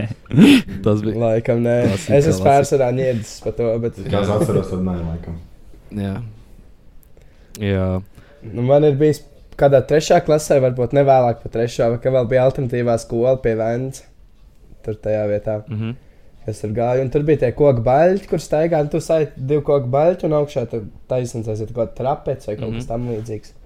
Tas 0.85 1.01
bija. 1.05 1.17
Laikam, 1.23 1.63
nē, 1.65 1.77
es 1.97 2.09
esmu 2.29 2.45
pārsvarā 2.45 2.91
niedzis 2.95 3.39
par 3.45 3.55
to. 3.57 3.71
Bet, 3.83 3.97
Kā 4.13 4.21
es 4.23 4.33
atceros, 4.35 4.69
tad 4.73 4.83
nē, 4.85 4.97
laikam. 5.01 5.39
Jā. 5.97 6.15
Jā. 7.63 7.87
Nu, 8.47 8.63
man 8.69 8.85
ir 8.85 8.99
bijis 9.01 9.23
kādā 9.59 9.81
trešā 9.89 10.19
klasē, 10.27 10.59
varbūt 10.63 10.93
ne 10.97 11.03
vēlāk 11.09 11.41
par 11.43 11.55
trešā, 11.55 11.89
vai 11.95 12.01
ka 12.03 12.13
vēl 12.13 12.29
bija 12.31 12.45
alternatīvā 12.51 12.99
skola 13.01 13.37
pie 13.43 13.55
Vēncas. 13.59 14.05
Tur 14.85 14.99
tajā 15.03 15.25
vietā. 15.33 15.61
Mhm. 15.67 15.95
Es 16.47 16.61
tur 16.63 16.71
gāju, 16.77 17.03
un 17.03 17.09
tur 17.11 17.25
bija 17.27 17.41
tie 17.41 17.49
koku 17.59 17.83
baļķi, 17.83 18.29
kur 18.31 18.39
staigā, 18.39 18.79
un 18.85 18.91
tu 18.93 19.01
saiti 19.03 19.33
divu 19.51 19.65
koku 19.67 19.89
baļķu, 19.91 20.29
un 20.29 20.37
augšā 20.39 20.63
tur 20.71 20.85
taisnība 21.11 21.51
aiziet 21.57 21.73
kaut 21.75 21.89
kāda 21.89 21.97
trapece 21.99 22.47
vai 22.53 22.55
kaut 22.61 22.69
Mhm. 22.71 22.77
kas 22.79 22.87
tam 22.93 23.09
līdzīgs. 23.11 23.51
Un, 23.51 23.66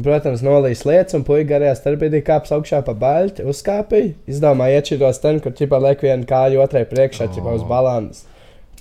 protams, 0.00 0.40
nolīs 0.44 0.86
lietas, 0.88 1.16
un 1.18 1.24
puikas 1.26 1.50
garajā 1.50 1.74
starpbrīdī 1.76 2.22
kāps 2.24 2.52
augšā 2.54 2.80
pa 2.86 2.94
baļķi, 2.96 3.44
uzkāpīja. 3.52 4.14
Izdomāja 4.30 4.80
iečīros 4.80 5.20
ten, 5.20 5.40
kur 5.44 5.52
ķipā 5.56 5.80
liek 5.84 6.04
vienu 6.06 6.28
kāju 6.28 6.62
otrai 6.64 6.86
priekšā, 6.88 7.28
oh. 7.28 7.34
ķipā 7.36 7.56
uz 7.58 7.66
balandas. 7.68 8.24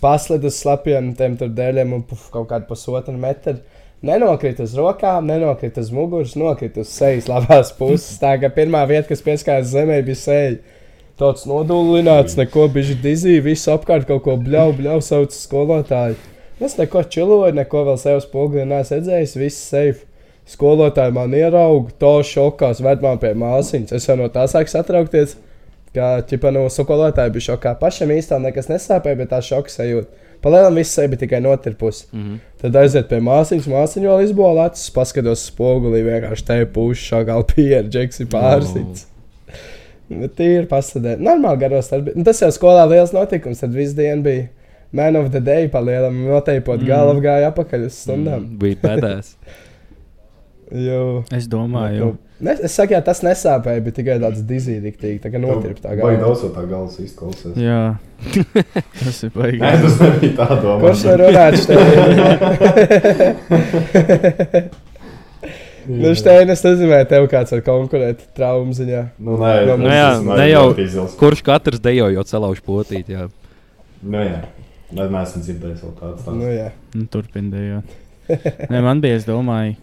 Paslid 0.01 0.47
uz 0.47 0.55
slapjiem 0.57 1.11
tiem 1.19 1.35
tur 1.37 1.51
dēļiem 1.53 1.91
un 1.97 2.05
puf, 2.07 2.29
kaut 2.33 2.47
kādu 2.49 2.69
pusotru 2.69 3.13
metru. 3.19 3.59
Nenokrīt 4.07 4.57
uz 4.63 4.71
rokām, 4.73 5.27
nenokrīt 5.29 5.75
uz 5.77 5.91
muguras, 5.93 6.33
nokrīt 6.39 6.79
uz 6.81 6.89
sejas 6.89 7.27
labās 7.29 7.69
puses. 7.77 8.15
Tā 8.21 8.33
kā 8.41 8.49
pirmā 8.53 8.81
vieta, 8.89 9.11
kas 9.11 9.21
pieskārās 9.25 9.69
zemē, 9.75 9.99
bija 10.07 10.17
seja. 10.17 10.55
Tāds 11.21 11.45
nodulināts, 11.45 12.33
neko 12.39 12.65
bija 12.73 12.95
dizīja, 12.97 13.43
visu 13.45 13.69
apkārt 13.75 14.07
kaut 14.09 14.23
ko 14.25 14.39
bļauju, 14.41 14.79
bļauju 14.79 15.05
sauc 15.05 15.35
skolotāju. 15.37 16.17
Es 16.61 16.79
neko 16.79 17.03
čiloju, 17.13 17.53
neko 17.57 17.83
vēl 17.91 17.99
sev 18.01 18.23
spoguli 18.23 18.65
neesmu 18.69 18.97
redzējis, 18.97 19.37
viss 19.37 19.67
safe. 19.69 20.07
Skolotāji 20.49 21.13
man 21.15 21.33
ierauga, 21.37 21.91
to 22.01 22.15
šokās, 22.25 22.81
ved 22.83 23.03
man 23.05 23.19
pie 23.21 23.33
māsīņas. 23.37 23.93
Es 23.95 24.07
jau 24.09 24.17
no 24.19 24.27
tā 24.33 24.47
sāku 24.51 24.71
satraukties, 24.73 25.37
ka 25.95 26.17
ķipa 26.27 26.51
no 26.55 26.65
skolotāja 26.71 27.31
bija 27.31 27.51
šokā. 27.51 27.75
Pašam 27.79 28.11
īstenībā 28.15 28.49
nekas 28.49 28.71
nesāpēja, 28.71 29.19
bet 29.21 29.31
tā 29.31 29.39
šoka 29.45 29.71
sajūta. 29.71 30.27
Palielam 30.41 30.75
viss 30.79 30.97
bija 30.97 31.21
tikai 31.21 31.39
notirpus. 31.45 32.07
Mhm. 32.11 32.39
Tad 32.63 32.77
aiziet 32.81 33.07
pie 33.11 33.19
māsīņas, 33.21 33.69
māsīņa 33.69 34.09
vēl 34.09 34.23
izbola 34.25 34.65
acis, 34.71 34.89
paskatos 34.95 35.45
spogulī, 35.51 36.01
vienkārši 36.07 36.47
te 36.47 36.57
pušā 36.73 37.21
gal 37.29 37.45
pieredze, 37.45 37.91
džeksi 37.93 38.25
pārsits. 38.31 39.05
No. 40.09 40.27
Tīri 40.35 40.65
pasadē. 40.67 41.15
Normāli 41.21 41.61
garos. 41.61 41.87
starp- 41.87 42.15
Nu, 42.15 42.23
Tas 42.23 42.41
jau 42.41 42.49
skolā 42.51 42.89
liels 42.89 43.13
notikums. 43.13 43.61
Tad 43.61 43.71
visu 43.71 43.95
dienu 43.95 44.23
bija 44.23 44.49
man 44.91 45.15
of 45.15 45.31
the 45.31 45.39
day 45.39 45.67
palielam, 45.69 46.17
noteipot 46.27 46.81
mm. 46.81 46.87
galvu 46.87 47.21
gāja 47.23 47.51
apakaļ 47.53 47.85
uz 47.85 47.93
stundām. 48.05 48.41
Mm, 48.43 48.57
Bija 48.59 48.75
pēdējais. 48.81 49.35
Jo, 50.71 51.23
es 51.35 51.47
domāju, 51.51 52.13
ne, 52.39 52.53
es 52.63 52.71
saku, 52.77 52.93
jā, 52.95 53.01
tas 53.03 53.19
nesāpēja, 53.27 53.81
bet 53.83 53.93
tikai 53.97 54.15
tāds 54.23 54.39
dizīdīgi, 54.47 55.19
tā 55.19 55.27
kā 55.33 55.39
notirp 55.43 55.81
tā 55.83 55.89
Vai 55.91 55.97
galva. 55.99 56.21
daudz 56.21 56.43
no 56.45 56.49
tā 56.55 56.63
galvas 56.69 56.95
izklausās? 57.03 57.57
jā, 57.59 57.81
tas 59.01 59.17
ir 59.27 59.31
Nē, 59.35 59.35
baigi. 59.35 59.59
tas 59.59 59.99
nebija 59.99 60.33
tā 60.39 60.47
doma. 60.61 60.79
Kurš 60.85 61.01
var 61.09 61.17
runāt 61.25 61.53
šeit? 61.59 61.81
Nu, 65.87 66.11
Steinas, 66.15 66.61
nezinu, 66.63 66.91
vai 66.93 67.01
tev 67.09 67.23
kāds 67.31 67.49
var 67.55 67.61
konkurēt 67.65 68.19
traumu 68.37 68.69
ziņā. 68.77 68.99
Nu, 69.17 69.33
nē, 69.41 69.53
Nu, 69.65 69.77
Nu, 69.81 69.87
jā, 69.89 70.09
ne 70.21 70.45
jau- 70.51 70.67
ļoti 70.69 70.83
izcils. 70.85 71.15
Kurš 71.17 71.41
katrs 71.43 71.79
dejojot 71.81 72.27
celaušu 72.29 72.61
potīt? 72.63 73.09
Jā. 73.09 73.25
Nu, 74.03 74.17
jā. 74.21 74.43
Nē, 74.93 75.07
mēs 75.09 75.31
esam 75.33 75.41
dzirdējuši 75.41 75.81
vēl 75.87 75.95
tādas 75.99 76.25
Nu, 76.27 76.33
lietas. 76.45 76.59
jā. 76.61 76.69
Nu, 76.93 77.05
Turpinājot. 77.09 77.83
Nē, 78.69 78.81
man 78.85 79.01
bija, 79.01 79.15
es 79.17 79.25
domāju, 79.25 79.75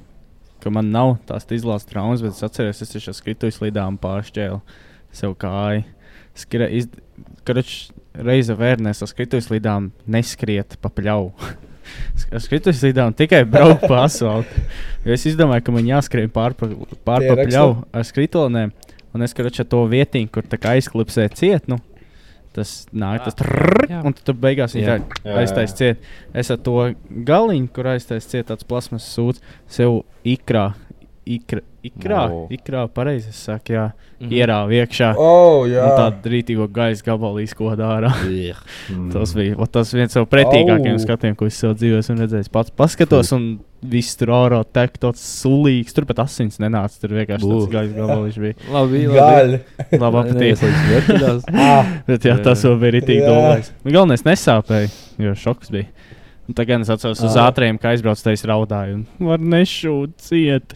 ka 0.62 0.72
man 0.74 0.90
nav 0.94 1.16
tās 1.28 1.46
izlādes 1.54 1.86
traumas, 1.88 2.24
bet 2.24 2.36
es 2.36 2.44
atceros, 2.46 2.82
es 2.82 2.96
esmu 2.98 3.24
kritis 3.26 3.60
līdām 3.62 3.98
pāršķēlu 4.02 4.60
sev 5.14 5.36
kāju. 5.40 5.86
Skra, 6.38 6.68
iz, 6.70 6.86
karuč, 7.46 7.72
reize 8.14 8.54
vērnēs, 8.58 9.02
es 9.02 9.14
kritis 9.16 9.50
līdām 9.50 9.90
neskriet 10.10 10.76
pa 10.82 10.90
pļauju. 10.94 11.32
Es 12.34 12.46
kritis 12.50 12.82
līdām 12.84 13.16
tikai 13.18 13.42
braucu 13.48 13.88
pa 13.88 14.04
asfaltam. 14.04 14.68
Es 15.08 15.24
izdomāju, 15.28 15.64
ka 15.66 15.74
man 15.74 15.88
jāskrien 15.88 16.30
pa, 16.30 16.50
pār 17.06 17.26
ar 17.32 18.06
skritolnēm. 18.06 18.74
Un 19.16 19.24
es 19.24 19.32
ar 19.64 19.68
to 19.72 19.80
vietiņu, 19.88 20.28
kur 20.30 20.44
aizklipsē 20.68 21.24
ciet. 21.32 21.64
Nu, 21.70 21.78
Tas 22.58 22.74
nāk, 22.90 23.22
tas 23.28 23.38
trrrr, 23.38 23.86
Jā. 23.92 24.02
un 24.02 24.16
tu 24.18 24.24
tur 24.26 24.34
beigās 24.42 24.74
viņa 24.74 24.98
aiztaisīs 25.38 25.76
ciet. 25.78 26.02
Es 26.34 26.50
ar 26.50 26.58
to 26.66 26.74
galiņu, 27.28 27.70
kur 27.76 27.92
aiztaisīs 27.94 28.26
ciet 28.34 28.50
tāds 28.50 28.66
plasmas 28.66 29.06
sūds, 29.14 29.38
sev 29.70 30.00
ikrā 30.26 30.72
ikra, 31.28 31.60
ikrā, 31.84 32.20
O. 32.32 32.46
ikrā 32.48 32.86
pareizi 32.88 33.28
es 33.28 33.36
saku, 33.44 33.74
jā, 33.74 33.82
Mhm. 34.18 34.30
ierāva 34.32 34.72
iekšā. 34.72 35.10
Oh, 35.20 35.66
jā. 35.68 35.82
Un 35.84 35.90
tādu 36.00 36.30
rītīgo 36.32 36.66
gaisa 36.72 37.04
gabalu 37.04 37.42
izkodā 37.44 37.84
ārā. 37.98 38.08
Ugh. 38.24 38.62
Mm. 38.90 39.10
Tas 39.12 39.34
bija 39.36 39.54
ot, 39.60 39.70
tas 39.76 39.92
viens 39.92 40.16
no 40.16 40.24
pretīgākajiem 40.26 40.96
Au. 40.96 41.04
skatiem, 41.04 41.36
ko 41.36 41.44
es 41.46 41.60
savā 41.60 41.76
dzīvē 41.76 42.00
esmu 42.00 42.16
redzējis. 42.22 42.48
Pats 42.50 42.72
paskatos, 42.74 43.32
un 43.36 43.60
viss 43.82 44.16
tur 44.18 44.32
ārā 44.34 44.60
tek 44.74 44.96
tāds 44.98 45.22
sulīgs. 45.42 45.94
Tur 45.94 46.04
pat 46.08 46.18
asins 46.24 46.58
nenāca. 46.58 46.98
Tur 47.02 47.14
vienkārši 47.18 47.46
tāds 47.46 47.68
gaisa 47.72 47.94
gabaliņš 47.94 48.38
bija. 48.42 48.54
Labi, 48.74 49.04
labi. 49.06 49.18
Gaļa. 49.18 49.60
Labi 50.02 50.22
aptīts. 50.24 50.64
Ah, 51.68 51.92
Bet 52.08 52.24
jā, 52.26 52.36
tas 52.42 52.62
vēl 52.66 52.78
bija 52.82 52.96
rītīgi 52.98 53.22
Jā. 53.22 53.28
dolais. 53.30 53.72
Galvenais 53.86 54.24
nesāpēja, 54.26 54.90
jo 55.22 55.34
šoks 55.38 55.70
bija. 55.74 55.86
Un 56.48 56.56
tagad 56.56 56.80
es 56.80 56.88
atceros 56.90 57.20
uz 57.20 57.34
Ah. 57.36 57.50
ātriem, 57.50 57.76
kā 57.78 57.90
aizbraucu, 57.92 58.24
tā 58.24 58.32
es 58.32 58.42
raudāju. 58.48 59.02
un 59.20 59.26
Var 59.28 59.38
nešūt 59.38 60.14
ciet. 60.24 60.72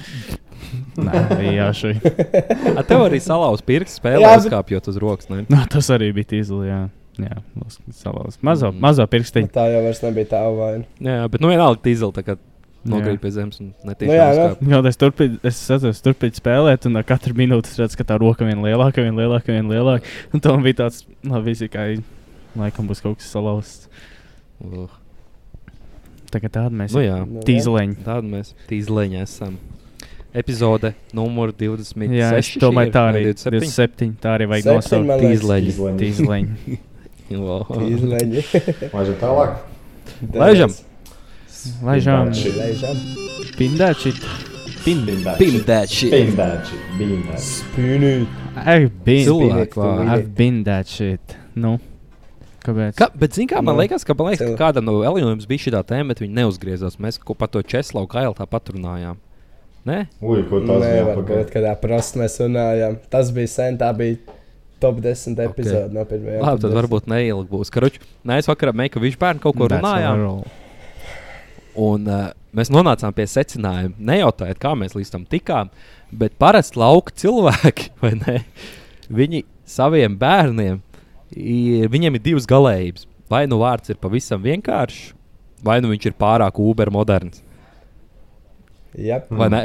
Nē, 0.97 1.23
bija 1.41 1.53
jāšai. 1.67 1.95
A 2.79 2.83
tev 2.87 3.03
arī 3.09 3.19
salauz 3.21 3.61
pirksts 3.67 3.99
spēlē, 4.01 4.37
uzkāpjot 4.39 4.89
uz 4.93 4.99
rokas. 5.03 5.29
Ne? 5.33 5.43
Nu, 5.51 5.63
tas 5.73 5.89
arī 5.93 6.13
bija 6.17 6.31
tīzli, 6.37 6.69
jā. 6.71 6.83
Jā, 7.21 7.41
salās. 7.93 8.39
Mazo, 8.41 8.71
Mm. 8.73 8.81
mazo 8.81 9.05
pirkstiņu. 9.07 9.51
tā 9.53 9.67
jau 9.73 9.83
vairs 9.85 10.01
nebija 10.05 10.31
tā 10.31 10.41
vaina. 10.57 10.85
Jā, 11.01 11.29
bet 11.29 11.41
nu 11.45 11.51
vienalga 11.51 11.83
tīzeli 11.85 12.15
nokrīt 12.89 13.21
pie 13.23 13.31
zemes 13.35 13.61
un 13.63 13.73
netīši 13.87 14.11
Nu 14.11 14.17
jā, 14.17 14.29
jā. 14.37 14.47
Jā, 14.73 14.81
es 14.91 14.99
turpinu, 15.01 15.39
es 15.47 15.61
atceros, 15.71 16.01
turpinu 16.05 16.39
spēlēt, 16.39 16.89
un 16.91 16.99
katru 17.07 17.37
minūti 17.39 17.71
es 17.71 17.79
redzu, 17.81 18.01
ka 18.01 18.07
tā 18.09 18.19
roka 18.23 18.47
vien 18.49 18.63
lielāka, 18.65 19.05
vien 19.05 19.19
lielāka, 19.19 19.55
vien 19.55 19.71
lielāka. 19.71 20.09
Un 20.35 20.43
tam 20.43 20.65
bija 20.67 20.83
tāds, 20.85 21.05
labi, 21.27 21.55
kā 21.73 21.87
laikam 22.59 22.89
būs 22.91 23.03
kaut 23.05 23.21
kas 23.21 23.31
salauzts. 23.33 23.89
Ugh. 24.63 24.91
Tagad 26.33 26.55
tāda 26.55 26.73
mēs 26.73 26.95
Nu 26.97 27.03
jā, 27.05 27.19
Nu, 27.29 27.43
tīzleņi. 27.45 27.99
tāda 28.07 28.25
mēs 28.25 28.55
tīzleņi 28.71 29.21
esam. 29.23 29.59
Epizode 30.33 30.95
numur 31.13 31.53
26. 31.53 32.15
Jā, 32.17 32.31
es 32.41 32.55
domāju, 32.57 32.93
tā 32.95 33.03
arī 33.11 33.27
ir 33.27 33.35
27. 33.37 33.61
27. 33.61 34.15
Tā 34.23 34.39
arī 34.39 34.47
vajag 34.49 34.71
nosaukt. 34.71 35.13
Tīzleņi. 35.21 35.77
Tīzleņi. 36.01 36.79
Wow. 37.33 37.65
Izleņi. 37.81 38.43
Laižam 38.93 39.15
tālāk. 39.23 39.53
Laižam. 40.43 40.75
Laižām, 41.87 42.33
Shit. 42.35 42.57
Laižam. 42.59 42.99
pindēt 43.59 44.03
šit. 44.03 44.19
Pindēt. 44.83 45.21
Pindēt. 45.23 45.39
Pin 45.39 45.61
that 45.69 45.89
shit. 45.93 46.11
Pindēt. 46.11 46.71
Pindēt. 46.99 47.39
Spīnīt. 47.39 48.27
I've 48.65 48.91
been, 49.07 49.25
Cilvēku 49.29 49.79
vārdu. 49.79 50.07
I've 50.11 50.33
been 50.35 50.63
that 50.67 50.89
shit. 50.91 51.37
Nu, 51.55 51.77
kāpēc? 52.65 52.97
Ka, 52.99 53.07
bet, 53.15 53.37
zini, 53.37 53.47
kā 53.53 53.61
man 53.63 53.77
Nu, 53.77 53.83
liekas, 53.85 54.03
ka, 54.09 54.17
man 54.19 54.33
liekas, 54.33 54.57
ka 54.57 54.59
kādam 54.59 54.89
no 54.89 54.97
Elijams 55.07 55.47
bija 55.47 55.63
šī 55.67 55.73
tā 55.77 55.83
tēma, 55.93 56.11
bet 56.11 56.23
viņi 56.25 56.35
neuzgriezās. 56.41 56.99
Mēs 56.99 57.21
ko 57.23 57.37
par 57.39 57.49
to 57.55 57.63
Česlavu 57.63 58.09
Kailu 58.11 58.35
tā 58.39 58.47
patrunājām. 58.51 59.21
Nē, 59.87 60.01
Ui, 60.23 60.43
ko 60.51 60.61
tas 60.67 60.79
bija? 60.83 60.99
Nevar 61.03 61.23
būt, 61.27 61.49
kad 61.55 61.65
tā 61.67 61.75
prosti 61.83 62.21
mēs 62.23 62.39
runājām. 62.43 62.99
Tas 63.11 63.31
bija 63.35 63.51
sen, 63.51 63.79
tā 63.79 63.91
bija 63.99 64.19
top 64.83 64.99
10 65.03 65.39
epizode 65.47 65.95
no 65.95 66.03
pirmajām. 66.07 66.43
labi, 66.43 66.63
tad 66.67 66.75
varbūt 66.75 67.07
neilgi 67.11 67.51
būs. 67.51 67.71
Karuč, 67.75 68.01
nē, 68.27 68.41
es 68.43 68.51
vakarā 68.51 68.75
meklēju, 68.75 68.95
ka 68.99 69.03
viņš 69.07 69.19
bērnu 69.23 69.43
kaut 69.47 69.59
ko 69.59 69.71
runājām. 69.71 70.23
Un 71.79 72.09
uh, 72.11 72.31
mēs 72.57 72.71
nonācām 72.73 73.15
pie 73.17 73.27
secinājuma, 73.31 73.97
nejautājot, 74.13 74.61
kā 74.61 74.75
mēs 74.77 74.97
līdz 74.97 75.13
tam 75.15 75.25
tikām, 75.29 75.71
bet 76.13 76.37
parasti 76.41 76.81
lauka 76.81 77.15
cilvēki, 77.17 77.93
vai 78.03 78.13
ne? 78.19 78.37
Viņi 79.13 79.45
saviem 79.69 80.17
bērniem, 80.21 80.83
ir, 81.37 81.89
viņiem 81.93 82.19
ir 82.19 82.25
divas 82.25 82.49
galējības. 82.51 83.09
Vai 83.33 83.47
nu 83.49 83.57
vārds 83.63 83.89
ir 83.89 83.97
pavisam 83.97 84.43
vienkāršs, 84.45 85.15
vai 85.65 85.79
nu 85.81 85.93
viņš 85.93 86.11
ir 86.11 86.19
pārāk 86.21 86.59
uber 86.61 86.91
moderns. 86.93 87.41
Jā, 88.99 89.23
Vai 89.31 89.49
ne? 89.49 89.63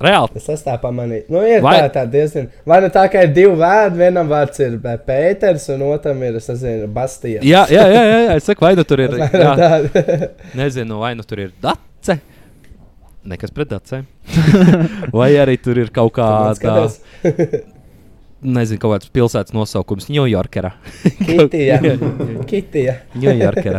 Reāli. 0.00 0.36
es 0.36 0.48
esmu 0.48 0.64
tā 0.70 0.76
pamanījis. 0.82 1.24
Nu, 1.32 1.42
ir 1.46 1.62
Vai- 1.64 1.76
tā, 1.82 1.88
tā 1.96 2.04
diezgan. 2.10 2.48
Vai 2.66 2.80
nu 2.84 2.88
tā 2.94 3.04
kā 3.12 3.24
ir 3.26 3.32
divi 3.36 3.54
vārdi, 3.60 3.98
vienam 4.02 4.28
vārds 4.30 4.60
ir 4.60 4.78
eh, 4.78 4.98
Pēters, 5.06 5.68
un 5.74 5.82
otram 5.90 6.22
ir, 6.22 6.36
es 6.40 6.48
nezinu, 6.48 6.88
Bastija. 6.92 7.42
Jā, 7.42 7.66
jā, 7.70 7.86
jā, 7.92 8.04
jā, 8.08 8.20
jā. 8.26 8.36
es 8.36 8.44
saku, 8.48 8.64
vai 8.64 8.74
nu 8.78 8.84
tur 8.88 9.00
ir. 9.04 9.16
Jā, 9.18 9.54
tā. 9.58 9.70
nezinu, 10.62 11.00
vai 11.02 11.14
nu 11.18 11.22
tur 11.26 11.44
ir 11.46 11.52
dace. 11.62 12.18
Nekas 13.22 13.52
pret 13.54 13.70
dacēm. 13.70 14.06
vai 15.18 15.30
arī 15.38 15.54
tur 15.62 15.78
ir 15.78 15.92
kaut 15.94 16.16
kāda. 16.16 16.88
Nezinu, 18.42 18.80
kaut 18.82 18.96
kāds 18.96 19.10
pilsētas 19.14 19.54
nosaukums 19.54 20.08
Ņujorkā. 20.10 20.72
Kitija. 21.22 21.76
Kitija. 22.50 22.96
Ņujorkā. 23.14 23.74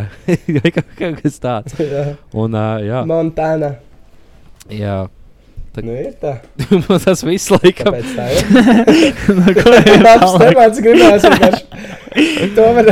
Vai 0.56 0.72
kaut 0.72 1.18
kas 1.20 1.36
tāds. 1.44 1.76
Jā. 1.84 2.06
Un, 2.32 2.56
uh, 2.56 2.78
jā, 2.80 3.02
Montana. 3.10 3.74
jā. 4.72 5.02
Nu, 5.82 5.90
ir 5.98 6.12
tā. 6.22 6.36
tas 7.06 7.24
viss 7.26 7.50
laikam. 7.50 7.90
Kāpēc 7.90 8.10
tā 8.14 8.26
ir? 8.30 8.42
Nu, 9.40 9.54
ko 9.58 9.72
ir 9.80 10.04
tālāk? 10.06 10.44
temats 10.44 10.82
gribās 10.86 11.26
vienkārši. 11.26 11.64
To 12.54 12.66
var. 12.76 12.90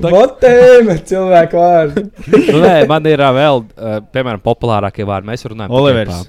Botēma 0.00 0.94
cilvēku 1.10 1.60
vārdu. 1.60 2.04
nu, 2.32 2.62
nē, 2.64 2.76
man 2.88 3.08
ir 3.10 3.20
vēl, 3.36 3.60
uh, 3.76 3.98
piemēram, 4.14 4.40
populārākie 4.44 5.04
vārdi. 5.08 5.28
Mēs 5.28 5.44
runājam 5.52 5.74
par 5.74 5.82
Olivers. 5.82 6.22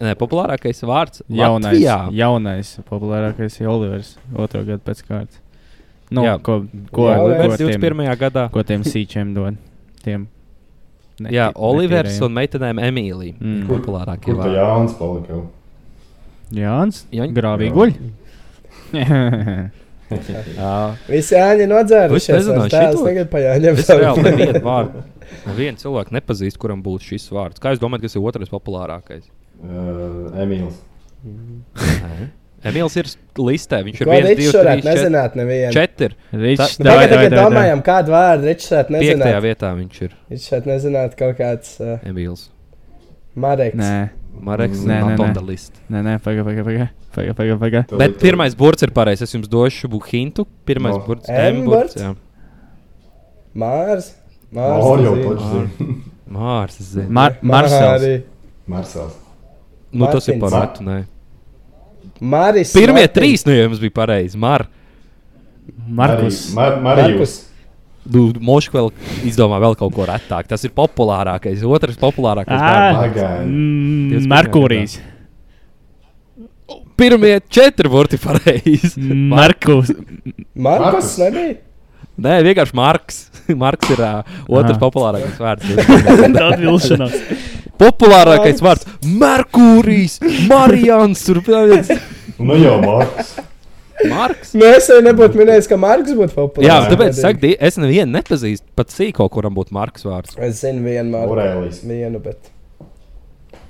Nē, 0.00 0.16
populārākais 0.18 0.82
vārds 0.88 1.22
Jaunais, 1.28 1.70
Latvijā. 1.76 1.96
jaunais, 2.16 2.74
populārākais 2.88 3.60
ir 3.60 3.70
Olivers. 3.70 4.14
Otro 4.34 4.64
gadu 4.64 4.82
pēc 4.86 5.04
kārtas. 5.06 5.38
Nu, 6.10 6.24
Jā. 6.26 6.34
ko, 6.42 6.64
ko, 6.90 7.06
Jā, 7.06 7.16
ko, 7.20 7.30
ko, 7.30 7.56
tiem, 7.60 7.68
21. 7.78 8.06
gadā. 8.18 8.48
ko 8.50 8.64
tiem 8.66 8.82
sīčiem 8.82 9.30
dod? 9.36 9.54
Tiem 10.02 10.24
neti- 11.20 11.36
Jā, 11.36 11.50
Olivers 11.54 12.16
netīrajiem. 12.16 12.26
un 12.26 12.36
meitenēm 12.38 12.80
Emīlija. 12.88 13.34
Mm. 13.40 13.66
Populārākie 13.70 14.34
vārdi. 14.38 14.56
Jānis 14.58 14.94
palika? 14.98 15.40
Jānis. 16.60 17.04
Jā. 17.14 17.28
guļ. 17.76 17.94
Jā. 20.10 20.70
Visi 21.06 21.36
āņi 21.38 21.66
nodzērušies. 21.70 22.32
Es 22.40 22.46
tēls 22.72 22.96
šito. 22.96 23.04
Tagad 23.06 23.28
pa 23.30 23.38
Es 23.78 23.90
reāli 23.94 24.24
nevienu 24.26 24.62
vārdu. 24.70 25.04
Vienu 25.54 25.78
cilvēku 25.78 26.10
nepazīstu, 26.16 26.58
kuram 26.58 26.80
būtu 26.82 27.12
šis 27.12 27.28
vārds. 27.30 27.62
Kā 27.62 27.70
jūs 27.70 27.78
domājat, 27.82 28.08
kas 28.08 28.16
ir 28.18 28.24
otrais 28.26 28.50
populārākais? 28.50 29.28
Uh, 29.62 30.34
Emīls. 30.42 30.80
Emīls 32.64 32.96
ir 33.00 33.06
listē. 33.40 33.78
Viņš 33.86 34.00
ir 34.02 34.08
viens, 34.10 34.52
varētu 34.52 34.82
trīs, 34.82 34.84
nezināt 34.90 35.36
nevienu? 35.38 35.72
Četri. 35.72 36.10
Ričs, 36.32 36.76
Tā- 36.76 36.84
Tagad, 36.84 37.10
davai. 37.10 37.28
domājam, 37.38 37.82
kādu 37.86 38.12
vārdu 38.12 38.44
Ričs 38.50 38.66
šeit 38.68 38.88
Piektajā 38.92 39.16
nezināt. 39.16 39.42
vietā 39.46 39.70
viņš 39.78 40.02
ir 40.02 40.10
Viņš 40.30 40.48
šeit 40.50 40.66
nezināt 40.68 41.16
kaut 41.16 41.38
kāds 41.38 41.80
uh, 41.80 41.98
Emīls. 42.04 42.48
Mareks. 43.36 43.76
Nē, 43.78 44.10
Mareks 44.42 44.82
Nē, 44.84 44.86
nē, 44.92 45.00
not 45.16 45.20
on 45.20 45.28
nē. 45.30 45.34
the 45.34 45.40
list. 45.42 45.72
nē, 45.90 46.02
nē, 46.04 46.18
pagaidi, 46.20 46.44
pagaidi, 46.44 46.64
pagaidi. 46.64 46.88
Pagaidi, 47.14 47.34
pagaidi, 47.34 47.58
pagaidi. 47.58 47.98
Bet 47.98 48.18
pirmais 48.20 48.54
burts 48.54 48.82
ir 48.82 48.90
pareizs. 48.94 49.22
Es 49.22 49.32
jums 49.34 49.48
došu 49.48 49.88
hintu. 50.10 50.44
Pirmais 50.66 50.94
No. 50.96 51.04
burts 51.06 51.28
M 51.28 51.56
M 51.56 51.64
burts. 51.64 51.94
jā. 51.96 52.14
Mārs. 53.56 54.12
Mārs 54.52 54.84
Mārs. 54.84 55.02
jau 55.04 55.14
taču. 55.16 56.02
Mārs. 56.30 56.76
Marsels. 57.42 58.02
Mārī. 58.02 58.22
Marsels. 58.66 59.14
Nu, 59.92 60.06
tas 60.06 60.28
ir 60.28 60.38
par 60.38 60.50
retu. 60.54 60.84
nē. 60.86 61.04
Māris. 62.20 62.74
Pirmie 62.76 63.06
Martins. 63.06 63.14
trīs 63.16 63.46
no 63.48 63.54
jums 63.56 63.80
bija 63.82 63.94
pareizi. 64.02 64.38
Mar. 64.40 64.66
Markus. 65.88 66.42
Mar 66.54 66.80
Marijus. 66.84 67.38
Nu, 68.10 68.30
Mošs 68.40 68.70
vēl 68.72 68.90
izdomā 69.28 69.60
vēl 69.62 69.76
kaut 69.78 69.92
ko 69.94 70.06
retāk. 70.08 70.48
Tas 70.50 70.64
ir 70.64 70.72
populārākais. 70.76 71.62
Otrs 71.68 71.98
populārākais. 72.00 72.60
Pagaidi. 72.60 73.46
Mm, 73.46 74.12
21. 74.16 74.30
Merkūrijs. 74.34 74.98
Pirmie 77.00 77.38
četri 77.48 77.88
burti 77.92 78.18
pareizi. 78.20 78.94
Markus. 79.00 79.92
Markus 79.92 80.54
Markus. 80.54 81.12
nebija. 81.20 81.58
Nē, 82.20 82.40
vienkārši 82.44 82.76
Marks. 82.76 83.20
Marks 83.62 83.92
ir 83.94 84.02
uh, 84.04 84.18
otrs 84.48 84.74
Aha. 84.74 84.80
populārākais 84.82 85.38
vārds. 85.40 85.70
Tāda 86.36 86.58
vilšanās. 86.60 87.14
Populārākais 87.80 88.62
vārds- 88.64 88.88
Merkūrijs, 89.22 90.20
Marijans. 90.50 91.24
Tur 91.26 91.40
bija 91.46 92.00
Nu 92.40 92.56
jau 92.56 92.78
Marks. 92.80 93.34
Marks. 94.08 94.54
Nu, 94.56 94.64
es 94.64 94.86
jau 94.88 95.00
nebūtu 95.04 95.36
minējis, 95.36 95.68
ka 95.68 95.76
Marks 95.80 96.14
būtu 96.16 96.32
populārs. 96.36 96.68
Jā, 96.68 96.78
tāpēc 96.88 97.40
die- 97.40 97.56
es 97.60 97.76
nevienu 97.76 98.14
nepazīstu. 98.16 98.64
Pat 98.76 98.88
sīko, 98.88 99.28
kuram 99.28 99.54
būtu 99.54 99.72
Marks 99.76 100.06
vārds. 100.08 100.38
Es 100.38 100.62
zinu 100.62 100.84
vienu 100.86 101.10
Marku. 101.10 101.34
Aurēlijs. 101.34 101.82
Vienu, 101.84 102.22
bet. 102.22 102.38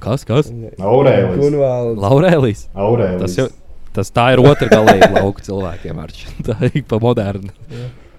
Kas? 0.00 0.24
kas? 0.24 0.50
Aurēlijs. 0.78 1.36
Gunvalds. 1.40 2.00
Laurēlijs. 2.00 2.66
Aurēlijs. 2.74 3.20
Tas, 3.20 3.36
jau, 3.36 3.48
tas 3.92 4.10
tā 4.10 4.32
ir 4.32 4.38
otra 4.44 4.68
galīga 4.70 5.10
lauka 5.18 5.42
cilvēkiem. 5.42 5.98
Arč. 5.98 6.26
Tā 6.46 6.56
ir 6.70 6.82
pa 6.88 6.98
modernu. 7.02 7.50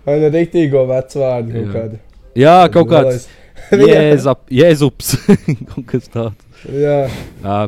Vai 0.05 0.19
nu 0.19 0.29
rītīgo 0.33 0.83
vecu 0.89 1.21
vārdu 1.23 1.53
kaut 1.55 1.75
kādu. 1.75 1.99
Jā, 2.35 2.57
kaut 2.73 2.87
kāds 2.91 3.25
Jā. 3.25 3.40
jēzap, 3.91 4.45
jēzups. 4.51 5.13
kaut 5.71 5.85
kas 5.89 6.09
tāds. 6.13 6.49
Jā, 6.69 6.97
Uh, 7.41 7.67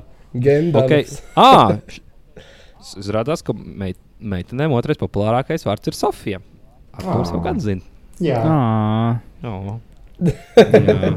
okay. 0.83 1.05
ah, 1.39 1.77
izrādās, 2.97 3.41
ka 3.45 3.53
meit, 3.53 3.97
meitenēm 4.21 4.73
otrais 4.73 4.99
populārākais 5.01 5.65
vārds 5.67 5.89
ir 5.89 5.97
Sofija. 5.97 6.41
Ar 6.93 7.05
to 7.05 7.19
jau 7.31 7.41
gan 7.45 7.61
zina. 7.61 7.81
Jā. 8.21 8.39
Jā. 9.43 9.53
Jā. 10.23 11.13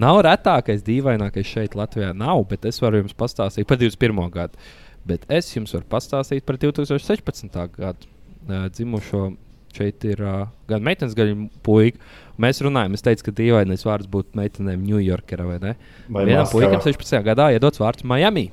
Nav 0.00 0.20
retākais, 0.24 0.84
dīvainākais 0.86 1.48
šeit 1.48 1.74
Latvijā. 1.78 2.12
Nav, 2.16 2.44
bet 2.50 2.64
es 2.68 2.78
varu 2.82 3.00
jums 3.02 3.16
pastāstīt 3.18 3.66
par 3.68 3.80
21. 3.80 4.20
gadu. 4.32 4.60
Bet 5.08 5.24
es 5.32 5.48
jums 5.54 5.72
varu 5.74 5.88
pastāstīt 5.90 6.44
par 6.46 6.60
2016. 6.60 7.56
gadu 7.76 8.10
uh, 8.48 8.68
dzimušo. 8.70 9.30
Šeit 9.70 10.02
ir 10.08 10.22
uh, 10.26 10.48
gan 10.70 10.82
meitenes, 10.82 11.14
gan 11.18 11.46
puika. 11.66 12.00
Mēs 12.40 12.62
runājam, 12.64 12.94
es 12.96 13.04
teicu, 13.04 13.26
ka 13.28 13.34
dīvainais 13.36 13.84
vārds 13.84 14.08
būtu 14.10 14.38
meitenēm 14.38 14.84
Ņujorkā 14.88 15.40
vai 15.44 15.58
ne? 15.60 15.74
Vai 16.08 16.24
Vienam 16.28 16.48
puikam 16.48 16.80
16. 16.84 17.18
gadā 17.26 17.50
iedots 17.56 17.80
vārds 17.82 18.06
Miami. 18.08 18.46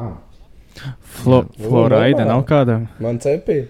Ah. 0.00 0.16
Flo. 1.22 1.44
Florida 1.60 2.24
nav 2.26 2.42
kāda. 2.48 2.80
Man 3.02 3.20
cepīja. 3.22 3.68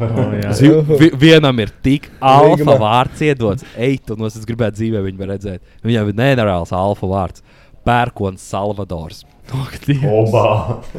Oh, 0.00 0.32
jā. 0.32 0.52
Zi- 0.58 0.70
vi- 0.96 1.12
Vienam 1.20 1.58
ir 1.60 1.70
tik 1.84 2.08
alfa 2.24 2.76
vārds 2.80 3.20
iedots. 3.26 3.66
Eitu, 3.76 4.16
no 4.18 4.26
es 4.30 4.38
gribētu 4.48 4.80
dzīvē 4.80 5.02
viņu 5.06 5.28
redzēt. 5.28 5.60
Viņam 5.84 6.08
ir 6.08 6.16
nenormāls 6.22 6.72
alfa 6.72 7.10
vārds. 7.10 7.44
Pērkons 7.84 8.40
Salvadors. 8.44 9.22
Obā! 9.50 10.44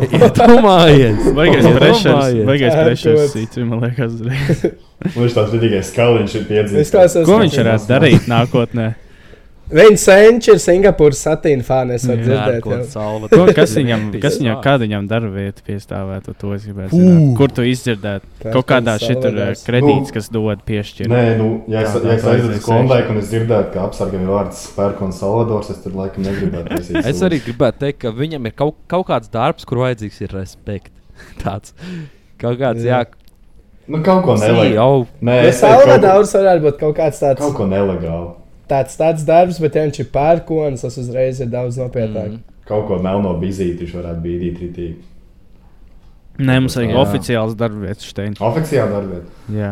Iedomājies! 0.07 1.29
Baigais 1.37 1.67
Iedomājies. 1.69 2.45
baigais 2.49 2.73
kaut- 2.75 3.35
cits, 3.35 3.61
man 3.63 3.83
liekas, 3.85 4.17
uzreiz. 4.17 4.65
Viņš 5.17 5.37
tāds 5.37 5.53
vidīgais 5.55 5.87
skaliņš 5.93 6.35
ir 6.39 6.43
piedzīvojis. 6.49 7.15
Ko 7.25 7.39
viņš 7.41 7.55
varētu 7.61 7.89
darīt 7.89 8.27
nākotnē? 8.31 8.89
Viņa 9.72 9.99
senčs 10.01 10.49
ir 10.51 10.59
Singapūras 10.59 11.22
satīna 11.24 11.63
fāne. 11.63 11.95
Es 11.95 12.03
varu 12.07 12.26
dzirdēt. 12.26 12.65
Ko, 13.32 13.45
kas 13.55 13.76
viņam, 13.78 14.07
kas 14.19 14.36
viņam, 14.41 14.57
kāda 14.65 14.84
viņam 14.84 15.07
darba 15.07 15.32
vieta 15.38 15.63
piestāvētu, 15.67 16.34
to 16.41 16.51
es 16.57 16.65
gribētu 16.67 16.99
zināt. 16.99 17.30
Kur 17.39 17.53
tu 17.55 17.63
izdzirdētu? 17.67 18.28
Pērkons 18.41 18.57
Kaut 18.57 18.67
kādā 18.72 18.97
šitur 18.99 19.38
kredīts, 19.63 20.11
Nu, 20.11 20.15
kas 20.17 20.28
dod 20.34 20.65
piešķirt. 20.67 21.11
Nē, 21.11 21.22
nu, 21.39 21.47
ja 21.72 21.86
es, 21.86 21.95
ja 21.95 22.17
es 22.17 22.28
aizietu 22.34 22.57
uz 22.57 22.65
Klondaiku 22.65 23.15
un 23.15 23.22
es 23.22 23.32
dzirdētu, 23.32 23.72
ka 23.76 23.86
apsargam 23.88 24.26
ir 24.26 24.34
vārds 24.34 24.65
Pērkons 24.76 25.22
Salvadors, 25.24 25.72
es 25.72 25.80
tur 25.86 25.95
laikam 25.99 26.28
negribētu 26.28 26.82
Es 27.13 27.24
arī 27.24 27.39
gribētu 27.45 27.86
teikt, 27.86 28.01
ka 28.03 28.13
viņam 28.17 28.51
ir 28.51 28.57
kaut, 28.57 28.76
kaut 28.91 29.07
kāds 29.07 29.32
darbs, 29.32 29.67
kur 29.69 29.86
vajadzīgs 29.86 30.19
ir 30.26 30.36
respekts. 30.36 30.91
Tāds 31.43 31.76
kaut 32.41 32.59
kāds, 32.59 32.84
jā, 32.84 33.05
Nu, 33.91 33.99
kaut 34.05 34.22
ko 34.24 34.36
nelegāli. 34.39 34.76
jau 34.78 35.07
Nē, 35.26 35.34
es 35.49 35.57
teiktu, 35.59 35.74
kaut, 35.74 35.89
Salvadors 35.89 36.36
varētu 36.38 36.63
būt 36.67 36.78
kaut 36.80 36.95
kāds 36.99 37.17
tāds, 37.22 37.41
kaut 37.41 37.55
ko 37.57 37.65
nelegāli. 37.67 38.30
Tāds, 38.72 38.95
tāds 38.99 39.26
darbs, 39.28 39.59
bet 39.61 39.76
ja 39.78 39.84
viņš 39.86 39.99
ir 40.05 40.09
pērkons, 40.15 40.82
tas 40.88 40.97
uzreiz 41.01 41.39
ir 41.43 41.51
daudz 41.51 41.78
nopietnāk. 41.82 42.38
Mm. 42.38 42.43
Kaut 42.72 42.88
ko 42.88 42.97
melno 43.03 43.34
bizīti 43.41 43.84
viņš 43.86 43.95
varētu 43.99 44.24
bīdīt 44.26 44.59
ritīgi. 44.63 44.99
Nē, 46.41 46.55
mums 46.63 46.78
vajag 46.80 46.93
Jā. 46.95 46.99
oficiāls 47.03 47.55
darba 47.59 47.84
vietas 47.86 48.07
šeit. 48.07 48.39
Oficiāli 48.41 48.93
darbēt. 48.95 49.26
Jā. 49.53 49.72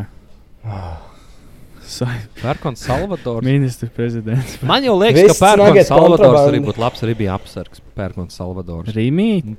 Sa- 1.90 2.06
Pērkons 2.42 2.84
Salvadors. 2.86 3.44
Ministra 3.46 3.90
prezidents. 3.96 4.60
Man 4.62 4.84
jau 4.86 4.94
liekas, 5.00 5.24
Viss 5.24 5.40
ka 5.40 5.46
Pērkons 5.56 5.88
Salvadors 5.90 6.20
kontrabanda. 6.22 6.52
arī 6.52 6.60
būtu 6.68 6.84
labs. 6.84 7.02
Arī 7.08 7.16
bija 7.18 7.34
apsargs 7.40 7.82
Pērkons 7.98 8.36
Salvadors. 8.38 8.92
Rīmī? 8.94 9.56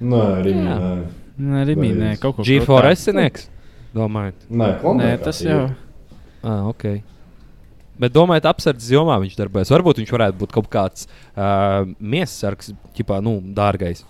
Nē, 0.00 0.22
Rīgā. 0.46 0.64
Jā. 0.64 0.78
Nē, 0.88 1.50
Nē, 1.50 1.66
Rīmī, 1.68 1.90
nē, 1.98 2.14
kaut 2.22 2.36
ko 2.38 2.42
G4 2.46 2.94
esinieks. 2.94 3.48
Domājat? 3.94 4.46
nē, 4.50 4.70
Nē, 4.82 5.10
tas 5.22 5.42
jau. 5.42 5.70
Ah, 6.42 6.64
ok. 6.70 7.02
Bet 7.98 8.14
domājat, 8.14 8.46
apsardzes 8.50 8.92
jomā 8.94 9.16
viņš 9.22 9.34
darbojas. 9.38 9.72
Varbūt 9.74 10.02
viņš 10.02 10.12
varētu 10.14 10.38
būt 10.38 10.54
kaut 10.54 10.68
kāds 10.70 11.08
uh, 11.08 11.82
miesasargs, 11.98 12.72
tipā, 12.96 13.18
nu, 13.24 13.38
dārgais. 13.56 14.04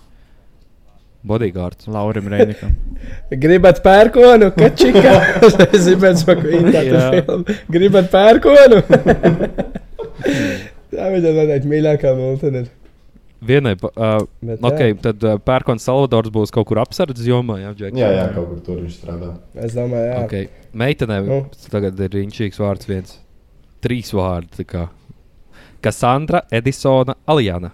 Bodyguards. 1.28 1.88
Laurim 1.90 2.28
Reinikam. 2.30 2.76
Gribat 3.44 3.82
pērkonu, 3.84 4.52
kačika? 4.56 5.14
īņķāt 6.60 6.90
filmu. 7.16 7.58
Gribat 7.74 8.10
pērkonu? 8.12 8.82
Tā 10.88 11.08
viņa 11.12 11.32
noteikti 11.36 11.70
mīļākā 11.70 12.14
multene 12.16 12.64
ir. 12.64 12.74
Vienai, 13.48 13.76
uh, 13.78 14.24
Bet, 14.42 14.64
okay, 14.66 14.90
jā, 14.90 14.98
tad 15.04 15.22
uh, 15.22 15.36
Pērkons 15.38 15.84
Salvadors 15.86 16.32
būs 16.34 16.50
kaut 16.54 16.66
kur 16.70 16.80
apsardzes 16.82 17.28
jomā. 17.28 17.60
Jā, 17.62 17.70
Džek? 17.76 17.94
Jā, 17.94 18.08
jā, 18.16 18.24
kaut 18.34 18.48
kur 18.50 18.64
tur 18.66 18.80
viņš 18.82 18.96
strādā. 18.98 19.28
es 19.62 19.76
domāju, 19.78 20.08
jā. 20.08 20.16
Okay. 20.24 20.48
Meitenē 20.74 21.20
Nu. 21.28 21.38
tagad 21.70 22.00
ir 22.02 22.18
inčīgs 22.24 22.58
vārds 22.58 22.88
viens. 22.90 23.14
Trīs 23.84 24.10
vārdi. 24.16 24.50
tā 24.60 24.64
kā. 24.66 24.86
Kassandra, 25.84 26.40
Edisona, 26.50 27.14
Alijana. 27.30 27.70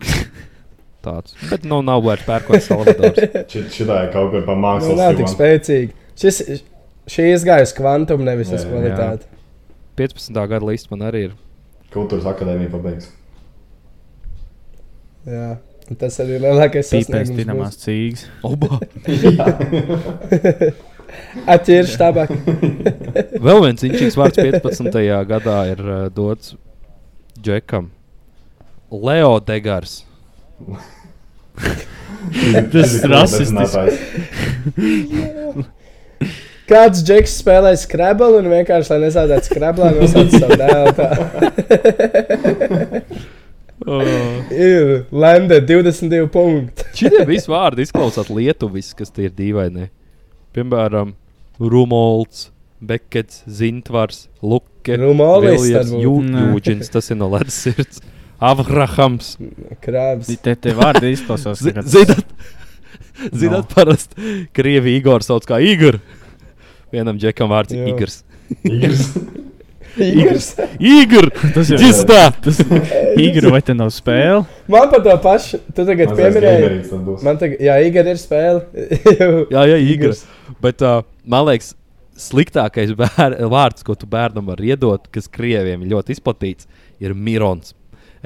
Tāds. 1.06 1.36
Bet 1.50 1.64
nu 1.64 1.78
nav 1.86 2.02
vairs 2.04 2.24
Pērkons 2.26 2.66
Salvadors. 2.68 3.18
Šit- 3.52 3.70
Šitā 3.72 4.00
ir 4.06 4.10
kaut 4.12 4.32
kur 4.34 4.42
pa 4.44 4.54
Nu, 4.56 4.62
mākslas 4.66 4.98
nav 4.98 5.14
tik 5.16 5.30
spēcīgi. 5.32 5.92
Šis, 6.18 6.40
šī 7.12 7.28
izgājas 7.36 7.72
kvantum, 7.76 8.24
nevis 8.26 8.50
Jā, 8.50 8.58
uz 8.58 8.64
jā. 8.66 8.72
kvalitāti. 8.72 9.30
15. 9.96 10.34
gada 10.50 10.66
līsts 10.68 10.90
man 10.92 11.06
arī 11.08 11.20
ir. 11.30 11.36
Kultūras 11.94 12.26
akadēmija 12.28 12.72
pabeigs. 12.74 13.06
Jā. 15.26 15.54
Un 15.86 15.94
Tas 16.00 16.16
arī 16.18 16.34
ir 16.36 16.42
lielākais 16.42 16.88
Pīpēs 16.90 17.06
sasniegums. 17.06 17.38
dinamās 17.38 17.76
cīgas. 17.78 18.26
Oba. 18.44 18.80
Atķirš 21.54 21.92
tabak. 22.00 22.30
Vēl 23.46 23.58
viens 23.64 23.82
inčīgs 23.86 24.16
vārds 24.18 24.38
15. 24.40 24.98
gadā 25.30 25.58
ir 25.72 25.80
uh, 25.84 25.90
dots 26.12 26.46
Džekam. 27.42 27.90
Leo 28.90 29.40
Degars. 29.40 30.04
Tas 32.72 32.94
ir 32.96 33.10
rasistisks. 33.12 33.96
Kāds 36.66 36.98
džeks 37.06 37.32
spēlē 37.42 37.72
skrablu 37.78 38.38
un 38.40 38.46
vienkārši, 38.50 38.90
lai 38.90 38.98
nezaudētu 39.04 39.46
skrablā, 39.46 39.88
nosauc 39.94 40.30
savu 40.34 40.56
dēlu. 40.58 40.90
tā. 40.98 41.08
Ir 44.50 45.06
Lende 45.14 45.60
22 45.62 46.26
punkti. 46.32 46.82
Šie 46.98 47.22
visi 47.28 47.46
vārdi 47.52 47.84
izklausās 47.86 48.26
lietuviski, 48.32 48.98
kas 49.04 49.10
tie 49.14 49.24
ir 49.28 49.34
dīvaini. 49.36 49.86
Piemēram, 50.56 51.14
Rumolds, 51.60 52.46
Bekets, 52.80 53.42
Zintvars, 53.48 54.26
Luke, 54.42 54.96
Rumolis 55.00 55.60
Viljams, 55.62 55.72
tad 55.76 55.92
būtu. 55.92 56.02
Jū- 56.04 56.26
Nē. 56.32 56.44
Jūģins, 56.54 56.90
tas 56.92 57.10
ir 57.12 57.16
no 57.20 57.28
Ledus 57.32 57.54
sirds. 57.66 58.00
Avrahams. 58.40 59.34
Krāps. 59.84 60.28
Te, 60.44 60.54
te 60.54 60.72
vārdi 60.76 61.12
izklausās. 61.16 61.62
Zi- 61.64 61.72
kā- 61.72 61.84
Zināt, 61.88 62.26
zināt 63.32 63.70
parasti 63.72 64.46
Krievi 64.56 64.96
Igor 64.98 65.24
sauc 65.24 65.46
kā 65.48 65.56
Igor. 65.64 66.00
Vienam 66.92 67.16
džekam 67.18 67.48
vārds 67.52 67.72
ir 67.72 67.84
Jā. 67.86 67.94
Igors. 67.94 68.22
Igors. 69.96 70.50
Igor! 70.78 71.30
Tas 71.54 71.70
ir! 71.70 71.78
Tas 72.44 72.60
Igru 73.16 73.52
vai 73.54 73.62
te 73.64 73.74
nav 73.76 73.90
spēle? 73.94 74.44
Man 74.68 74.90
par 74.92 75.02
to 75.04 75.14
pašu. 75.24 75.60
Tu 75.72 75.86
tagad 75.88 76.12
pieminēji. 76.18 77.00
Man 77.24 77.40
tagad, 77.40 77.62
jā, 77.64 77.78
Igor 77.86 78.12
ir 78.12 78.20
spēle. 78.20 78.86
Jā, 79.54 79.64
jā, 79.72 79.80
Igors. 79.94 80.24
Bet 80.62 80.84
uh, 80.84 81.00
man 81.24 81.46
liekas, 81.48 81.72
sliktākais 82.20 82.92
bēr, 82.96 83.38
vārds, 83.52 83.84
ko 83.86 83.96
tu 83.98 84.08
bērnam 84.10 84.46
vari 84.48 84.72
iedot, 84.74 85.08
kas 85.12 85.28
krieviem 85.32 85.84
ir 85.84 85.94
ļoti 85.94 86.16
izplatīts, 86.16 86.68
ir 87.02 87.16
Mirons. 87.16 87.74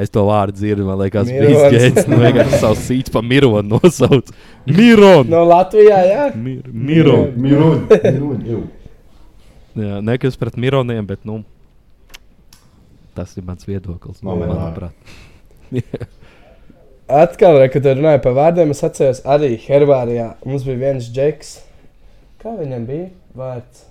Es 0.00 0.08
to 0.12 0.22
vārdu 0.24 0.56
dzirdu, 0.56 0.86
man 0.86 1.00
liekas, 1.02 1.28
bija 1.28 1.50
izgājis. 1.50 2.06
Nu, 2.08 2.20
vienkārši 2.22 2.60
savs 2.62 2.84
sīts 2.86 3.12
pa 3.12 3.20
Mironu 3.26 3.76
nosauc. 3.76 4.30
Miron! 4.64 5.28
no 5.28 5.42
Latvijā, 5.50 5.98
jā. 6.08 6.28
Mir 6.38 6.62
Miron! 6.72 7.34
Mirun. 7.36 7.82
Mirun. 7.90 8.44
jū. 8.46 8.60
Jā, 9.80 10.00
nekas 10.02 10.38
pret 10.40 10.56
Mironiem, 10.58 11.04
bet, 11.06 11.20
nu, 11.28 11.42
tas 13.16 13.36
ir 13.36 13.46
mans 13.46 13.66
viedoklis. 13.68 14.22
Man 14.26 14.42
manuprāt. 14.44 15.14
Atkal, 17.10 17.58
re, 17.58 17.66
kad 17.72 17.86
runāju 17.90 18.22
par 18.22 18.36
vārdiem, 18.36 18.70
es 18.70 18.84
atceros 18.86 19.20
arī 19.26 19.56
Hervārijā. 19.64 20.28
Mums 20.46 20.62
bija 20.66 20.78
viens 20.84 21.08
džeks. 21.10 21.56
Kā 22.40 22.54
viņam 22.54 22.84
bija 22.86 23.08
vārds? 23.36 23.86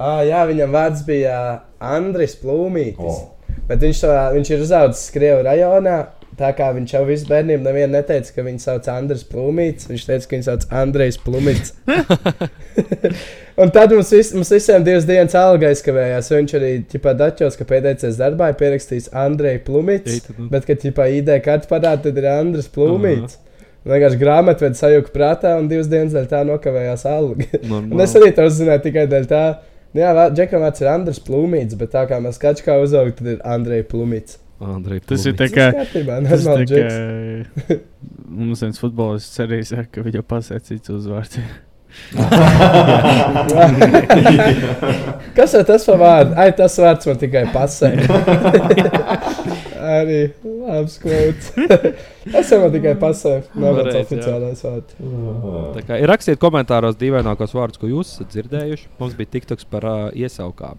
Ah, 0.00 0.24
jā, 0.26 0.40
viņam 0.48 0.72
vārds 0.74 1.04
bija 1.06 1.36
Andris 1.78 2.34
Plūmītis. 2.40 2.98
O. 2.98 3.34
Bet 3.68 3.84
viņš, 3.84 4.00
to, 4.02 4.14
viņš 4.34 4.50
ir 4.50 4.64
uzaugusi 4.64 5.12
Krievijas 5.14 5.44
rajonā. 5.46 5.98
Tā 6.38 6.50
kā 6.56 6.66
viņš 6.74 6.92
jau 6.96 7.02
visu 7.06 7.28
bērniem 7.28 7.62
nevienu 7.62 7.92
neteica, 7.94 8.32
ka 8.34 8.42
viņu 8.46 8.62
sauc 8.62 8.88
Andris 8.90 9.22
Plūmītis. 9.28 9.86
Viņš 9.90 10.06
teica, 10.08 10.26
ka 10.26 10.34
viņu 10.34 10.46
sauc 10.48 10.66
Andrejs 10.82 11.18
Plūmītis. 11.22 11.74
Un 13.62 13.70
tad 13.74 13.92
mums, 13.94 14.10
vis, 14.10 14.32
mums 14.34 14.50
visiem 14.50 14.82
divas 14.86 15.06
dienas 15.06 15.36
alga 15.38 15.70
aizkavējās. 15.70 16.30
Viņš 16.34 16.54
arī 16.58 16.70
ķipā 16.90 17.12
daķos, 17.20 17.58
ka 17.60 17.66
pēdējais 17.70 18.18
darbā 18.18 18.50
ir 18.50 18.58
pierakstījis 18.58 19.12
Andrejs 19.24 19.62
tad 20.26 20.40
nu. 20.40 20.48
Bet, 20.50 20.66
kad 20.66 20.82
ķipā 20.82 21.06
ID 21.20 21.30
kartu 21.44 21.70
parāda, 21.70 22.02
tad 22.08 22.18
ir 22.18 22.30
Andris 22.32 22.70
Plūmītis. 22.74 23.38
Vienkārši 23.84 24.18
grāmatvedis 24.18 24.80
sajūta 24.80 25.12
prātā 25.12 25.58
un 25.60 25.68
divas 25.68 25.90
dienas 25.92 26.16
dēļ 26.16 26.28
tā 26.30 26.40
nokavējās 26.48 27.04
alga. 27.10 27.46
Es 28.02 28.16
arī 28.16 28.30
to 28.34 28.46
uzzināju 28.48 28.86
tikai 28.88 29.04
dēļ 29.12 29.28
tā. 29.30 29.44
Nu 29.94 30.02
Jā, 30.02 30.10
Džekam 30.34 30.64
vārds 30.64 30.82
ir 30.82 30.88
Andris 30.90 31.20
Plūmītis, 31.22 31.76
bet 31.78 31.92
tā 31.92 32.02
kā 32.10 32.16
mēs 32.22 32.40
skačām, 32.40 32.66
kā 32.66 32.78
uzaugt, 32.82 33.20
tad 33.20 33.36
ir 33.36 33.44
Andrejs 33.46 33.86
Plūmītis. 33.92 34.40
Andrej, 34.62 35.00
Tas 35.08 35.24
ir 35.26 35.34
tā 35.38 35.48
kā. 35.50 35.70
Tas 35.74 35.80
kārtībā, 35.82 36.20
Tas 36.28 36.44
normāli 36.46 36.68
tā 36.70 36.84
kā 36.84 37.82
mums 38.34 38.62
viens 38.64 38.80
futbolists 38.80 39.40
arī 39.42 39.60
saka, 39.66 39.88
ka 39.96 40.02
viņa 40.06 40.22
pasēcīts 40.28 40.92
uzvārds. 40.94 41.38
Kas 45.36 45.52
ir 45.54 45.62
tas 45.68 45.84
par 45.86 45.98
vārdu? 46.00 46.32
Ai, 46.42 46.48
tas 46.58 46.74
vārds 46.82 47.06
man 47.06 47.18
tikai 47.20 47.44
pasē. 47.54 47.90
Arī 49.94 50.20
labs 50.42 50.98
kvots. 50.98 51.52
Tas 52.32 52.50
jau 52.50 52.70
tikai 52.74 52.94
pasē. 52.98 53.32
Nav 53.54 53.78
jā. 53.78 53.94
oficiālais 54.00 54.60
vārds. 54.66 54.92
Tā 55.76 55.80
kā, 55.86 55.94
ir 56.02 56.08
rakstiet 56.10 56.42
komentāros 56.42 56.98
dīvainākos 56.98 57.54
vārdus, 57.54 57.78
ko 57.78 57.86
jūs 57.92 58.08
esat 58.16 58.28
dzirdējuši. 58.34 58.90
Mums 58.98 59.14
bija 59.18 59.32
tiktoks 59.36 59.64
par 59.70 59.82
uh, 59.86 60.10
iesaukām. 60.18 60.76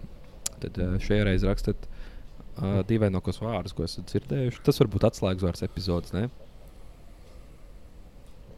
Tad 0.60 0.72
uh, 0.82 0.98
šajā 1.00 1.22
reizē 1.30 1.48
rakstiet 1.48 1.80
uh, 2.56 2.80
dīvainākos 2.88 3.42
vārdus, 3.42 3.74
ko 3.76 3.84
esat 3.86 4.08
dzirdējuši. 4.12 4.62
Tas 4.66 4.80
var 4.82 4.90
būt 4.94 5.06
atslēgas 5.10 5.46
vārds 5.46 5.66
epizodes. 5.66 6.14
Ne? 6.16 6.28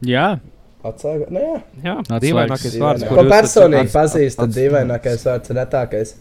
Jā, 0.07 0.39
Atsāga. 0.79 1.25
Nu, 1.27 1.39
jā. 1.43 1.55
Jā, 1.83 1.93
Atslēgas 1.99 2.23
dīvainākais 2.23 2.75
vārds. 2.79 3.03
Dīvaināk. 3.03 3.09
kur 3.09 3.17
Ko 3.19 3.23
jūs 3.25 3.33
personīgi 3.33 3.91
pazīstat? 3.91 4.51
Dīvainākais 4.55 5.25
vārds 5.27 5.51
ir 5.51 5.57
retākais. 5.59 6.13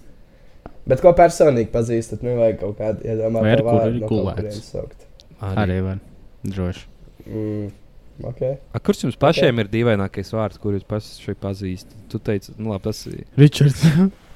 Bet 0.89 1.03
ko 1.05 1.13
personīgi 1.15 1.71
pazīstat? 1.71 2.25
Nu, 2.27 2.35
vajag 2.41 2.59
kaut 2.65 2.79
kādu 2.81 3.07
Vai 3.45 3.53
ar 3.53 3.63
kuru 3.63 3.77
vārdu. 3.77 4.01
ir 4.01 4.09
gulēts? 4.11 4.73
arī 5.63 5.79
var. 5.85 6.01
Droši. 6.49 6.87
Mm. 7.29 7.69
Okay. 8.29 8.57
A, 8.75 8.81
kurš 8.83 9.05
jums 9.05 9.19
pašiem 9.21 9.63
ir 9.63 9.69
dīvainākais 9.71 10.33
vārds, 10.35 10.59
kurus 10.59 10.83
jūs 10.83 11.13
šeit 11.23 11.39
pazīstat? 11.39 11.95
Tu 12.11 12.19
teici, 12.19 12.57
nu 12.59 12.73
labi, 12.73 12.89
tas 12.89 13.05
ir. 13.07 13.23
Ričards. 13.39 13.85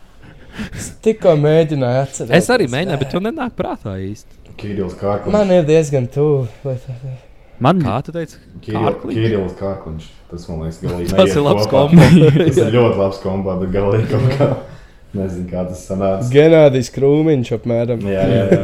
Es 0.77 0.87
tikko 1.05 1.33
mēģināju 1.41 1.99
atcerēties. 2.05 2.37
Es 2.39 2.47
arī 2.53 2.67
mēģināju, 2.73 3.01
bet 3.05 3.11
tu 3.15 3.19
nenāk 3.25 3.53
prātā 3.59 3.93
īsti. 4.03 4.33
Kirils 4.61 4.95
Kārkliņš. 5.01 5.33
Man 5.33 5.47
ir 5.55 5.63
diezgan 5.69 6.05
tuvu. 6.13 6.39
vai 6.65 6.75
tā- 6.77 7.17
Man 7.63 7.77
Kā 7.83 8.03
tu 8.05 8.11
teici? 8.13 8.37
Kiril- 8.61 8.85
Kārkliņš? 8.85 9.15
Kirils 9.15 9.53
Kārkliņš. 9.61 10.05
Tas 10.31 10.49
man 10.49 10.59
liekas, 10.65 10.79
galīgi 10.83 11.09
Tas 11.11 11.19
neiet 11.19 11.37
ir 11.37 11.43
labs 11.47 11.67
kombo. 11.71 12.03
Tas 12.49 12.57
ir 12.57 12.71
ļoti 12.77 12.97
labs 12.99 13.19
kombo, 13.23 13.51
bet 13.61 13.71
galīgi 13.77 14.07
kaut 14.11 14.29
kā. 14.39 14.47
Nezinu, 15.15 15.49
kā 15.51 15.61
tas 15.69 15.81
sanāca. 15.89 16.31
Genādijs 16.33 16.91
Krūmiņš 16.95 17.49
apmēram. 17.59 18.01
Jā, 18.09 18.23
jā, 18.33 18.45
jā. 18.51 18.59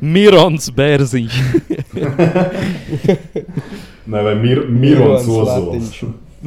Mirons 0.00 0.70
Bērziņš. 0.70 1.34
Nē, 4.08 4.22
vai 4.24 4.34
mir, 4.40 4.58
Mirons 4.70 5.26
Ozols. 5.28 6.04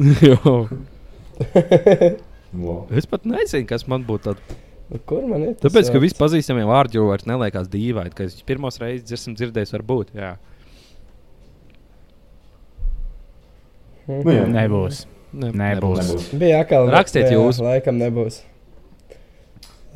Wow. 2.52 2.82
es 2.92 3.06
pat 3.08 3.24
nezinu, 3.28 3.64
kas 3.68 3.86
man 3.88 4.04
būtu 4.08 4.28
tāds. 4.28 4.58
Nu, 4.92 4.98
Kur 5.08 5.22
man 5.24 5.40
ir? 5.46 5.52
Tāpēc, 5.62 5.88
ka 5.92 6.00
visi 6.02 6.16
pazīstamie 6.18 6.66
vārdi 6.68 6.98
jau 6.98 7.06
vairs 7.08 7.24
neliekas 7.28 7.70
dīvaini, 7.72 8.12
ka 8.16 8.26
es 8.28 8.34
pirmos 8.44 8.76
reizes 8.82 9.14
esmu 9.16 9.32
dzirdējis, 9.38 9.72
varbūt. 9.78 10.06
Jā. 10.18 10.34
Nu, 14.10 14.20
jā. 14.28 14.44
nebūs. 14.50 15.06
Ne, 15.32 15.48
Nebūs. 15.56 16.02
Nebūs. 16.02 16.24
Bija 16.36 16.58
atkal. 16.60 16.90
Rakstiet 16.92 17.30
jā, 17.30 17.38
jūs. 17.38 17.62
Laikam 17.64 17.96
nebūs. 17.96 18.42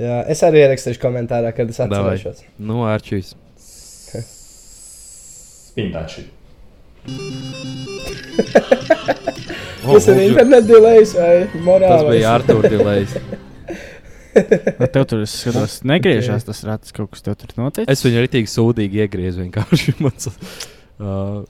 Jā, 0.01 0.23
es 0.33 0.41
arī 0.45 0.63
ierakstīšu 0.65 1.01
komentārā, 1.03 1.51
kad 1.57 1.69
es 1.73 1.81
atcerēšos. 1.85 2.41
Nu, 2.57 2.81
Arčīs. 2.89 3.35
Spintači. 5.77 6.25
Tas 9.87 10.09
ir 10.13 10.23
internet 10.27 10.69
delejs 10.69 11.13
vai 11.17 11.35
Tas 11.51 11.67
morāls? 11.67 12.07
bija 12.11 12.33
Artur 12.37 12.65
Dilējs. 12.67 13.17
Nu, 14.77 14.89
Tev 14.95 15.07
tur 15.09 15.23
es 15.25 15.35
skatos, 15.41 15.79
negriežās 15.89 16.45
tas 16.45 16.63
rats, 16.67 16.93
kaut 16.97 17.13
kas 17.15 17.25
tur 17.25 17.55
noticis. 17.57 17.89
Es 17.93 18.05
viņu 18.05 18.21
arī 18.21 18.31
tik 18.33 18.51
sūdīgi 18.53 19.05
iegriezu 19.05 19.45
vienkārši. 19.45 19.97
Mans, 20.05 20.29
uh, 20.29 21.45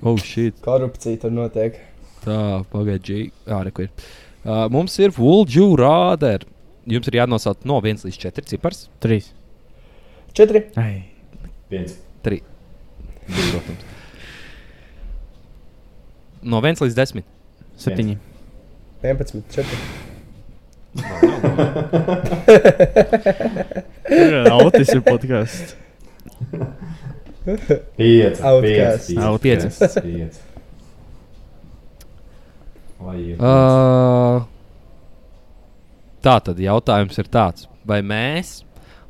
oh, 0.00 0.16
shit. 0.22 0.56
Korupcija 0.64 1.20
tur 1.26 1.34
notiek. 1.36 1.76
Tā, 2.24 2.38
pagaidi, 2.72 3.26
reku 3.68 3.86
ir. 3.86 3.92
Uh, 4.44 4.64
mums 4.72 4.96
ir 5.00 5.12
Vulģu 5.16 5.70
rāderi. 5.80 6.48
Jums 6.88 7.08
ir 7.08 7.16
jānosauc 7.16 7.62
no 7.68 7.78
1 7.80 8.04
līdz 8.04 8.18
4 8.26 8.48
cipars. 8.48 8.86
Trīs. 9.00 9.30
Četri. 10.36 10.66
Ai. 10.80 11.06
Viens. 11.72 11.96
Divi, 13.28 13.50
protams. 13.52 13.84
No 16.44 16.60
1 16.60 16.82
līdz 16.84 16.98
10. 16.98 17.24
Septiņi. 17.84 18.16
11. 19.04 19.42
Četri. 19.52 19.78
Ir 24.10 24.48
autismu 24.52 25.02
podkāsts. 25.04 25.74
Pieci. 27.96 28.40
Outcast. 28.40 29.08
Pieci. 29.08 29.18
Outcast. 29.20 29.42
Pieci. 29.42 30.00
Pieci. 30.00 30.40
Lai 33.04 33.18
ir. 33.34 33.36
Uh, 33.42 34.46
tā 36.24 36.38
tad 36.46 36.60
jautājums 36.62 37.18
ir 37.20 37.28
tāds, 37.28 37.66
vai 37.84 38.00
mēs 38.00 38.62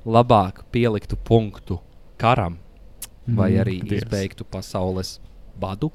labāk 0.05 0.65
pieliktu 0.75 1.17
punktu 1.25 1.79
karam, 2.19 2.59
vai 3.29 3.53
Mm, 3.55 3.61
arī 3.63 3.77
Dievs. 3.85 4.03
izbeigtu 4.03 4.45
pasaules 4.45 5.19
badu, 5.61 5.93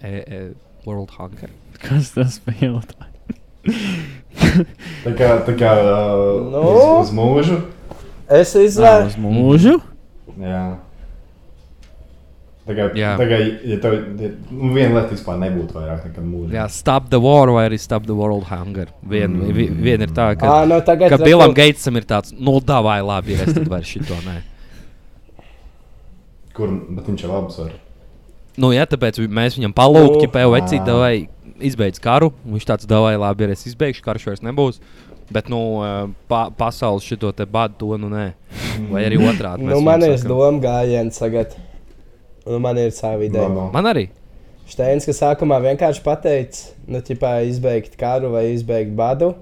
e, 0.00 0.08
e, 0.08 0.40
World 0.86 1.10
Hunger. 1.18 1.50
Kas 1.82 2.10
tas 2.16 2.40
bija? 2.46 2.72
jautājums? 2.72 3.04
Tā 5.04 5.12
kā, 5.18 5.28
tā 5.46 5.54
kā 5.58 5.72
uh, 5.82 6.50
Nu? 6.52 6.62
uz, 6.72 7.08
uz 7.08 7.14
mūžu. 7.16 7.60
Es 8.28 8.52
Uz 8.54 8.62
izvēlu. 8.74 9.10
mūžu? 9.22 9.78
Jā. 10.38 10.62
Tā 12.68 12.74
kā, 12.76 12.84
Jā. 13.00 13.14
kā 13.16 13.36
ja 13.64 13.76
tev 13.80 13.94
ja, 14.20 14.28
nu, 14.52 14.68
viena 14.76 14.98
lieta 14.98 15.14
vispār 15.14 15.38
nebūtu 15.40 15.72
vairāk 15.78 16.02
nekā 16.10 16.20
mūža. 16.20 16.50
Jā, 16.52 16.66
Stop 16.68 17.06
the 17.08 17.16
War 17.24 17.48
vai 17.54 17.62
arī 17.70 17.78
Stop 17.80 18.04
the 18.04 18.12
World 18.16 18.44
Hunger. 18.50 18.90
Vien, 19.08 19.32
Mm. 19.38 19.54
vi, 19.56 19.68
vien 19.72 20.04
ir 20.04 20.12
tā, 20.12 20.34
ka, 20.36 20.44
Ā, 20.52 20.68
no 20.68 20.76
tagad. 20.84 21.08
ka 21.08 21.16
Billam 21.22 21.54
Gatesam 21.56 21.96
ir 21.96 22.04
tāds, 22.04 22.34
nu, 22.36 22.58
tā 22.60 22.82
vai 22.84 22.98
labi, 23.00 23.32
ir, 23.38 23.40
es 23.48 23.54
tad 23.56 23.68
vairs 23.72 23.88
šito 23.88 24.18
nē. 24.26 24.36
Kur, 26.52 26.68
bet 26.98 27.06
viņš 27.08 27.24
jau 27.24 27.32
labs 27.32 27.56
var. 27.62 27.72
Nu, 28.58 28.72
jā, 28.74 28.84
tāpēc 28.90 29.20
mēs 29.30 29.58
viņam 29.58 29.74
palūgtu, 29.76 30.24
ja 30.24 30.28
Nu, 30.28 30.34
pēc 30.34 30.48
vecīt, 30.56 30.88
ā. 30.88 30.96
vai 30.98 31.14
izbeidz 31.62 32.00
karu. 32.02 32.32
Viņš 32.46 32.66
tāds, 32.66 32.88
vai 32.90 33.14
labi, 33.18 33.46
ir, 33.46 33.54
es 33.54 33.66
izbeigšu, 33.70 34.02
karš 34.06 34.26
vairs 34.30 34.44
nebūs. 34.46 34.80
Bet, 35.30 35.50
nu, 35.52 35.60
ā, 35.84 35.92
pa, 36.30 36.46
pasaules 36.56 37.04
šito 37.06 37.30
te 37.36 37.46
badu, 37.46 37.76
to 37.78 37.98
nu 38.00 38.08
nē. 38.10 38.30
Vai 38.90 39.04
arī 39.06 39.18
otrādi. 39.20 39.62
Nu, 39.66 39.76
mēs 39.76 39.84
man 39.86 40.06
ir 40.06 40.14
sakam. 40.16 40.32
doma 40.34 40.62
gājiens 40.64 41.20
tagad. 41.20 41.54
Nu, 42.48 42.58
man 42.64 42.80
ir 42.80 42.94
sava 42.96 43.26
ideja. 43.26 43.50
No, 43.50 43.66
no. 43.66 43.72
Man 43.74 43.90
arī. 43.90 44.08
Steins, 44.68 45.06
kas 45.08 45.20
sākumā 45.20 45.60
vienkārši 45.64 46.02
pateica, 46.04 46.72
nu, 46.88 47.00
ķipā, 47.04 47.38
izbeigt 47.48 47.94
karu 48.00 48.32
vai 48.34 48.48
izbeigt 48.54 48.94
badu. 48.96 49.34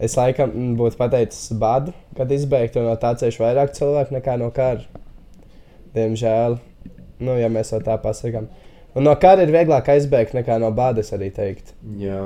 Es 0.00 0.16
laikam 0.16 0.50
mm, 0.52 0.74
būtu 0.80 0.96
pateicis 0.96 1.52
badu, 1.60 1.92
kad 2.16 2.32
izbeigt, 2.32 2.76
un 2.80 2.88
no 2.88 2.96
tā 3.00 3.12
cieši 3.20 3.42
vairāk 3.42 3.74
cilvēku 3.76 4.16
nekā 4.16 4.38
no 4.40 4.48
kara. 4.56 4.84
Diemžēl, 5.96 6.56
nu, 7.20 7.36
ja 7.40 7.48
mēs 7.52 7.72
to 7.74 7.80
tā 7.84 7.96
pasakām. 8.02 8.48
Un 8.98 9.06
no 9.06 9.14
kara 9.22 9.44
ir 9.46 9.52
vieglāk 9.54 9.86
aizbēgt 9.92 10.34
nekā 10.34 10.56
no 10.62 10.72
bādas, 10.74 11.12
arī 11.14 11.28
teikt. 11.34 11.74
Jā. 12.00 12.22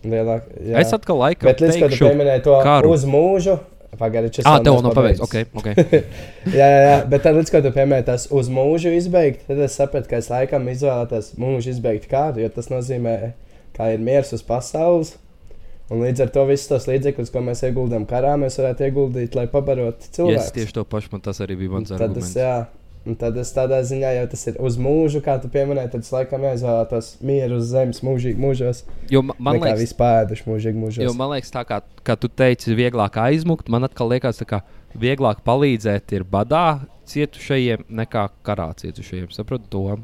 Lielāk, 0.00 0.46
jā. 0.64 0.80
Es 0.80 0.94
atkal 0.96 1.20
laikam 1.20 1.50
Bet 1.50 1.60
līdz 1.60 1.76
teikšu, 1.76 2.08
pieminēji 2.08 2.42
to 2.46 2.56
karu. 2.64 2.90
uz 2.94 3.04
mūžu, 3.04 3.58
pagaidi, 4.00 4.30
šis 4.38 4.46
Ah, 4.48 4.56
tev 4.64 4.78
nav 4.78 4.86
nav 4.88 4.94
pabeigts. 4.96 5.20
Okay, 5.26 5.44
okay. 5.52 5.74
Jā, 6.58 6.66
jā, 6.72 6.80
jā, 6.86 6.94
bet 7.12 7.26
tad, 7.26 7.36
līdz 7.36 7.52
ko 7.52 7.60
tu 7.66 7.72
piemēri 7.74 8.06
tas 8.08 8.24
uz 8.32 8.48
mūžu 8.48 8.94
izbeigt, 8.96 9.44
tad 9.50 9.60
es 9.60 9.76
sapratu, 9.76 10.08
ka 10.08 10.22
es 10.22 10.30
laikam 10.32 10.70
izvēlētos 10.72 11.34
mūžu 11.40 11.74
izbeigt 11.74 12.08
kādu, 12.10 12.40
jo 12.40 12.48
tas 12.54 12.72
nozīmē, 12.72 13.34
ka 13.76 13.90
ir 13.92 14.00
miers 14.00 14.32
uz 14.32 14.42
pasaules. 14.46 15.18
Un 15.90 16.04
līdz 16.06 16.22
ar 16.22 16.28
to 16.32 16.44
visus 16.46 16.68
tos 16.70 16.84
līdzekļus, 16.86 17.32
ko 17.34 17.40
mēs 17.42 17.64
ieguldām 17.66 18.04
karā, 18.08 18.36
mēs 18.38 18.56
varētu 18.60 18.84
ieguldīt, 18.86 19.34
lai 19.34 19.48
pabarotu 19.50 20.06
cilvēku. 20.14 20.52
tieši 20.54 20.76
to 20.76 20.84
pašu, 20.86 21.10
man 21.12 21.24
tas 21.24 21.42
arī 21.42 21.56
bija 21.58 21.72
mans 21.74 21.90
tad 21.90 22.04
arguments. 22.06 22.30
es, 22.30 22.36
jā, 22.38 22.52
un 23.06 23.14
tad 23.16 23.36
es 23.40 23.52
tādā 23.56 23.78
ziņā, 23.86 24.10
ja 24.18 24.26
tas 24.28 24.46
ir 24.46 24.56
uz 24.60 24.76
mūžu, 24.76 25.22
kā 25.24 25.38
tu 25.42 25.48
pieminēji, 25.48 25.90
tad 25.94 26.00
es 26.04 26.10
laikam 26.12 26.42
izvēlētos 26.50 27.08
mieru 27.24 27.56
uz 27.56 27.70
zemes 27.72 28.02
mūžīgi 28.04 28.36
mūžos. 28.38 28.82
Jo 29.10 29.22
ma- 29.22 29.34
man 29.38 29.58
Man 29.58 29.68
liekas, 29.68 29.80
vispār 29.86 30.26
pēduši 30.26 30.44
mūžīgi 30.50 30.78
mūžos. 30.82 31.02
Jo 31.08 31.14
man 31.16 31.30
liekas, 31.34 31.50
tā 31.50 31.64
kā, 31.64 31.80
kā 32.04 32.16
tu 32.20 32.28
teici, 32.28 32.74
vieglāk 32.76 33.16
aizmukt, 33.16 33.68
man 33.68 33.84
atkal 33.88 34.08
liekas, 34.12 34.42
kā 34.44 34.60
vieglāk 34.98 35.40
palīdzēt 35.46 36.12
ir 36.12 36.24
badā 36.24 36.80
cietušajiem 37.06 37.84
nekā 37.90 38.28
karā 38.44 38.68
cietušajiem. 38.76 39.30
Saprotu 39.32 39.64
to? 39.70 39.98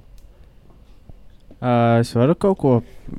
Uh, 1.56 2.00
es 2.00 2.10
varu 2.12 2.34
kaut 2.36 2.58
ko. 2.60 2.72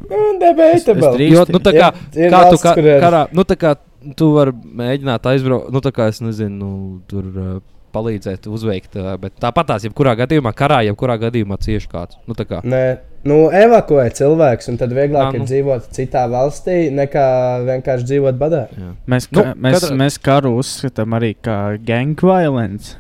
Nu, 0.10 0.38
Debatable. 0.40 1.10
drīkstu- 1.18 1.34
Jo, 1.34 1.46
nu, 1.50 1.60
tā 1.60 1.72
kā, 1.74 1.88
Ir- 2.14 2.26
ir 2.28 2.32
kā 2.32 2.38
tu 2.44 2.46
valsts, 2.52 2.64
kā, 2.64 2.74
kur 2.76 2.84
ir- 2.86 3.02
karā, 3.02 3.22
nu, 3.34 3.44
tā 3.44 3.56
kā 3.58 3.76
tu 4.16 4.28
vari 4.36 4.52
mēģināt 4.52 5.26
aizbraukt, 5.26 5.72
nu, 5.74 5.82
tā 5.82 5.92
kā 5.92 6.08
es 6.08 6.20
nezinu, 6.22 6.54
nu, 6.60 7.02
tur 7.08 7.24
uh, 7.26 7.60
palīdzēt, 7.96 8.48
uzveikt, 8.52 8.98
bet 9.22 9.36
tāpat 9.42 9.70
tās, 9.72 9.86
jebkurā 9.88 10.14
gadījumā, 10.20 10.52
karā, 10.58 10.82
jebkurā 10.88 11.16
gadījumā 11.22 11.58
cieši 11.64 11.90
kāds. 11.92 12.18
Nu, 12.28 12.36
tā 12.38 12.46
kā, 12.50 12.62
Nē, 12.68 12.82
nu, 13.30 13.38
evakuē 13.54 14.08
cilvēks, 14.18 14.70
un 14.72 14.80
tad 14.82 14.94
vieglāk 14.98 15.32
Ā, 15.32 15.36
ir 15.36 15.44
nu. 15.44 15.48
dzīvot 15.50 15.88
citā 15.96 16.26
valstī, 16.32 16.78
nekā 16.94 17.28
vienkārši 17.68 18.10
dzīvot 18.12 18.40
badā. 18.40 18.66
jā. 18.78 18.92
Mēs, 19.08 19.30
Nu, 19.32 19.40
ka, 19.42 19.46
nu, 19.54 19.62
mēs, 19.68 19.80
katra... 19.80 20.00
mēs 20.04 20.20
karu 20.30 20.54
uzskatām 20.62 21.16
arī 21.18 21.34
kā 21.42 21.58
gang 21.84 22.20
violence. 22.22 22.98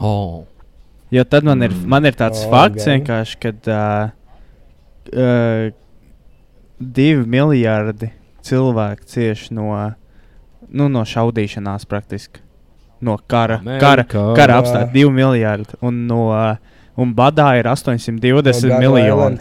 Oh. 0.00 0.44
Jo 1.10 1.24
tad 1.24 1.44
man 1.48 1.62
ir, 1.64 1.72
man 1.88 2.04
ir 2.06 2.16
tāds 2.18 2.44
oh, 2.44 2.50
fakts, 2.52 2.84
gang. 2.84 3.00
vienkārši, 3.00 3.38
kad 3.42 3.70
uh, 3.72 4.10
uh, 5.14 5.70
divi 6.78 7.24
miljardi 7.26 8.12
cilvēku 8.48 9.08
cieši 9.08 9.54
no, 9.56 9.72
nu, 10.68 10.88
no 10.92 11.02
šaudīšanās 11.08 11.88
praktiski. 11.88 12.44
No 13.00 13.16
kara. 13.28 13.60
Kara, 13.78 14.02
Amerikā. 14.04 14.22
kara 14.36 14.54
Jā. 14.54 14.62
apstākļi 14.62 14.92
2 15.04 15.10
miljardi. 15.14 15.78
Un, 15.82 16.06
no, 16.08 16.22
un 16.98 17.14
badā 17.14 17.52
ir 17.60 17.64
820 17.70 18.68
Gun 18.68 18.78
miljoni. 18.82 19.38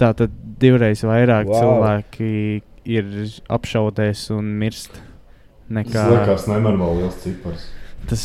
Tā 0.00 0.14
tad 0.16 0.30
divreiz 0.58 1.02
vairāk 1.06 1.46
Wow. 1.46 1.60
cilvēki 1.60 2.62
ir 2.84 3.04
apšaudēs 3.50 4.30
un 4.34 4.44
mirst. 4.58 4.90
Tas 4.94 5.72
Nekā 5.78 6.02
liekas 6.10 6.46
nenormāli 6.50 7.02
liels 7.02 7.14
cipars. 7.22 7.62
tas, 8.08 8.24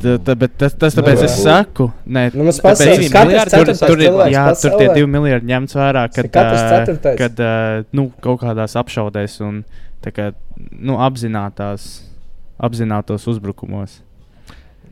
tā, 0.00 0.14
tā, 0.24 0.34
bet 0.38 0.54
tas, 0.56 0.72
tas 0.80 0.94
tāpēc 0.96 1.18
Nevar 1.20 1.24
es 1.24 1.42
saku, 1.42 1.90
nē, 2.08 2.22
Nu, 2.34 2.44
tāpēc- 2.44 3.10
katrs 3.12 3.78
tur, 3.80 3.88
tur, 3.88 4.00
ir, 4.00 4.12
jā, 4.32 4.44
tur 4.62 4.78
tie 4.78 4.88
divi 4.94 5.06
miljardi 5.06 5.46
ņemts 5.46 5.74
vērā, 5.76 6.06
kad, 6.14 6.30
ceturtais. 6.86 7.18
kad 7.18 7.36
ā, 7.36 7.84
nu, 7.92 8.10
kaut 8.22 8.40
kādās 8.40 8.76
apšaudēs 8.80 9.40
un 9.44 9.64
kā, 10.16 10.32
nu, 10.72 10.96
apzinātās, 10.96 12.00
apzinātos 12.60 13.26
uzbrukumos. 13.30 14.00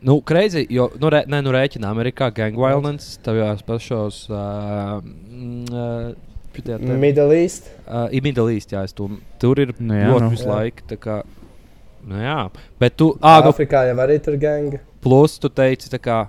Nu, 0.01 0.21
crazy, 0.23 0.63
jo, 0.71 0.87
nu, 0.99 1.09
re, 1.11 1.25
ne, 1.27 1.41
nu, 1.43 1.51
rēķina 1.51 1.89
Amerikā 1.91 2.29
gang 2.33 2.55
violence, 2.55 3.17
tajos 3.25 3.61
pašos, 3.67 4.21
uh, 4.31 5.01
mm, 5.03 5.65
uh, 5.75 6.95
Middle 6.99 7.35
East. 7.35 7.67
Uh, 7.85 8.07
ir 8.15 8.23
Middle 8.23 8.53
East, 8.53 8.71
jā, 8.73 8.85
es 8.87 8.95
to, 8.95 9.09
tur 9.39 9.59
ir 9.59 9.73
Nu 9.77 9.89
nu, 9.91 9.97
jā, 9.99 10.07
ļoti 10.13 10.23
nu. 10.23 10.29
visu 10.33 10.47
Jā. 10.47 10.53
laiku. 10.55 10.85
tā 10.89 10.97
Kā, 11.03 11.17
nu, 12.07 12.15
jā, 12.23 12.37
bet 12.79 12.95
tu, 12.99 13.09
ah, 13.21 13.41
nu, 13.43 13.51
Āfrikā 13.51 13.83
jau 13.89 13.97
arī 14.05 14.17
tur 14.23 14.39
ganga. 14.39 14.79
plus 15.03 15.35
tu 15.39 15.51
teici, 15.51 15.91
tā 15.91 15.99
kā 15.99 16.21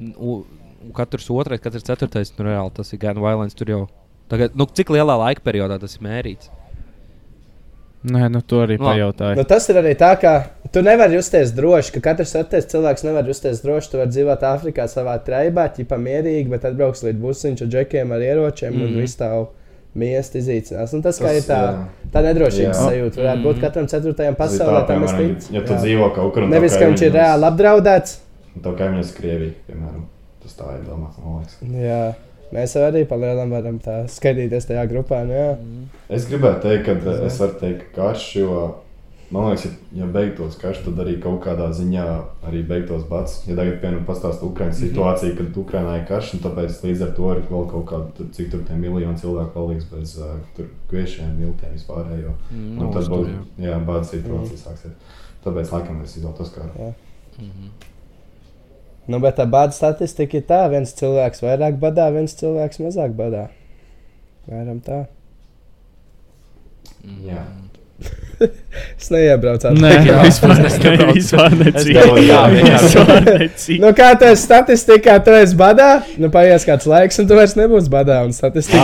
nu, 0.00 0.40
katrs 0.96 1.28
otrais, 1.30 1.60
katrs 1.62 1.84
ceturtais, 1.86 2.32
nu, 2.38 2.48
reāli 2.48 2.72
tas 2.80 2.92
ir 2.96 2.98
gan 3.04 3.20
violence. 3.20 3.54
Tur 3.56 3.70
jau, 3.74 3.82
tagad, 4.32 4.56
nu, 4.56 4.64
cik 4.66 4.88
lielā 4.96 5.18
laika 5.20 5.44
periodā 5.44 5.76
tas 5.84 5.96
ir 6.00 6.08
mērīts? 6.08 6.48
Nē, 8.02 8.26
nu, 8.34 8.40
to 8.42 8.64
arī 8.64 8.80
Nu, 8.80 8.88
labi. 8.88 8.98
pajautāju. 8.98 9.36
Nu, 9.38 9.44
tas 9.46 9.68
ir 9.70 9.76
arī 9.78 9.92
tā, 10.00 10.08
ka 10.18 10.32
tu 10.72 10.82
nevari 10.82 11.14
justies 11.18 11.52
droši, 11.56 11.92
ka 11.96 12.00
katrs 12.10 12.34
atteikts 12.40 12.72
cilvēks 12.72 13.04
nevar 13.04 13.26
justies 13.28 13.60
droši. 13.64 13.90
Tu 13.92 14.00
vari 14.00 14.10
dzīvot 14.14 14.44
Āfrikā 14.48 14.86
savā 14.88 15.18
treibā, 15.24 15.68
ķipa 15.76 15.98
mierīgi, 16.00 16.48
bet 16.52 16.64
atbrauks 16.64 17.02
līdz 17.06 17.20
busiņš 17.22 17.62
ar 17.66 17.68
džekiem 17.74 18.12
ar 18.16 18.20
ieročiem 18.24 18.72
mm. 18.74 18.82
un 18.86 18.90
Mhm. 18.92 19.00
viss 19.00 19.16
tā 19.20 19.30
miest 19.94 20.34
izīcinās. 20.40 20.94
Un 20.96 21.02
tas, 21.04 21.18
tas 21.20 21.36
ir 21.36 21.42
tā, 21.44 21.60
tā 22.12 22.22
nedrošības 22.24 22.78
Jā. 22.78 22.86
sajūta, 22.88 23.20
varētu 23.20 23.42
būt 23.44 23.56
Mhm. 23.56 23.60
katram 23.66 23.86
ceturtajam 23.92 24.32
ir 24.32 24.38
pasaulē. 24.40 24.86
tā, 24.86 24.96
piemēram, 24.96 25.52
ja 25.52 25.60
tu 25.60 25.72
Jā. 25.72 25.78
dzīvo 25.82 26.14
kaut 26.14 26.32
kur 26.34 26.42
un 26.44 26.50
Nevis, 26.50 26.72
ka 26.76 26.86
viņš 26.88 27.02
ir 27.02 27.12
reāli 27.12 27.44
apdraudēts. 27.50 28.16
Tā 28.62 28.72
kā 28.76 28.88
viņas 28.92 29.14
Krievija, 29.16 29.52
piemēram. 29.68 30.04
Tas 30.42 30.52
tā 30.58 30.74
ir 30.78 30.84
domāts. 30.88 31.52
Jā. 31.62 32.14
Mēs 32.52 32.74
arī 32.76 33.06
palielinām, 33.08 33.50
varam 33.50 33.78
tā 33.80 34.04
skatīties 34.08 34.66
tajā 34.68 34.86
grupā. 34.90 35.22
Nu, 35.26 35.32
jā. 35.32 35.56
Es 36.10 36.26
gribētu 36.26 36.60
teikt, 36.62 36.84
ka 36.84 37.24
es 37.26 37.38
varu 37.38 37.54
teikt, 37.60 37.84
ka 37.94 38.02
karš, 38.12 38.26
jo 38.40 38.74
man 39.32 39.48
liekas, 39.48 39.76
ja, 39.96 40.06
beigtos 40.12 40.56
karš, 40.60 40.82
tad 40.86 40.98
arī 41.02 41.14
kaut 41.22 41.38
kādā 41.46 41.70
ziņā 41.74 42.04
arī 42.48 42.62
beigtos 42.68 43.04
bats. 43.08 43.38
Ja 43.48 43.56
tagad, 43.58 43.78
piemēram, 43.82 44.02
pastāstīt 44.08 44.44
Ukraiņas 44.48 44.82
situāciju, 44.84 45.36
kad 45.38 45.60
Ukraiņā 45.62 45.94
ir 45.98 46.04
karš, 46.10 46.34
un 46.36 46.42
tāpēc 46.44 46.82
līdz 46.86 47.04
ar 47.06 47.14
to 47.16 47.30
ir 47.34 47.40
vēl 47.48 47.64
kaut 47.70 47.86
kāda, 47.90 48.10
tur, 48.18 48.28
cik 48.36 48.50
tur 48.52 48.66
tie 48.68 48.76
miljoni 48.80 49.22
cilvēku 49.22 49.54
paliks 49.54 49.88
bez 49.92 50.16
uh, 50.20 50.34
tur 50.56 50.68
kviešiem, 50.90 51.30
miltiem 51.38 51.72
vispārējo. 51.78 52.34
Mm, 52.50 52.74
Un 52.76 52.92
tad 52.92 53.00
uztur, 53.06 53.24
būs, 53.24 53.32
jā. 53.56 53.70
jā, 53.70 53.78
bāda 53.88 54.10
situācija 54.10 54.60
sāksies. 54.66 55.16
Tāpēc, 55.46 55.72
laikam, 55.74 56.04
es 56.04 56.18
izvēlos 56.18 56.38
to 56.38 56.50
skaru. 56.50 56.92
Mhm. 57.40 57.72
Nu, 59.10 59.18
bet 59.18 59.34
tā 59.40 59.48
bāda 59.50 59.74
statistika 59.74 60.38
ir 60.38 60.44
tā, 60.46 60.60
viens 60.70 60.92
cilvēks 60.94 61.42
vairāk 61.42 61.80
badā, 61.82 62.06
viens 62.14 62.36
cilvēks 62.38 62.78
mazāk 62.84 63.16
badā. 63.18 63.48
Varam 64.46 64.78
tā. 64.84 65.04
Jā. 67.26 67.42
Es 68.72 69.10
neiebraucu 69.12 69.72
Nē, 69.76 69.90
tādā 70.00 70.22
vispār 70.24 70.54
ne- 70.56 71.12
vispār 71.12 71.50
necīk. 71.58 71.98
Nu, 73.82 73.90
kā 73.96 74.12
tas 74.18 74.40
statistikā, 74.46 75.18
tu 75.24 75.34
esi 75.36 75.56
badā, 75.58 75.90
nu 76.20 76.30
paies 76.32 76.64
kāds 76.68 76.88
laiks, 76.88 77.18
un 77.20 77.28
tu 77.28 77.36
vairs 77.36 77.54
nebūsi 77.58 77.90
badā. 77.92 78.22
Un 78.24 78.32
statistika 78.36 78.80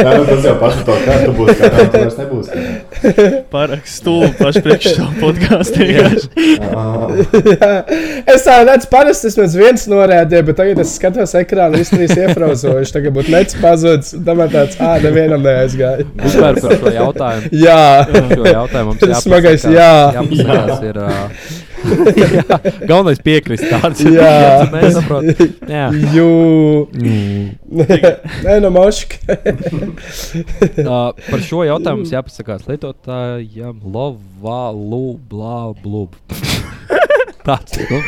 Jā, 0.00 0.10
nu, 0.16 0.24
tas 0.26 0.44
jau 0.48 0.56
pašu 0.60 0.84
to 0.88 0.96
kā 1.04 1.16
tu 1.24 1.34
būsi, 1.36 1.58
kā 1.60 1.84
tu 1.92 2.02
vairs 2.02 2.18
nebūsi. 2.18 2.50
Pārāk 3.54 3.86
stulbi 3.90 4.32
paši 4.40 4.64
priekš 4.66 4.88
šo 4.96 5.08
podkāstu. 5.20 5.88
Ā, 6.70 7.70
es 8.34 8.46
tā 8.46 8.58
redzu, 8.66 8.90
parasti 8.92 9.30
es 9.30 9.56
viens 9.58 9.86
norādīju, 9.90 10.46
bet 10.50 10.58
tagad 10.60 10.82
es 10.82 10.96
skatos 10.98 11.36
ekrānu, 11.38 11.80
viss 11.80 11.94
trīs 11.94 12.16
iefrauzojuši. 12.18 12.96
Tagad 12.98 13.16
būtu 13.16 13.34
nec 13.34 13.54
pazudis, 13.62 14.14
un 14.18 14.26
tam 14.26 14.42
tāds, 14.50 14.78
ah, 14.82 14.96
nevienam 15.02 15.42
neaizgāja. 15.44 15.99
Vispār 16.20 16.60
par 16.60 16.76
šo 16.82 16.92
jautājumu. 16.94 17.50
Jā, 17.66 17.80
Šo 18.10 18.44
jautājumu 18.46 18.92
mums 18.92 19.02
jāpasakās- 19.02 19.24
Smagais 19.26 19.66
jā. 19.74 19.90
jāpasakās 20.18 20.86
ir. 20.90 21.00
Uh, 21.00 21.58
jā, 22.20 22.56
galvenais 22.84 23.20
piekrist 23.24 23.64
tāds. 23.72 24.02
Jā. 24.04 24.32
Tu 24.68 24.76
nesaproti. 24.76 25.46
Jā. 25.70 25.86
jū. 26.12 26.26
Nē, 27.70 28.58
no 28.60 28.70
moška. 28.74 29.16
Uh, 30.84 31.10
par 31.16 31.40
šo 31.46 31.64
jautājumu 31.68 32.02
mums 32.04 32.12
jāpasakās 32.12 32.66
lietotājiem 32.68 33.80
Lovalu 33.94 35.04
blā 35.30 35.62
blūb. 35.80 36.18
Tāds 37.46 37.76
ir. 37.80 37.88
Nu, 37.90 37.98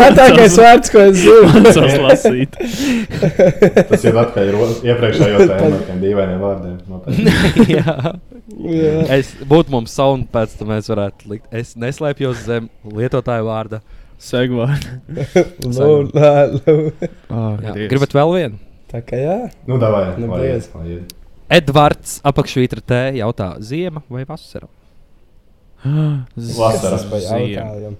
Retākais 0.00 0.54
vārds, 0.60 0.90
ko 0.92 1.02
es 1.04 1.18
zinu. 1.20 1.62
Tas 1.66 1.76
lasīt. 2.00 2.56
Tas 3.90 4.04
ir 4.06 4.16
atpakaļ 4.16 4.52
ro- 4.54 4.68
iepriekšējo 4.88 5.42
tēmu 5.50 5.68
ar 5.68 5.82
tiem 5.88 5.98
dīvainiem 6.04 6.40
vārdiem. 6.44 6.78
jā. 7.76 7.96
Jā. 8.64 8.94
Es 9.18 9.34
būtu 9.48 9.74
mums 9.74 9.92
sauna, 9.96 10.24
pēc 10.32 10.56
tam 10.60 10.72
mēs 10.72 10.88
varētu 10.92 11.30
likt. 11.34 11.48
Es 11.54 11.74
neslēpjos 11.80 12.44
zem 12.46 12.70
lietotāja 12.84 13.44
vārda. 13.46 13.82
Segvārds. 14.24 14.88
Oh, 17.34 17.56
Jā. 17.60 17.72
Gribat 17.90 18.12
vēl 18.14 18.30
vienu? 18.36 18.58
Tā 18.92 19.00
kā 19.04 19.18
jā. 19.18 19.36
Nu, 19.66 19.76
davai, 19.82 20.14
Nu. 20.22 20.30
Edvards 21.52 22.20
apakšvītra 22.24 22.80
T 22.80 23.00
jautā, 23.18 23.48
ziema 23.60 24.00
vai 24.08 24.22
vasara? 24.28 24.68
Vasarā. 26.58 26.94
Tas 26.96 27.04
pa 27.10 27.20
jautājumu. 27.22 27.96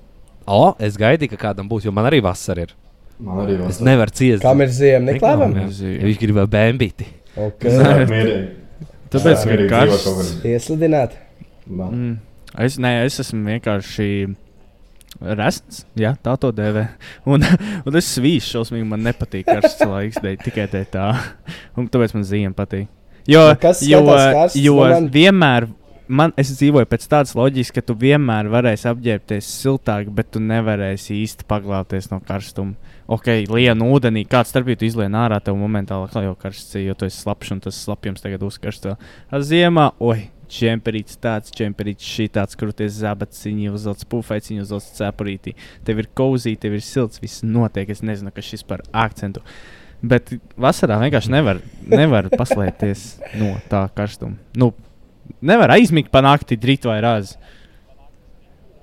O, 0.46 0.62
es 0.84 0.96
gaidīju, 1.00 1.32
ka 1.34 1.40
kādam 1.48 1.68
būs, 1.70 1.86
jo 1.86 1.92
man 1.96 2.04
arī 2.10 2.18
vasara 2.24 2.66
ir. 2.66 2.74
Man 3.22 3.44
arī 3.44 3.54
Es 3.60 3.78
vasarā. 3.78 3.86
nevaru 3.90 4.12
ciest. 4.18 4.42
Kam 4.44 4.60
ir 4.64 4.72
ziema? 4.74 5.06
Neklāvam? 5.12 5.54
Viņš 5.70 6.18
grib 6.20 6.36
vēl 6.42 6.48
bēnbīti. 6.52 7.06
Okay. 7.34 7.78
Nē, 7.80 8.06
mierīgi. 8.10 8.44
Tāpēc, 9.14 9.34
Jā, 9.34 9.40
ka 9.44 9.50
mierīgi 9.52 9.70
karš- 9.70 9.94
dzīvo 9.94 10.14
kaut 10.14 10.18
kur. 10.42 10.50
Ieslidināt. 10.50 11.14
Mm. 11.70 12.16
Es, 12.66 12.76
nē, 12.82 12.90
es 13.06 13.16
esmu 13.22 13.40
vienkārši 13.48 14.08
resns, 15.38 15.84
jā, 15.98 16.12
tā 16.24 16.34
to 16.42 16.50
dēvē. 16.54 16.84
Un, 17.30 17.44
un 17.86 17.96
es 18.00 18.08
svīšu 18.16 18.56
šausmīgi, 18.56 18.86
man 18.90 19.04
nepatīk 19.06 19.46
karsts 19.46 19.84
laiks, 19.86 20.18
dēļ, 20.24 20.36
tikai 20.44 20.66
dēļ 20.72 20.86
tā. 20.92 21.06
Un 21.78 21.88
tāpēc 21.92 22.14
man 22.18 22.26
ziema 22.28 22.54
patīk. 22.58 22.88
Jo, 23.30 23.46
Nu, 23.54 23.56
kas 23.62 23.80
jo, 23.88 24.02
karsts? 24.10 24.58
jo 24.60 24.74
Nu, 24.76 24.90
man- 24.90 25.06
vienmēr, 25.14 25.68
man, 26.08 26.32
es 26.40 26.52
dzīvoju 26.58 26.88
pēc 26.90 27.06
tādas 27.10 27.34
loģikas, 27.36 27.72
ka 27.74 27.84
tu 27.84 27.96
vienmēr 27.98 28.48
varēsi 28.52 28.88
apģērbties 28.90 29.48
siltāk, 29.62 30.10
bet 30.14 30.32
tu 30.34 30.42
nevarēsi 30.42 31.20
īsti 31.22 31.46
paglābties 31.50 32.10
no 32.12 32.20
karstuma. 32.24 32.76
Ok, 33.04 33.28
lienu 33.52 33.90
ūdenī, 33.92 34.22
kāds 34.28 34.54
starpību 34.54 34.86
izlien 34.86 35.16
ārā, 35.20 35.40
tev 35.44 35.58
momentāli 35.60 36.08
atkal 36.08 36.24
jau 36.24 36.36
karsts, 36.40 36.78
jo 36.80 36.94
tu 36.96 37.08
esi 37.08 37.20
slapjš 37.20 37.56
un 37.56 37.60
tas 37.66 37.80
slapjums 37.84 38.24
tagad 38.24 38.46
uzkarsto. 38.46 38.94
A 39.28 39.40
ziemā, 39.44 39.90
oi, 40.00 40.30
čemperīts 40.54 41.18
tāds, 41.20 41.52
čemperīts 41.56 42.08
šī 42.14 42.28
tāds, 42.34 42.56
krūties 42.58 42.96
zabatiņi, 43.02 43.70
uzvelc 43.74 44.04
pufaiciņu, 44.12 44.64
uzvelc 44.64 44.90
cepurītī. 44.98 45.54
Tev 45.84 46.02
ir 46.02 46.10
kozī, 46.16 46.54
tev 46.60 46.78
ir 46.78 46.84
silts, 46.84 47.20
viss 47.22 47.44
notiek. 47.44 47.90
Es 47.90 48.04
nezinu, 48.04 48.32
kas 48.34 48.48
šis 48.52 48.64
par 48.68 48.84
akcentu. 49.04 49.44
Bet 50.04 50.34
vasarā 50.60 50.98
vienkārši 51.00 51.32
nevar, 51.32 51.60
nevar 51.88 52.28
paslēpties 52.32 53.06
no 53.40 53.54
tā 53.70 53.86
karstuma. 53.96 54.36
Nu, 54.60 54.72
nevar 55.42 55.70
aizmigt 55.70 56.10
pa 56.10 56.20
nakti, 56.24 56.56
drīt 56.56 56.84
vai 56.88 57.00
rāzi. 57.04 57.36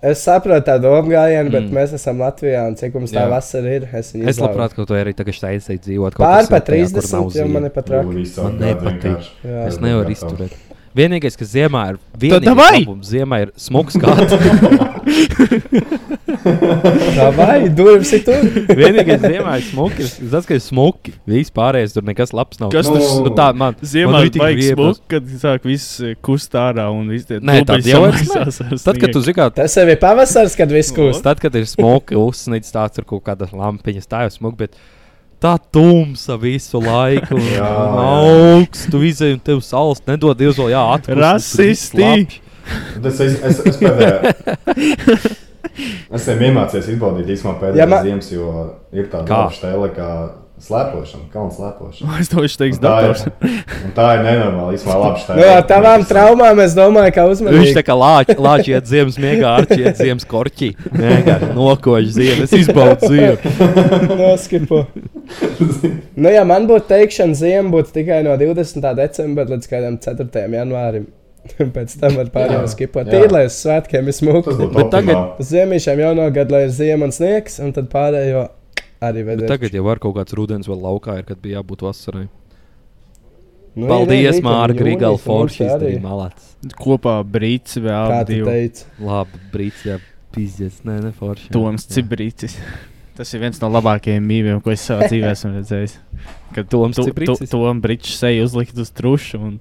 Es 0.01 0.23
saprotu 0.25 0.65
tā 0.65 0.79
domu 0.81 1.11
gājienu, 1.13 1.51
bet 1.53 1.63
Mm. 1.67 1.73
mēs 1.77 1.91
esam 1.93 2.17
Latvijā 2.17 2.63
un 2.67 2.73
cik 2.75 2.95
mums 2.95 3.11
tā 3.13 3.21
Jā. 3.21 3.29
vasara 3.29 3.75
ir. 3.75 3.83
Es, 3.93 4.15
Es 4.15 4.39
labprāt, 4.41 4.73
ka 4.73 4.83
tu 4.85 4.93
arī 4.97 5.13
tagad 5.13 5.35
šeit 5.37 5.61
dzīvot. 5.85 6.15
kaut 6.15 6.25
Pār 6.25 6.47
kur 6.47 6.49
pa 6.49 6.57
siltajā, 6.57 6.89
kur 6.89 7.01
30, 7.01 7.11
nav 7.13 7.31
jau 7.37 7.47
man 7.47 7.65
ir 7.65 7.69
pat 7.69 7.85
rāk. 7.85 8.05
Man 8.43 8.57
nepatīk. 8.57 9.27
Es 9.67 9.77
nevaru 9.77 10.09
izturēt. 10.09 10.57
Vienīgais, 10.97 11.37
kas 11.39 11.53
ziemā 11.53 11.81
ir 11.93 11.99
davai! 12.43 12.81
vienīgais, 12.81 13.11
ziemā 13.13 13.37
ir 13.45 13.51
smags 13.59 13.95
kāds. 14.01 14.35
Tā 16.41 17.27
vai 17.35 17.69
durvis 17.75 18.11
ir 18.15 18.21
tur? 18.25 18.43
Vienīgais 18.77 19.21
ziemā 19.23 19.57
ir 19.59 19.65
smuki. 19.67 20.05
ir 20.05 20.29
Tas, 20.31 20.47
ka 20.49 20.55
ir 20.57 20.63
smuki. 20.63 21.13
Viss 21.29 21.53
pārējais 21.53 21.95
tur 21.95 22.05
nekas 22.07 22.33
labs 22.35 22.59
nav. 22.61 22.71
Kas 22.73 22.89
Nu, 22.91 22.97
tas 22.97 23.11
Nu, 23.21 23.33
tā 23.37 23.47
man 23.57 23.75
Ziemā 23.81 24.11
man 24.15 24.27
ir 24.27 24.31
griepas. 24.35 24.97
smuki, 24.99 25.03
kad 25.13 25.33
sāk 25.43 25.67
viss 25.69 25.87
eh, 26.03 26.15
kust 26.25 26.55
ārā 26.57 26.87
un 26.93 27.11
viss 27.13 27.27
tie 27.29 27.39
Nē, 27.39 27.59
tad 27.67 27.85
jau 27.87 28.01
ar 28.07 28.17
Tad, 28.17 28.97
kad 28.97 29.11
tu 29.13 29.21
sniegu. 29.21 29.25
zini, 29.27 29.37
kā 29.37 29.49
Tas 29.61 29.75
jau 29.77 29.85
ir 29.87 29.99
pavasars, 30.01 30.55
kad 30.59 30.73
viss 30.73 30.91
kūst. 30.95 31.21
Tad, 31.25 31.41
kad 31.43 31.55
ir 31.59 31.67
smuki 31.69 32.17
uzsnīts 32.19 32.73
tāds 32.73 32.99
ar 33.01 33.07
kaut 33.07 33.23
kādas 33.27 33.53
lampiņas, 33.55 34.09
tā 34.11 34.25
jau 34.27 34.33
smuki. 34.39 34.65
Bet 34.65 34.81
tā 35.41 35.55
tumsa 35.73 36.37
visu 36.41 36.81
laiku. 36.83 37.35
un 37.39 37.47
Jā, 37.49 37.65
jā. 37.65 38.07
Augsts, 38.07 38.87
tu 38.93 39.01
izēji 39.07 39.37
un 39.39 39.43
tev 39.51 39.61
saules 39.65 40.03
nedod 40.07 40.37
Dievs 40.39 40.59
vēl 40.61 40.73
jā, 40.75 40.83
atpūst. 40.97 41.21
Rasisti! 41.21 42.41
Tas 43.01 43.23
es, 43.25 43.39
es, 43.49 43.63
es 43.71 43.79
pēdējā. 43.81 45.37
Es 46.11 46.25
esmu 46.27 46.43
iemācījies 46.49 46.87
izbaudīt 46.91 47.29
īstenībā 47.31 47.71
ma- 47.71 47.77
ja 47.79 48.01
ziemas, 48.03 48.27
jo 48.33 48.47
ir 48.91 49.05
tāda 49.11 49.45
stēle 49.55 49.87
kā 49.95 50.07
slēpošana, 50.61 51.25
kalnu 51.33 51.51
slēpošana. 51.55 52.19
Es 52.21 52.29
to 52.31 52.41
viņš 52.43 52.55
teiks, 52.61 52.77
Un 52.77 52.83
Tā 52.85 52.91
doktors. 53.01 53.23
ir, 53.25 53.91
tā 53.97 54.07
ir 54.15 54.21
nenormāla, 54.27 54.77
laba 54.87 55.09
Nu, 55.11 55.21
stēle. 55.23 55.45
jā, 55.47 55.55
tavām 55.71 56.05
traumām 56.09 56.61
es 56.65 56.75
domāju, 56.77 57.13
ka 57.15 57.25
Viņš 57.27 57.35
uzmanīgi. 57.39 57.73
tā 57.77 57.83
kā 57.87 57.95
lāčs, 57.97 58.37
lāč 58.47 58.69
iet 58.71 58.85
ziemas 58.91 59.17
miegā, 59.21 59.53
ar 59.61 59.65
iet 59.77 59.97
ziemas 59.97 60.25
korķī. 60.29 60.69
Vienkārši 60.91 61.53
nokož 61.57 62.11
ziemu, 62.17 62.43
es 62.47 62.53
izbaudu 62.53 63.09
ziemu. 63.09 63.37
Noskipo. 64.21 64.85
nu, 66.15 66.29
ja 66.29 66.43
man 66.47 66.67
būtu 66.69 66.87
teikšana, 66.91 67.35
ziema 67.37 67.69
būtu 67.73 67.93
tikai 67.97 68.21
no 68.27 68.37
20. 68.39 68.85
decembra 68.97 69.45
līdz 69.49 69.67
kādam 69.71 69.97
4. 70.01 70.45
janvārim. 70.59 71.09
Pēc 71.57 71.95
tam 71.97 72.13
var 72.19 72.27
pārējām 72.29 72.65
Jā, 72.67 72.69
skipot. 72.69 73.07
Tīri, 73.09 73.31
lai 73.33 73.47
uz 73.49 73.55
svētkiem 73.57 74.05
ir 74.11 74.13
smūgi. 74.13 74.53
Bet 74.75 74.91
tagad- 74.93 75.15
optimāli. 75.15 75.39
Uz 75.41 75.47
ziemišiem 75.49 76.01
jau 76.03 76.11
no 76.19 76.27
gada, 76.29 76.53
lai 76.53 76.63
ir 76.67 76.73
ziema 76.75 77.07
un 77.09 77.13
sniegs, 77.15 77.55
un 77.65 77.71
tad 77.73 77.87
pārējo 77.89 78.43
arī 79.01 79.23
Bet 79.25 79.31
vedēs. 79.33 79.47
tagad 79.49 79.73
jau 79.77 79.83
var 79.87 79.99
kaut 80.03 80.15
kāds 80.19 80.35
rudens 80.37 80.69
vēl 80.69 80.79
laukā, 80.81 81.17
ir, 81.21 81.25
kad 81.27 81.41
bija 81.41 81.59
jābūt 81.61 81.81
vasarai. 81.87 82.27
Nu, 83.73 83.87
Paldies, 83.87 84.41
Grigala, 84.75 85.15
un 85.15 85.19
mums 85.19 85.23
Forši, 85.23 85.63
arī. 85.71 85.91
malāts. 86.03 86.49
Kopā 86.75 87.13
brīts 87.23 87.77
Kā 87.79 87.83
vēl 87.85 88.25
tu 88.25 88.33
divi. 88.33 88.45
teici? 88.49 88.85
Labi, 88.99 89.39
brīts, 89.53 89.85
jā, 89.87 89.95
pizdies, 90.35 90.81
nē, 90.83 90.97
ne 91.05 91.11
Forši. 91.15 91.47
jā. 91.47 91.53
Toms. 91.55 91.85
Cibrītis. 91.87 92.57
Tas 93.15 93.31
ir 93.33 93.39
viens 93.39 93.59
no 93.61 93.69
labākajiem 93.71 94.23
mīmiem, 94.27 94.59
ko 94.63 94.71
es 94.75 94.83
savā 94.83 95.07
dzīvē 95.11 95.31
esmu 95.31 95.53
redzējis. 95.55 95.95
Kad 96.55 96.67
Toms 96.71 96.99
tu, 96.99 97.05
tu? 97.13 97.47
Tom 97.47 97.79
Brīčs 97.81 98.17
seju 98.19 98.43
uzlikt 98.43 98.75
uz 98.77 98.91
trušu 98.91 99.39
un 99.39 99.59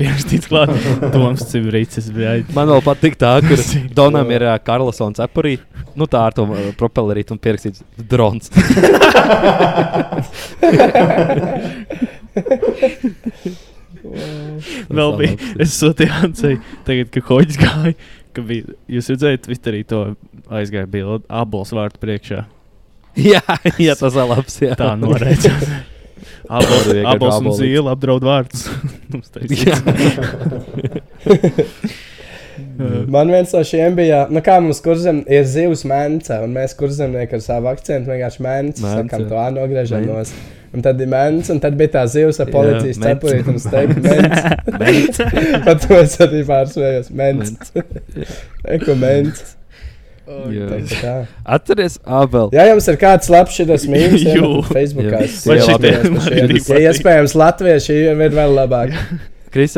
pierakstīts 0.00 0.48
klāt. 0.50 0.72
Toms 1.14 1.42
Cibrītis 1.50 2.06
bija. 2.14 2.32
Man 2.56 2.70
vēl 2.72 2.82
patīk 2.84 3.14
tā, 3.20 3.30
ka 3.44 3.54
Donam 3.96 4.28
ir 4.34 4.42
uh, 4.48 4.56
Karlsons 4.64 5.18
apurī. 5.22 5.54
Nu 5.98 6.04
tā 6.10 6.20
ar 6.28 6.32
to 6.36 6.42
uh, 6.46 6.52
propellerītu 6.78 7.30
un 7.36 7.40
pierakstīts 7.42 7.80
drons. 8.10 8.44
Vēl 14.90 15.12
bija. 15.18 15.34
Es 15.60 15.76
sūtīju 15.78 16.12
Ancei, 16.24 16.56
tagad, 16.86 17.10
kad 17.14 17.24
hoģis 17.28 17.58
gāja. 17.60 17.94
Ka 18.34 18.40
bija, 18.46 18.64
jūs 18.90 19.10
redzējāt, 19.10 19.44
Twitterī 19.46 19.80
to 19.90 19.98
aizgāja 20.54 20.86
bildi 20.90 21.26
abols 21.40 21.70
vārtu 21.74 21.98
priekšā. 22.02 22.44
jā, 23.32 23.42
jā, 23.80 23.94
tas 23.98 24.14
ir 24.14 24.28
labs. 24.30 24.60
Jā. 24.62 24.74
Tā 24.78 24.92
noreicās. 24.98 25.64
Abols 26.48 27.40
un 27.40 27.52
zīle 27.58 27.90
apdraud 27.92 28.24
Jā. 29.64 29.76
Man 33.08 33.30
viens 33.32 33.52
no 33.52 33.60
šiem 33.64 33.96
bija, 33.96 34.22
nu 34.32 34.40
kā 34.44 34.56
mums 34.62 34.80
kurzem 34.84 35.22
ir 35.30 35.44
zivs 35.48 35.82
mēnce, 35.88 36.40
un 36.44 36.54
mēs 36.54 36.74
kurzemnieki 36.78 37.36
ar 37.38 37.44
savu 37.44 37.70
akcentu 37.72 38.12
vienkārši 38.12 38.44
mēnce, 38.44 38.84
sakām 38.84 39.26
to 39.30 39.44
nogriežam 39.56 40.04
Mēnce. 40.06 40.32
nos. 40.32 40.56
Un 40.70 40.84
tad 40.86 41.00
ir 41.02 41.08
mēnce, 41.10 41.50
un 41.54 41.60
tad 41.62 41.74
bija 41.78 41.96
tā 41.96 42.04
zivs 42.10 42.38
ar 42.42 42.50
policijas 42.52 43.00
cepurīti 43.02 43.50
un 43.50 43.62
steigtu 43.62 44.04
mēnce. 44.04 45.30
Pat 45.66 45.86
to 45.86 45.98
es 45.98 46.14
arī 46.22 46.44
pārsvējos, 46.46 47.10
mēnce. 47.20 47.86
Eko 48.76 48.94
mēnce. 49.00 49.56
Atceries, 51.44 51.98
Abel. 52.04 52.50
Ja 52.54 52.66
jums 52.70 52.86
ir 52.92 52.96
kāds 53.00 53.30
labs 53.32 53.56
šis 53.58 53.86
mīmīms, 53.90 54.24
tad 54.30 54.70
Facebookā 54.70 55.18
Jā. 55.18 55.26
es 55.26 55.40
Man 55.46 55.58
ielādējos 55.58 55.68
šitie- 55.74 56.02
par 56.02 56.10
man 56.14 56.24
šiem. 56.26 56.44
arī 56.46 56.60
Ja 56.66 56.80
iespējams 56.90 57.34
latvieši 57.42 57.98
ir 58.26 58.36
vēl 58.38 58.56
labāk. 58.60 58.94
Kris, 59.50 59.72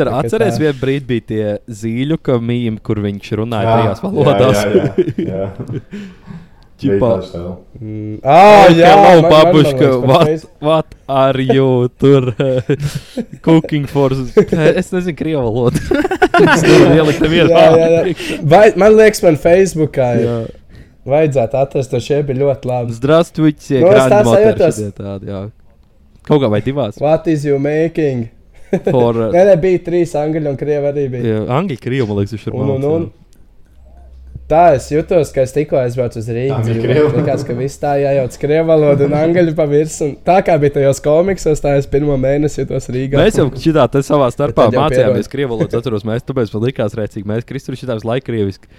tā. 0.59 0.61
vienā 0.61 0.73
brīdī 0.83 1.07
bija 1.09 1.25
tie 1.31 1.45
zīļu 1.81 2.17
kamīmi, 2.21 2.77
kur 2.85 2.99
viņš 3.01 3.31
runāja 3.41 3.65
Jā, 3.65 3.77
trijās 3.79 4.03
valodās. 4.05 4.59
jā, 4.61 4.73
jā, 5.17 5.25
jā. 5.33 5.47
Bija 6.82 6.94
Ķipā. 6.94 7.08
tā 7.10 7.24
stēle. 7.26 7.52
Mm. 7.82 8.18
Ah, 8.22 8.68
jā, 8.70 8.86
Hello, 8.86 9.02
man- 9.02 9.22
man- 9.22 9.22
man 9.22 9.32
babuška, 9.32 9.78
liekas, 9.78 10.00
par 10.00 10.08
what, 10.08 10.26
Face- 10.28 10.46
what 10.60 10.86
are 11.08 11.40
you 11.42 11.88
tur 11.98 12.28
cooking 13.42 13.86
for? 13.86 14.12
Es 14.12 14.92
nezinu, 14.94 15.16
krievu 15.18 15.42
valodu. 15.42 15.80
Es 16.38 16.62
nevaru 16.62 16.94
ielikt 17.00 17.20
nevienu 17.24 17.50
Jā, 17.50 17.58
jā, 17.58 17.72
vārdu. 17.74 18.14
jā. 18.14 18.38
Vai, 18.54 18.62
man 18.78 18.94
liekas, 18.94 19.22
man 19.26 19.36
Facebookā 19.42 20.08
ir. 20.20 20.24
Jā. 20.28 20.38
Vajadzētu 21.08 21.56
atrast 21.64 21.90
to 21.90 22.00
šeit, 22.04 22.26
bija 22.28 22.42
ļoti 22.44 22.68
labi. 22.68 22.92
Здравствуйте, 22.98 23.80
Nu, 23.80 23.88
es 23.88 23.98
tā 24.02 24.08
grandmother, 24.08 24.54
sajūtos. 24.54 24.78
šitie 24.78 24.92
tādi, 25.02 25.30
jā. 25.32 25.42
Kaut 26.28 26.42
kā 26.44 26.50
vai 26.52 26.60
divās. 26.60 26.98
What 27.00 27.26
is 27.32 27.46
you 27.48 27.58
making? 27.58 28.28
For, 28.84 29.16
uh, 29.16 29.30
Nē, 29.32 29.46
nē, 29.48 29.54
bija 29.62 29.78
trīs 29.86 30.12
angļu 30.20 30.50
un 30.50 30.58
krievi 30.60 30.90
arī 30.92 31.06
bija. 31.10 31.24
jā, 31.24 31.38
Angļu, 31.58 31.78
krievu, 31.80 32.06
man 32.10 32.18
liekas, 32.20 32.34
viņš 32.36 32.46
ir 32.50 32.58
Un, 32.60 32.70
un, 32.76 32.84
un. 32.92 33.06
Tā 34.53 34.75
es 34.77 34.85
jutos, 34.93 35.31
ka 35.33 35.41
es 35.47 35.51
tikko 35.55 35.79
aizbraucu 35.81 36.19
uz 36.21 36.27
Rīgas. 36.29 36.67
Tā. 36.69 37.05
Likās, 37.17 37.41
ka 37.47 37.55
viss 37.57 37.79
tā 37.81 37.95
jājauc 38.03 38.35
krievu 38.37 38.67
valodu 38.69 39.07
un 39.09 39.15
angļu 39.17 39.55
pa 39.57 39.65
virsmu. 39.69 40.11
Un 40.11 40.15
Tā 40.27 40.37
kā 40.45 40.53
bija 40.61 40.75
tajos 40.77 41.01
komiksos, 41.01 41.61
tā 41.63 41.73
es 41.79 41.87
pirmo 41.89 42.13
mēnesi 42.21 42.61
jutos 42.61 42.85
Rīgā. 42.93 43.17
Mēs 43.17 43.39
jau 43.41 43.47
šitā 43.49 43.87
te 43.89 44.03
savā 44.05 44.27
starpā 44.33 44.67
mācījāmies 44.75 45.31
krievu 45.31 45.55
valodu, 45.55 45.79
atceros, 45.81 46.05
mēs 46.05 46.21
tāpēc 46.27 46.53
man 46.53 46.67
likās 46.67 46.93
rēcīgi, 46.99 47.25
mēs 47.33 47.47
kristur 47.49 47.73
šitā 47.79 47.97
uz 47.97 48.05
laiku 48.05 48.29
krieviski. 48.29 48.69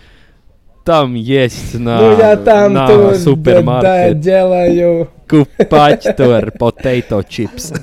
Tam 0.85 1.15
jest 1.17 1.79
na, 1.81 1.95
Nu, 1.97 2.11
jā, 2.21 2.35
tam 2.45 2.75
na 2.77 2.83
tur 2.91 3.15
supermarket, 3.17 4.19
ģelēju. 4.21 4.91
kupaķi 5.33 6.13
tur, 6.19 6.51
potato 6.61 7.23
chips. 7.25 7.71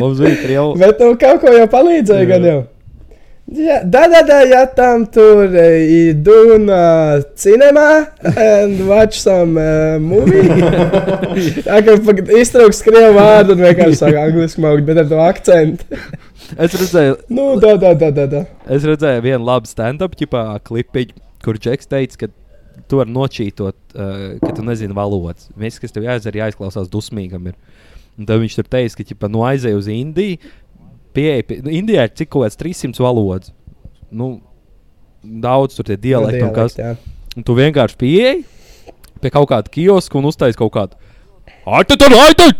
Mums 0.00 0.16
bija 0.18 0.36
krievu. 0.42 0.72
Bet 0.80 0.98
nu 1.04 1.12
kaut 1.20 1.44
ko 1.44 1.52
jau 1.52 1.68
palīdzēja 1.70 2.24
Jā. 2.24 2.28
gan 2.34 2.42
jau. 2.48 2.60
Jā, 3.52 3.82
da, 3.84 4.06
da, 4.08 4.22
da, 4.24 4.38
ja 4.48 4.62
tam 4.72 5.02
tur 5.12 5.44
uh, 5.44 6.12
do 6.24 6.36
uh, 6.56 7.20
cinema 7.36 8.06
and 8.32 8.80
watch 8.88 9.18
some 9.20 9.60
uh, 9.60 9.98
movie. 10.00 10.48
Tā 11.66 11.82
kā 11.84 11.96
iztrauks 12.40 12.80
krievu 12.86 13.12
vārdu 13.18 13.56
un 13.56 13.64
vienkārši 13.66 13.98
saka 13.98 14.22
angliski 14.24 14.64
maukt, 14.64 14.86
bet 14.88 15.02
ar 15.02 15.10
to 15.10 15.20
akcentu. 15.20 16.00
Es 16.56 16.76
redzēju, 16.76 17.18
Nu, 17.32 17.50
da, 17.60 17.74
da, 17.80 17.92
da, 17.98 18.08
da, 18.14 18.26
da. 18.28 18.44
Es 18.72 18.86
redzēju 18.88 19.24
vienu 19.24 19.44
labu 19.44 19.68
stand-up 19.68 20.16
klipiņu, 20.16 21.20
kur 21.44 21.60
Džeks 21.60 21.90
teica, 21.92 22.24
ka 22.24 22.32
tu 22.88 23.02
vari 23.02 23.12
nočītot, 23.12 23.76
uh, 23.96 24.26
ka 24.40 24.54
tu 24.56 24.64
nezini 24.64 24.96
valodas. 24.96 25.50
Viss, 25.60 25.80
kas 25.82 25.92
tev 25.92 26.08
jāizdara, 26.08 26.46
jāizklausās 26.46 26.88
dusmīgam. 26.92 27.52
Ir. 27.52 27.56
Un 28.20 28.28
tad 28.28 28.42
viņš 28.42 28.58
tur 28.58 28.68
teica, 28.68 28.98
ka 28.98 29.08
ķipa, 29.08 29.30
nu, 29.32 29.44
aizej 29.48 29.76
uz 29.76 29.88
Indiju. 29.92 30.40
Pieeja, 31.12 31.42
pie, 31.48 31.60
nu, 31.64 31.70
Indijā 31.76 32.06
ir 32.08 32.14
cik 32.16 32.30
kaut 32.32 32.46
kāds 32.46 32.56
300 32.60 33.02
valodas. 33.04 33.52
Nu, 34.12 34.34
daudz 35.22 35.76
tur 35.76 35.86
tie 35.88 35.96
dialekti 36.00 36.42
un 36.46 36.54
kas. 36.56 36.76
jā. 36.80 36.94
Un 37.36 37.44
tu 37.48 37.54
vienkārši 37.56 37.96
pieeji 38.00 38.42
pie 39.22 39.30
kaut 39.30 39.48
kāda 39.52 39.70
kioska 39.72 40.18
un 40.18 40.26
uztaisīji 40.32 40.58
kaut 40.58 40.72
kādu. 40.74 40.98
Ai, 41.66 41.84
tu 41.86 41.96
tur, 42.00 42.12
ai, 42.18 42.32
tu! 42.38 42.48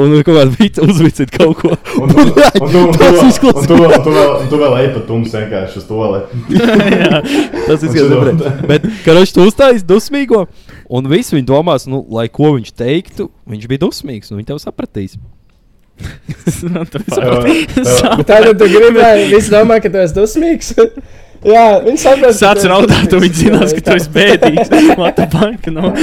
Un 0.00 0.14
kaut 0.24 0.32
kāda 0.32 0.48
vīca 0.56 0.82
uzvicīt 0.88 1.30
kaut 1.36 1.58
ko. 1.60 1.74
Un 2.00 2.08
tu, 2.08 2.22
un 2.64 2.70
tu, 2.72 2.78
un 2.80 2.94
tu, 2.94 2.98
Tas 2.98 3.18
vēl- 3.18 3.28
izklausās- 3.32 3.66
tu, 3.68 3.76
vēl- 3.76 3.92
tu, 4.06 4.14
tu 4.50 4.58
ej 4.80 4.88
pa 4.94 5.02
tumsu 5.06 5.36
vienkārši 5.36 5.76
uz 5.78 5.84
to 5.86 5.98
lietu. 6.00 6.40
Tas 7.68 7.84
nepareizi. 8.14 8.66
Bet, 8.70 8.86
viņš 9.20 9.34
to 9.36 9.44
uztaisīja 9.50 9.86
dusmīgo, 9.92 10.46
un 10.88 11.10
viss 11.12 11.34
viņa 11.36 11.46
domās, 11.52 11.84
nu, 11.90 12.00
lai 12.16 12.26
ko 12.32 12.54
viņš 12.56 12.72
teiktu, 12.80 13.28
viņš 13.52 13.68
bija 13.70 13.84
dusmīgs, 13.84 14.32
un 14.32 14.40
viņš 14.40 14.50
tev 14.50 14.62
sapratīs. 14.64 15.18
Man 16.72 16.86
tas 16.86 17.02
Bet 18.18 18.26
Tagad 18.30 18.58
tu 18.62 18.68
gribēji, 18.72 19.28
visi 19.34 19.50
domā, 19.52 19.80
ka 19.82 19.90
tu 19.92 19.98
esi 20.02 20.14
dusmīgs. 20.16 20.72
jā, 21.52 21.62
viņi 21.82 21.98
saprot. 21.98 22.36
ka 22.38 22.52
tu 22.54 22.60
esi 22.62 22.68
raudāt, 22.70 23.06
tu 23.10 23.18
viņi 23.22 23.38
zinās, 23.40 23.72
ka 23.74 23.82
tu 23.88 23.96
esi 23.98 24.10
bēdīgs. 24.14 24.70
Lata 25.00 25.26
banka 25.32 25.72
nav. 25.74 25.96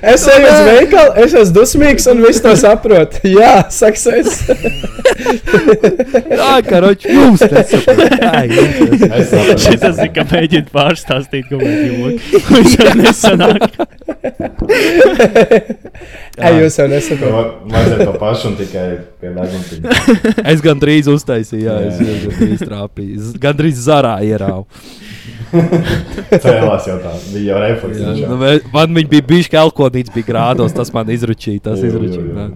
Es 0.00 0.24
eju 0.32 0.46
uz 0.48 0.60
veikalu, 0.66 1.12
es 1.24 1.34
esmu 1.42 1.54
dusmīgs 1.60 2.08
un 2.10 2.22
viss 2.24 2.42
to 2.42 2.54
saprot. 2.58 3.20
Jā, 3.38 3.52
sakses. 3.70 4.40
Jā, 6.30 6.52
karoči, 6.66 7.12
jums 7.14 7.42
tas 7.44 7.70
saprot. 7.70 8.16
Es 8.18 9.30
saprotu. 9.30 9.58
Šitas 9.66 10.00
ir, 10.06 10.10
ka 10.16 10.26
mēģina 10.32 10.70
pārstāstīt 10.74 11.50
kaut 11.52 11.62
kādu 11.62 11.86
joku. 11.86 12.42
Viņš 12.50 12.76
jau 12.80 12.94
nesanāk. 12.98 13.68
Ai, 16.40 16.52
jūs 16.62 16.78
jau 16.80 16.86
nesaprotat. 16.90 17.32
va- 17.36 17.48
Vajadzēja 17.74 18.06
to 18.10 18.14
pašu 18.20 18.50
un 18.50 18.56
tikai 18.58 18.86
pie 19.20 19.30
deguntiņa. 19.36 19.94
Es 20.54 20.62
gandrīz 20.64 21.08
uztaisīju, 21.12 21.62
jā, 21.68 21.76
es 21.90 22.00
Jā. 22.00 22.08
es 22.16 22.26
gandrīz 22.26 22.64
trāpīju. 22.66 23.18
Z- 23.28 23.40
Gandrīz 23.42 23.80
zarā 23.86 24.16
ierāvu. 24.26 24.66
Cēlās 26.44 26.86
jau 26.88 26.98
tā, 27.02 27.12
bija 27.32 27.54
jau 27.54 27.62
refleks. 27.64 28.02
Jā, 28.02 28.28
nu, 28.30 28.38
Man 28.74 28.94
viņa 28.96 29.10
bija 29.14 29.26
bijusi 29.32 29.50
kalkodīts, 29.54 30.12
bija 30.14 30.28
grādos, 30.30 30.74
tas 30.76 30.92
man 30.94 31.10
izručīja, 31.12 31.64
tas 31.70 31.80
Jā, 31.80 31.88
jā, 31.88 31.92
izručīja. 31.94 32.26
jā. 32.26 32.36
man. 32.36 32.54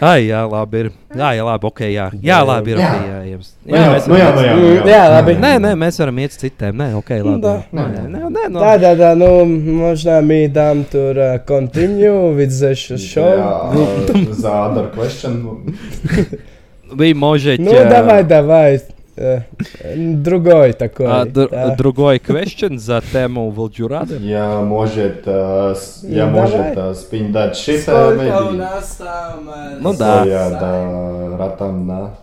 Ai, 0.00 0.26
jā, 0.28 0.40
labi. 0.50 0.78
Ir. 0.84 0.88
Jā, 1.16 1.28
jā, 1.38 1.44
labi. 1.46 1.66
Ok, 1.66 1.80
jā, 1.88 2.06
jā 2.22 2.38
labi. 2.44 2.70
Ir, 2.74 2.78
Jā. 2.78 2.88
okay, 2.92 3.08
jā, 3.08 3.18
jums. 3.32 3.48
Nu 3.64 3.76
jā, 3.76 3.84
mēs 3.94 4.06
nu 4.08 4.14
jā, 4.18 4.26
varam- 4.34 4.36
nu 4.36 4.42
jā, 4.42 4.54
Mm, 4.54 4.84
nu 4.84 4.90
jā. 4.90 4.96
jā, 4.96 5.04
labi. 5.14 5.34
Nē, 5.44 5.52
nē, 5.64 5.70
mēs 5.82 5.98
varam 5.98 6.18
iet 6.18 6.30
uz 6.30 6.38
citiem. 6.42 6.76
Nē, 6.76 6.88
ok, 6.98 7.10
labi. 7.24 7.40
Da. 7.42 7.54
Nē, 7.72 7.84
nē, 7.94 8.02
nē, 8.08 8.20
nē, 8.36 8.42
no. 8.52 8.60
Да, 8.60 8.78
да, 8.78 8.94
да, 8.94 9.14
ну, 9.14 9.44
можно 9.46 10.20
мы 10.22 10.48
дам 10.48 10.84
тур 10.84 11.16
uh, 11.16 11.38
continue 11.46 12.34
with 12.36 12.50
the 12.60 12.74
sh- 12.74 13.00
show. 13.00 13.26
Yeah, 13.26 13.72
uh, 13.72 14.42
the 14.42 14.50
other 14.50 14.86
question. 14.94 15.74
Вы 16.90 17.14
можете... 17.14 17.62
Ну, 17.62 17.72
э, 17.72 17.88
давай, 17.88 18.24
давай. 18.24 18.80
Э, 19.15 19.41
Другой 19.95 20.73
такой. 20.73 21.05
а, 21.07 21.25
да. 21.25 21.75
Другой 21.75 22.17
question 22.17 22.77
за 22.77 23.01
тему 23.11 23.49
Волджурада. 23.51 24.15
Я 24.17 24.61
может, 24.61 25.27
uh, 25.27 25.71
s- 25.73 25.99
я 26.03 26.25
Ну, 26.27 26.31
может 26.41 26.73
давай. 26.73 26.91
uh, 26.91 26.95
спиндать 26.95 27.55
shit, 27.57 27.79
Сколько 27.81 28.45
у 28.47 28.51
нас 28.51 28.95
там... 28.97 29.49
э, 29.49 29.77
Ну 29.79 29.93
да. 29.93 30.23
Я, 30.25 30.49
да, 30.49 31.37
ратам, 31.37 31.87
да. 31.87 32.13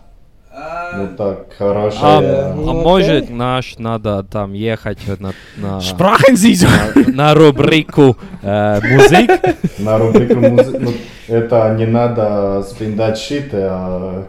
а, 0.53 0.97
Ну 0.97 1.17
так, 1.17 1.47
хорошая. 1.57 2.01
А, 2.19 2.23
Э, 2.23 2.51
а 2.51 2.55
ну, 2.55 2.73
может 2.83 3.25
окей. 3.25 3.35
наш 3.35 3.79
надо 3.79 4.25
там 4.25 4.53
ехать 4.53 4.99
на, 5.21 5.33
на, 5.57 5.81
на, 5.81 7.13
на 7.13 7.35
рубрику 7.35 8.17
э, 8.43 8.81
музык? 8.83 9.31
На 9.79 9.97
рубрику 9.99 10.41
музыки. 10.41 10.79
Ну, 10.81 10.93
это 11.29 11.75
не 11.79 11.87
надо 11.87 12.63
спиндать 12.69 13.17
shit, 13.19 13.51
а 13.55 14.25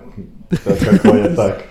какое 0.85 1.35
так. 1.35 1.63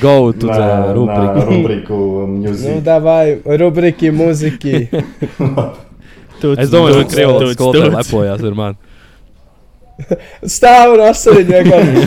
Go 0.00 0.32
to 0.32 0.46
На, 0.46 0.52
the 0.52 0.58
на 0.60 0.92
рубрику. 0.92 1.40
рубрику 1.50 1.94
Ну, 2.26 2.50
music. 2.52 2.82
давай, 2.82 3.40
рубрики 3.44 4.10
музыки. 4.10 4.90
Es 6.40 6.68
domāju, 6.72 7.02
ka 7.04 7.08
Krievijas 7.14 7.54
skolotāji 7.56 7.90
lepojās 7.96 8.44
ar 8.48 8.54
mani. 8.54 8.76
Stāv 10.48 10.94
un 10.94 11.00
asariņ 11.04 11.46
vienkārši. 11.52 12.04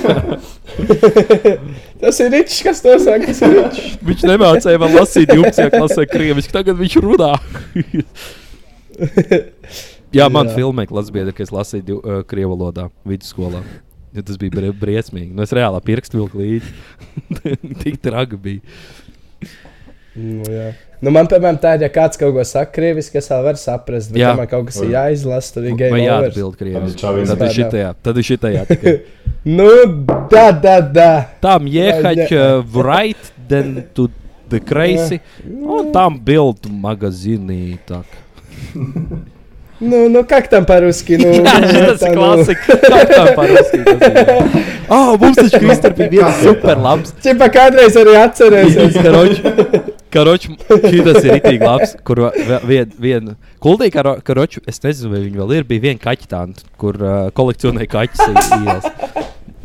Tas 2.01 2.19
ir 2.19 2.31
Ričs, 2.33 2.63
kas 2.65 2.81
to 2.81 2.95
saka. 2.99 3.25
Tas 3.29 3.41
ir 3.45 3.51
Ričs. 3.59 3.97
Viņš 4.05 4.23
nemācīja 4.31 4.79
man 4.81 4.93
lasīt 4.97 5.29
12. 5.29 5.69
klasē 5.73 6.05
krieviski, 6.09 6.51
tagad 6.55 6.77
viņš 6.81 6.95
runā. 7.05 7.33
Jā, 10.13 10.27
man 10.29 10.49
Jā. 10.49 10.55
filmē 10.57 10.85
klases 10.89 11.09
biedri, 11.13 11.33
ka 11.33 11.41
es 11.45 11.49
lasīju 11.53 11.83
div- 11.87 12.03
uh, 12.05 12.21
krievu 12.29 12.53
valodā 12.57 12.89
vidusskolā. 13.05 13.63
Ja 14.13 14.21
tas 14.21 14.37
bija 14.37 14.51
brie- 14.53 14.73
briesmīgi. 14.77 15.31
Nu, 15.33 15.41
es 15.41 15.49
reāli 15.57 15.79
pirkstu 15.81 16.19
vilku 16.21 16.37
līdzi. 16.37 16.73
Tik 17.83 17.95
traki 18.05 18.37
bija. 18.37 18.61
Nu, 20.13 20.43
jā. 20.45 20.67
nu, 21.01 21.09
man, 21.09 21.25
piemēram, 21.25 21.57
tā 21.57 21.71
ir, 21.73 21.87
ja 21.87 21.89
kāds 21.89 22.19
kaut 22.21 22.35
ko 22.35 22.43
saka 22.45 22.69
krieviski, 22.75 23.17
es 23.17 23.25
vēl 23.31 23.41
varu 23.47 23.57
saprast. 23.57 24.11
Bet, 24.13 24.19
Jā. 24.21 24.27
ja 24.29 24.37
man 24.37 24.45
kaut 24.51 24.67
kas 24.69 24.77
ir 24.85 24.91
jāizlasa, 24.93 25.55
tad 25.55 25.65
ir 25.65 25.73
game 25.79 25.95
Vai 25.95 26.03
over. 26.05 26.27
jāatbild 26.29 26.59
krieviski? 26.59 27.01
Tad 27.01 27.31
Tad 27.31 27.41
ir 27.47 27.55
šitajā. 27.57 27.89
Tad 28.05 28.19
ir 28.21 28.27
šitajā. 28.29 28.61
tikai. 28.69 28.93
Nu, 29.49 29.69
da, 30.29 30.45
da, 30.51 30.75
da. 30.85 31.09
Там 31.41 31.65
ехать 31.65 32.29
не- 32.29 32.37
э, 32.37 32.61
в 32.61 32.77
right, 32.85 33.31
then 33.49 33.83
to 33.95 34.11
the 34.49 34.59
crazy. 34.61 35.19
Un 35.49 35.91
там 35.91 36.21
build 36.23 36.69
магазины. 36.69 37.79
Так. 37.87 38.05
Nu, 39.79 40.07
nu, 40.07 40.23
как 40.23 40.47
там 40.47 40.65
по-русски? 40.65 41.17
Nu, 41.17 41.43
Tas 41.43 41.99
tā, 41.99 42.11
ir 42.11 42.15
nu. 42.15 42.21
klasika. 42.21 42.75
Kā 42.87 42.99
tā 43.09 43.23
par-ruski 43.35 43.79
tas 43.83 44.03
ir? 44.05 44.67
Ah, 44.87 45.09
mums 45.19 45.39
taču 45.39 45.59
Kristēn 45.63 45.95
bija 45.97 46.09
viens 46.13 46.39
super 46.43 46.79
labs. 46.79 47.11
Čipa 47.25 47.49
kādreiz 47.51 47.97
arī 47.99 48.13
atcerēsies. 48.21 48.95
Karoči, 49.03 49.41
karoči, 50.13 50.53
šis 50.69 51.19
ir 51.25 51.35
itī 51.39 51.55
labs, 51.59 51.97
kur 52.07 52.21
vien, 52.69 52.93
vien 53.01 53.33
kuldī, 53.63 53.89
karo, 53.91 54.15
karoči, 54.23 54.61
es 54.69 54.79
nezinu, 54.83 55.11
vai 55.15 55.23
viņi 55.25 55.41
vēl 55.41 55.55
ir, 55.57 55.67
bija 55.67 55.85
viena 55.89 56.03
kaķitāna, 56.05 56.63
kur 56.79 56.99
uh, 57.01 57.27
kolekcionēja 57.35 57.91
kaķis 57.97 58.23
ielas. 58.61 58.87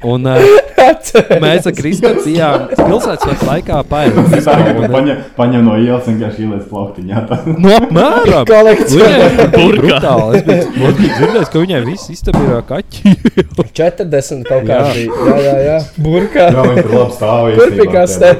Un 0.03 0.27
uh, 0.27 0.41
mēs 1.43 1.67
ar 1.69 1.75
Kristēnu 1.77 2.23
bijām 2.25 2.65
pilsētas 2.75 3.43
laikā 3.47 3.79
pārējām. 3.87 4.87
paņem, 4.91 5.21
paņem 5.37 5.63
no 5.67 5.77
ielas 5.79 6.09
vienkārši 6.09 6.43
ieliec 6.43 6.65
plauktiņā. 6.69 7.21
tā. 7.29 7.37
No 7.47 7.77
apmēram! 7.77 8.43
Kolekcionē. 8.49 9.29
Viņai 9.53 9.69
brutāli. 9.77 10.41
Es 10.41 10.45
biju, 10.49 11.13
dzirdējis, 11.19 11.51
ka 11.53 11.63
viņai 11.63 11.81
viss 11.87 12.11
istabā 12.13 12.43
ir 12.49 12.65
kaķi. 12.67 13.15
40 13.83 14.43
kaut 14.49 14.67
kā 14.67 14.81
bija. 14.91 15.21
Jā, 15.29 15.37
jā, 15.47 15.55
jā. 15.67 15.77
Burkā. 16.03 16.49
Jā, 16.51 16.67
viņš 16.67 16.83
ir 16.83 16.93
labi 16.97 17.17
stāvojis. 17.19 17.63
Kurpikastē. 17.63 18.33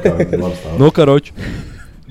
Nu, 0.81 0.91
karoči. 0.95 1.35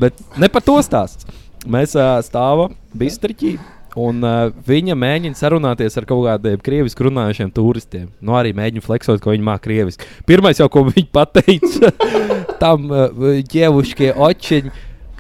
Bet 0.00 0.16
ne 0.40 0.48
par 0.53 0.64
to 0.64 0.78
stāst. 0.84 1.28
Mēs 1.68 1.92
uh, 1.98 2.16
stāvam 2.24 2.72
bistriķī. 2.98 3.57
Un 4.01 4.22
uh, 4.24 4.47
viņa 4.66 4.95
mēģina 4.97 5.36
sarunāties 5.36 5.99
ar 6.01 6.07
kaut 6.09 6.24
kādiem 6.24 6.61
krieviski 6.64 7.05
runājušiem 7.09 7.51
turistiem. 7.53 8.07
Nu, 8.24 8.36
arī 8.38 8.55
mēģina 8.57 8.84
fleksot, 8.86 9.20
ko 9.20 9.34
viņa 9.34 9.45
māca 9.51 9.66
krieviski. 9.66 10.09
Pirmais 10.28 10.61
jau, 10.62 10.70
ko 10.72 10.86
viņa 10.93 11.11
pateica, 11.12 11.93
tam 12.62 12.88
uh, 12.88 13.12
ģēvuškie 13.53 14.14
očiņi, 14.16 14.72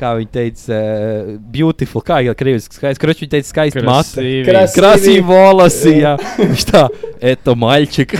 kā 0.02 0.14
viņa 0.18 0.32
teica, 0.34 0.78
uh, 0.78 1.34
beautiful, 1.52 2.02
kā 2.06 2.22
jau 2.24 2.32
krieviski 2.38 2.78
skaisti. 2.78 3.02
Kroči, 3.04 3.26
viņa 3.26 3.34
teica, 3.36 3.50
skaisti 3.50 3.84
mati. 3.84 4.16
Krasīvi. 4.16 4.46
Kras- 4.48 4.78
Krasīvi 4.78 5.26
volasi, 5.34 5.92
jā. 6.00 6.14
Viņš 6.40 6.64
tā, 6.72 6.86
eto 7.34 7.54
maļčik. 7.60 8.16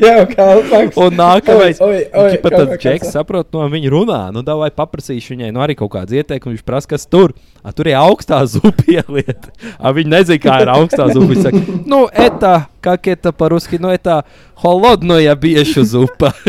Jā, 0.00 0.16
kā 0.32 0.48
alfaks. 0.54 0.98
Un 0.98 1.20
nākamais, 1.20 1.84
oi, 1.84 2.00
pat 2.42 2.56
kā 2.56 2.64
džeks 2.80 3.12
saprot, 3.14 3.52
no 3.54 3.68
viņa 3.70 3.92
runā. 3.92 4.22
Nu, 4.34 4.42
vai 4.64 4.72
paprasīšu 4.74 5.36
viņai 5.36 5.52
nu, 5.54 5.62
arī 5.64 5.76
kaut 5.78 5.92
kāds 5.94 6.16
ieteikums. 6.16 6.56
Viņš 6.58 6.66
prasa, 6.66 6.94
kas 6.96 7.06
tur. 7.10 7.36
A, 7.68 7.72
tur 7.76 7.90
ir 7.90 7.98
augstā 8.00 8.38
zupa 8.48 8.84
ielieta. 8.88 9.50
A, 9.76 9.92
Viņi 9.92 10.08
nezina, 10.14 10.40
kā 10.40 10.54
ir 10.64 10.70
augstā 10.72 11.04
zupa. 11.12 11.28
Viņš 11.34 11.42
saka, 11.44 11.60
nu, 11.92 11.98
etā, 12.08 12.52
kā 12.80 12.94
eta 13.12 13.32
par-ruski, 13.36 13.76
nu, 13.82 13.90
etā, 13.92 14.22
holodnoja 14.64 15.34
biešu 15.36 15.84
zupa. 15.90 16.30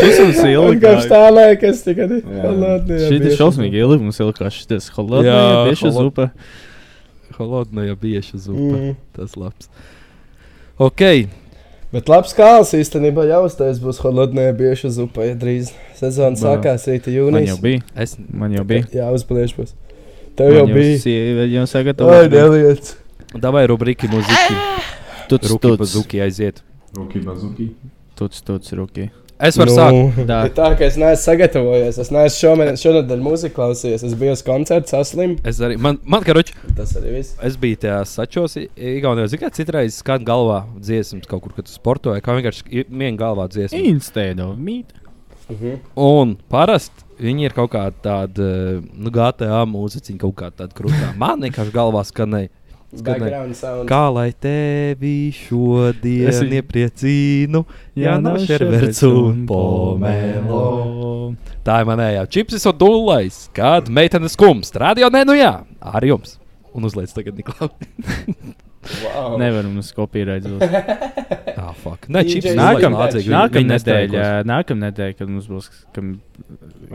Šis 0.00 0.18
mums 0.20 0.40
ir 0.44 0.58
Un 0.58 0.78
kā 0.80 0.94
ilgāk. 0.94 1.04
stāvē, 1.06 1.44
kas 1.60 1.82
tikai 1.86 2.06
Šī 3.06 3.20
ir 3.20 3.34
šausmīgi 3.38 3.80
ilgi 3.84 4.00
mums 4.04 4.20
ilgāk. 4.22 4.50
Šis 4.54 4.90
holodnē, 4.96 5.30
Jā, 5.30 5.44
bieša 5.68 5.86
holod- 5.88 6.10
zupa. 6.10 6.28
holodnoja 7.38 7.94
biešu 8.00 8.40
zupa. 8.48 8.76
Mm. 8.76 8.96
Tas 9.16 9.36
labs. 9.40 9.70
Ok, 10.80 11.02
Bet 11.90 12.06
labs 12.08 12.30
kāls 12.38 12.70
īstenībā 12.78 13.24
jau 13.26 13.40
uztais 13.48 13.80
būs 13.82 13.98
holodnē 14.04 14.44
bieša 14.54 14.92
zupa, 14.94 15.24
ja 15.26 15.34
drīz 15.34 15.72
sezona 15.98 16.38
sākās 16.38 16.84
rīta 16.86 17.10
Man 17.10 17.16
jūnijas. 17.16 17.48
jau 17.50 17.56
bija. 17.64 17.80
es 17.96 18.16
Man 18.30 18.52
jau 18.54 18.62
bija. 18.64 18.84
Jā, 18.94 19.08
uzpalieš 19.10 19.56
būs. 19.58 19.72
Tev 20.38 20.52
jau 20.54 20.66
Man 20.68 20.76
bija. 20.76 20.98
Sieva 21.02 21.46
jau 21.50 21.64
Oi, 21.66 21.70
sagatavoja. 21.72 22.28
neliec. 22.30 22.92
Davai 23.42 23.64
rubriki 23.66 24.06
muziki. 24.10 24.54
Tuts, 25.28 25.50
Ruki 25.50 25.66
tuts. 25.66 25.78
bazuki 25.82 26.20
aiziet. 26.22 26.62
Ruki 26.96 27.18
bazuki. 27.26 27.68
Tuts, 28.18 28.40
tuts, 28.42 28.72
ruki. 28.72 29.10
Es 29.40 29.56
varu 29.56 29.72
sākt. 29.72 30.18
Tā. 30.28 30.38
Ir 30.48 30.54
tā, 30.56 30.68
ka 30.76 30.84
es 30.84 30.96
neesmu 31.00 31.22
sagatavojies. 31.22 31.98
Es 32.02 32.10
neesmu 32.12 32.36
šomēnes, 32.36 32.82
šonadēļ 32.84 33.22
mūziku 33.24 33.56
klausījies. 33.56 34.04
Es 34.06 34.16
biju 34.20 34.34
uz 34.36 34.42
koncerta 34.44 34.92
saslim. 34.98 35.38
Es 35.48 35.60
arī, 35.64 35.78
man, 35.80 35.96
man 36.04 36.24
karoči, 36.26 36.56
Tas 36.76 36.92
arī 37.00 37.16
viss. 37.18 37.36
Es 37.44 37.56
biju 37.60 37.80
tajā 37.82 38.00
sačos, 38.08 38.56
Igaunijā. 38.60 39.30
Zinu, 39.32 39.42
ka 39.42 39.52
citreiz 39.56 39.98
skan 40.00 40.24
galvā 40.28 40.62
dziesmas 40.80 41.28
kaut 41.30 41.44
kur, 41.44 41.56
kad 41.56 41.68
tu 41.68 41.74
sportoji, 41.74 42.22
kā 42.24 42.36
vienkārši 42.36 42.86
mien 42.92 43.18
galvā 43.20 43.48
dziesma. 43.52 43.80
Instead 43.90 44.40
of 44.44 44.58
meat. 44.60 44.92
Un 45.98 46.36
parasti 46.52 47.08
viņi 47.20 47.48
ir 47.48 47.54
kaut 47.56 47.72
kāda 47.72 47.96
tāda, 48.04 48.46
nu, 48.80 49.10
GTA 49.12 49.64
mūziķa, 49.68 50.14
kaut 50.22 50.36
kāda 50.38 50.68
krūtā. 50.76 51.10
Man 51.20 51.42
vienkārši 51.42 51.74
galvā 51.74 52.04
skanēja. 52.06 52.52
Skanēja. 52.90 53.20
Background 53.22 53.54
sound. 53.54 53.86
Kā 53.90 54.02
lai 54.10 54.30
tevi 54.34 55.30
šodien 55.36 56.30
Es 56.32 56.40
iepriecinu, 56.42 57.62
ja 57.94 58.16
nav 58.18 58.40
šerverts 58.42 59.04
un 59.06 59.44
pomelo. 59.46 60.64
Tā 61.66 61.76
ir 61.82 61.86
manējā. 61.90 62.24
Čipsis 62.34 62.66
un 62.66 62.74
dūlais, 62.80 63.44
kad 63.54 63.86
meitenes 63.92 64.34
skums. 64.34 64.72
Radio 64.74 65.10
nē, 65.12 65.22
nu 65.28 65.38
jā, 65.38 65.52
ar 65.78 66.06
jums. 66.08 66.38
Un 66.74 66.86
uzliec 66.86 67.14
tagad 67.14 67.38
Niklaus. 67.38 67.70
Wow. 69.04 69.34
Nevar 69.38 69.66
mums 69.68 69.92
kopierēt. 69.94 70.46
Ah, 71.60 71.74
fuck. 71.76 72.06
Nē, 72.08 72.22
čips 72.24 72.54
Nākam- 72.56 72.94
nākamā 72.96 73.08
Nākamā 73.28 73.66
nedēļa, 73.68 74.22
nākamā 74.48 74.86
nedēļa, 74.86 75.16
kad 75.18 75.28
mums 75.28 75.44
būs 75.50 75.66
kam, 75.92 76.14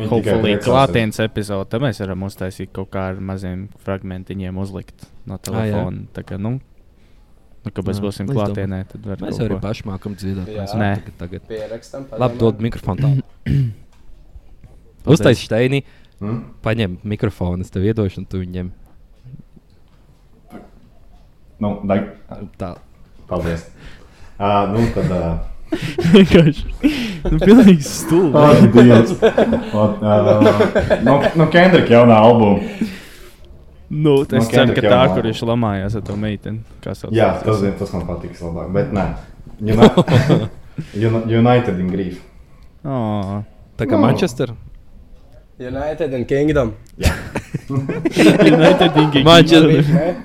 hopefully 0.09 0.55
klātienes 0.63 1.21
epizode, 1.21 1.69
tad 1.69 1.83
mēs 1.85 2.01
varam 2.01 2.25
uztaisīt 2.25 2.71
kaut 2.73 2.89
kā 2.95 3.11
ar 3.11 3.19
maziem 3.21 3.67
fragmentiņiem 3.85 4.57
uzlikt 4.57 5.05
no 5.25 5.37
telefona. 5.41 6.05
Tā 6.15 6.23
kā, 6.27 6.37
nu, 6.41 6.55
nu 7.65 7.71
kad 7.73 7.87
mēs 7.89 7.99
būsim 8.03 8.29
klātienē, 8.29 8.83
tad 8.91 9.05
var 9.09 9.21
Mēs 9.25 9.39
arī 9.41 9.57
paši 9.63 9.87
mākam 9.89 10.15
dziedāt. 10.17 10.49
Jā. 10.53 10.65
Nē. 10.77 10.91
tagad, 11.01 11.17
tagad. 11.23 11.45
Pierakstam. 11.49 12.07
Labi, 12.21 12.37
dod 12.41 12.61
mikrofonu 12.63 13.01
tā. 13.01 13.11
Uztais 15.15 15.41
steini, 15.45 15.83
Hmm? 16.15 16.37
paņem 16.63 16.93
mikrofonu, 17.03 17.59
es 17.65 17.69
tev 17.73 17.83
iedošu, 17.83 18.21
un 18.21 18.25
tu 18.31 18.39
viņiem 18.39 18.69
Nu, 21.59 21.81
dai. 21.83 21.97
tā. 22.59 22.69
Paldies. 23.27 23.65
Uh, 24.39 24.63
nu, 24.71 24.85
tad. 24.95 25.11
Uh, 25.11 25.75
Vienkārši. 26.13 26.65
Nu, 27.25 27.39
pilnīgi 27.41 27.83
stulbi. 27.83 28.31
Paldies. 28.31 29.13
uh, 29.73 30.99
nu, 31.03 31.15
nu 31.39 31.47
Kendrika 31.53 31.95
jaunā 31.97 32.17
albuma. 32.19 32.59
Nu, 33.89 34.15
es 34.23 34.31
No 34.33 34.41
ceru, 34.49 34.73
ka 34.73 34.81
tā, 34.81 35.01
kur 35.13 35.27
viņš 35.27 35.41
lamājās 35.45 35.95
ar 35.99 36.03
to 36.07 36.15
meiteni. 36.17 36.63
Jā, 37.13 37.27
tas, 37.45 37.61
tas 37.79 37.91
man 37.93 38.05
patīk 38.07 38.39
labāk. 38.41 38.71
Bet 38.73 38.93
nē, 38.95 39.05
Uni- 39.61 39.89
Uni- 41.09 41.25
United 41.37 41.79
in 41.79 41.91
Grief. 41.93 42.21
Oh. 42.83 43.43
Tā 43.77 43.85
kā 43.89 43.99
Manchester. 43.99 44.55
United 45.59 46.13
and 46.13 46.27
Kingdom. 46.27 46.73
United 47.69 48.97
in 48.97 49.23
Manchester, 49.23 49.83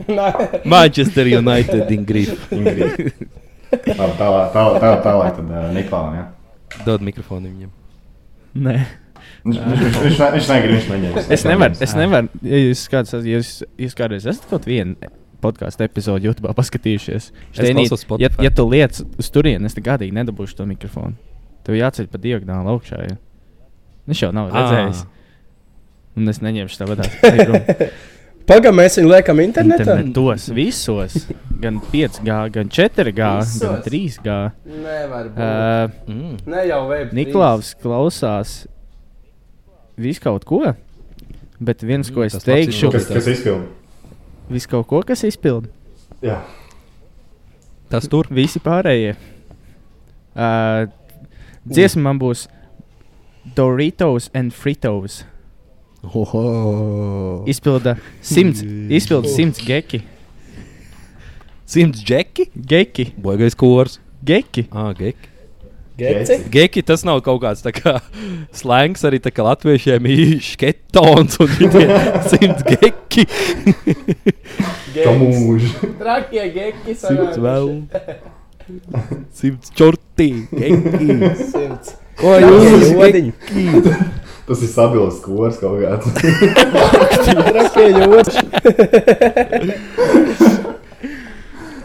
Nē, 0.08 0.64
Manchester 0.64 1.26
United 1.26 1.90
in 1.90 2.04
Grief. 2.04 2.34
In 2.52 2.64
grief. 2.64 2.96
Tālāk, 3.70 4.16
tālāk, 4.18 4.48
tālāk, 4.52 5.02
tālāk 5.04 5.36
tad 5.36 5.50
uh, 5.54 5.68
Niklāvam. 5.74 6.16
Ja? 6.18 6.24
Dod 6.84 7.04
mikrofonu 7.06 7.46
viņam. 7.52 7.70
Nē. 8.66 8.74
Viņš, 9.44 9.56
viņš, 9.56 9.80
viņš, 9.80 9.96
viņš, 10.04 10.18
ne- 10.20 10.30
viņš 10.36 10.48
negrib, 10.52 10.74
viņš 10.76 10.88
neņems. 10.92 11.30
Es 11.36 11.44
nevaru, 11.48 11.76
es 11.86 11.94
nevaru. 11.96 12.28
Ja 12.44 12.58
jūs, 12.60 12.82
kāds, 12.92 13.14
ja 13.16 13.38
jūs, 13.38 13.52
jūs 13.80 13.96
kādreiz 13.96 14.26
esat 14.28 14.44
kaut 14.50 14.66
vienu 14.68 14.96
podkāstu 15.40 15.86
epizodi 15.86 16.28
YouTube 16.28 16.52
paskatījušies, 16.58 17.30
klausos 17.56 18.04
ja, 18.20 18.28
ja 18.44 18.50
tu 18.52 18.66
liec 18.68 18.98
uz 19.00 19.30
turieni, 19.32 19.64
es 19.70 19.72
te 19.76 19.80
gadīgi 19.80 20.12
nedabūšu 20.18 20.58
to 20.58 20.66
mikrofonu. 20.68 21.16
Tev 21.64 21.78
jāceļ 21.78 22.10
pa 22.12 22.20
diagonāli 22.20 22.68
augšā. 22.74 23.00
Ja? 23.08 23.16
Viņš 24.10 24.22
jau 24.26 24.30
nav 24.36 24.50
Ā. 24.52 24.60
redzējis. 24.60 25.04
Un 26.20 26.28
es 26.28 26.40
neņemšu 26.44 26.80
tā 26.82 26.88
vadā. 26.90 27.08
Pagaidām, 28.50 28.74
mēs 28.80 28.96
viņu 28.98 29.10
liekam 29.12 29.40
internetā. 29.44 29.84
Internetos 30.00 30.48
visos. 30.56 31.16
Gan 31.60 31.76
5G, 31.92 32.36
gan 32.56 32.70
4G, 32.72 33.12
gan 33.14 33.44
Visos? 33.44 33.84
3G. 33.84 34.36
Nevar 34.80 35.28
būt. 35.28 35.38
Uh, 35.38 36.10
Mm. 36.10 36.36
ne 36.50 36.64
jau 36.66 36.80
vēl. 36.88 37.12
Niklaus 37.14 37.74
klausās 37.80 38.54
visu 40.00 40.22
kaut 40.24 40.44
ko. 40.48 40.62
Bet 41.60 41.82
viens, 41.84 42.08
ko 42.12 42.24
es 42.24 42.32
Tas 42.38 42.46
teikšu, 42.46 42.88
Kas, 42.94 43.06
kas 43.10 43.26
izpilda? 43.28 43.66
visu 44.50 44.68
kaut 44.72 44.86
ko, 44.88 45.02
kas 45.06 45.24
izpildīja. 45.28 45.72
Jā. 46.24 46.38
Tas 47.90 48.06
tur. 48.08 48.28
Visi 48.30 48.60
pārējie. 48.62 49.16
Uh, 50.30 50.86
dziesma 51.66 52.04
man 52.08 52.20
būs 52.22 52.46
Doritos 53.56 54.28
and 54.36 54.52
Fritos. 54.54 55.24
Oho. 56.06 57.44
Izpilda 57.50 57.96
simts, 58.24 58.62
izpilda 58.64 59.28
simts 59.28 59.60
geki. 59.64 60.00
Simts 61.70 62.00
džeki. 62.02 62.48
Geki. 62.56 63.10
Boigais 63.20 63.54
kurs. 63.58 63.98
Geki. 64.26 64.66
Ah, 64.72 64.92
geki. 64.96 65.29
Geci? 66.00 66.36
Geki 66.52 66.82
tas 66.86 67.02
nav 67.04 67.20
kaut 67.24 67.42
kāds 67.42 67.60
kā 67.76 67.98
slēngs 68.60 69.02
arī 69.08 69.20
kā 69.20 69.44
latviešiem 69.44 70.06
ir 70.08 70.38
šketons 70.50 71.36
un 71.42 71.50
simts 72.30 72.62
geki. 72.68 73.26
Kamūž. 74.96 75.62
Trakie 76.00 76.46
geki. 76.56 76.96
Simts 76.96 77.36
vēl. 77.44 77.68
Simts 79.36 79.74
čortī. 79.76 80.30
Geki. 80.54 81.20
Simts. 81.44 81.94
Ko 82.20 82.36
jūs 82.40 82.90
jodiņi. 82.94 83.32
Tas 84.50 84.64
ir 84.66 84.70
sabils 84.72 85.20
kurs 85.24 85.60
kaut 85.60 85.78
kāds. 85.84 86.06
Trakie 87.28 87.86
jodiņi. 88.00 88.44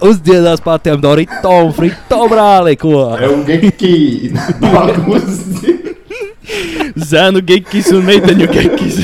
Uzdziedās 0.03 0.61
patiem 0.65 0.99
Dorito 1.01 1.53
un 1.63 1.71
Frito 1.75 2.27
brāli? 2.31 2.75
Ko? 2.79 3.15
Eugeki. 3.29 4.31
Zēnu 6.95 7.41
gekis 7.45 7.91
un 7.95 8.05
meiteņu 8.07 8.47
gekis. 8.51 8.99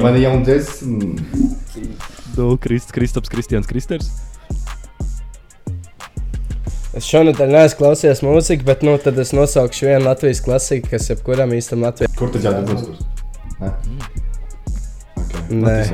Man 0.00 0.16
ir 0.16 0.22
jauna 0.24 0.44
dziesma. 0.44 1.14
Nu, 2.36 2.56
Krist, 2.62 2.92
Kristaps 2.94 3.28
Kristians 3.28 3.68
Kristers. 3.68 4.10
Es 6.96 7.06
šonadēļ 7.06 7.52
neesmu 7.54 7.78
klausījies 7.78 8.22
mūziku, 8.26 8.66
bet 8.66 8.80
nu, 8.86 8.96
tad 8.98 9.18
es 9.22 9.30
nosaukšu 9.36 9.86
vienu 9.86 10.08
Latvijas 10.08 10.40
klasiku, 10.42 10.90
kas 10.90 11.06
jebkuram 11.12 11.52
īstam 11.54 11.84
Latvijas. 11.86 12.16
Kur 12.18 12.32
tad 12.34 12.48
jābūt 12.48 12.72
uzturs? 12.74 13.04
Nē. 13.60 13.70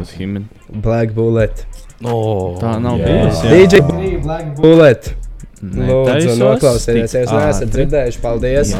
Okay. 0.00 0.28
Nē. 0.30 0.44
Black 0.84 1.12
Bullet. 1.16 1.66
No. 2.04 2.16
Tā 2.60 2.76
nav 2.82 3.00
bijusi. 3.00 3.48
DJ 3.52 3.80
Black 4.22 4.52
Bullet. 4.58 5.14
Lūdzu, 5.56 6.34
noklausieties, 6.36 7.14
ja 7.16 7.22
jūs 7.22 7.30
tik 7.30 7.38
neesat 7.40 7.70
dzirdējuši. 7.72 8.20
Paldies! 8.20 8.74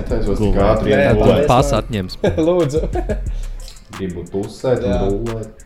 Pas 1.49 1.73
atņems. 1.79 2.19
Lūdzu! 2.49 2.83
Gribu 3.97 4.27
tusēt 4.29 4.85
un 4.85 4.93
Jā. 4.93 5.01
rullēt. 5.07 5.65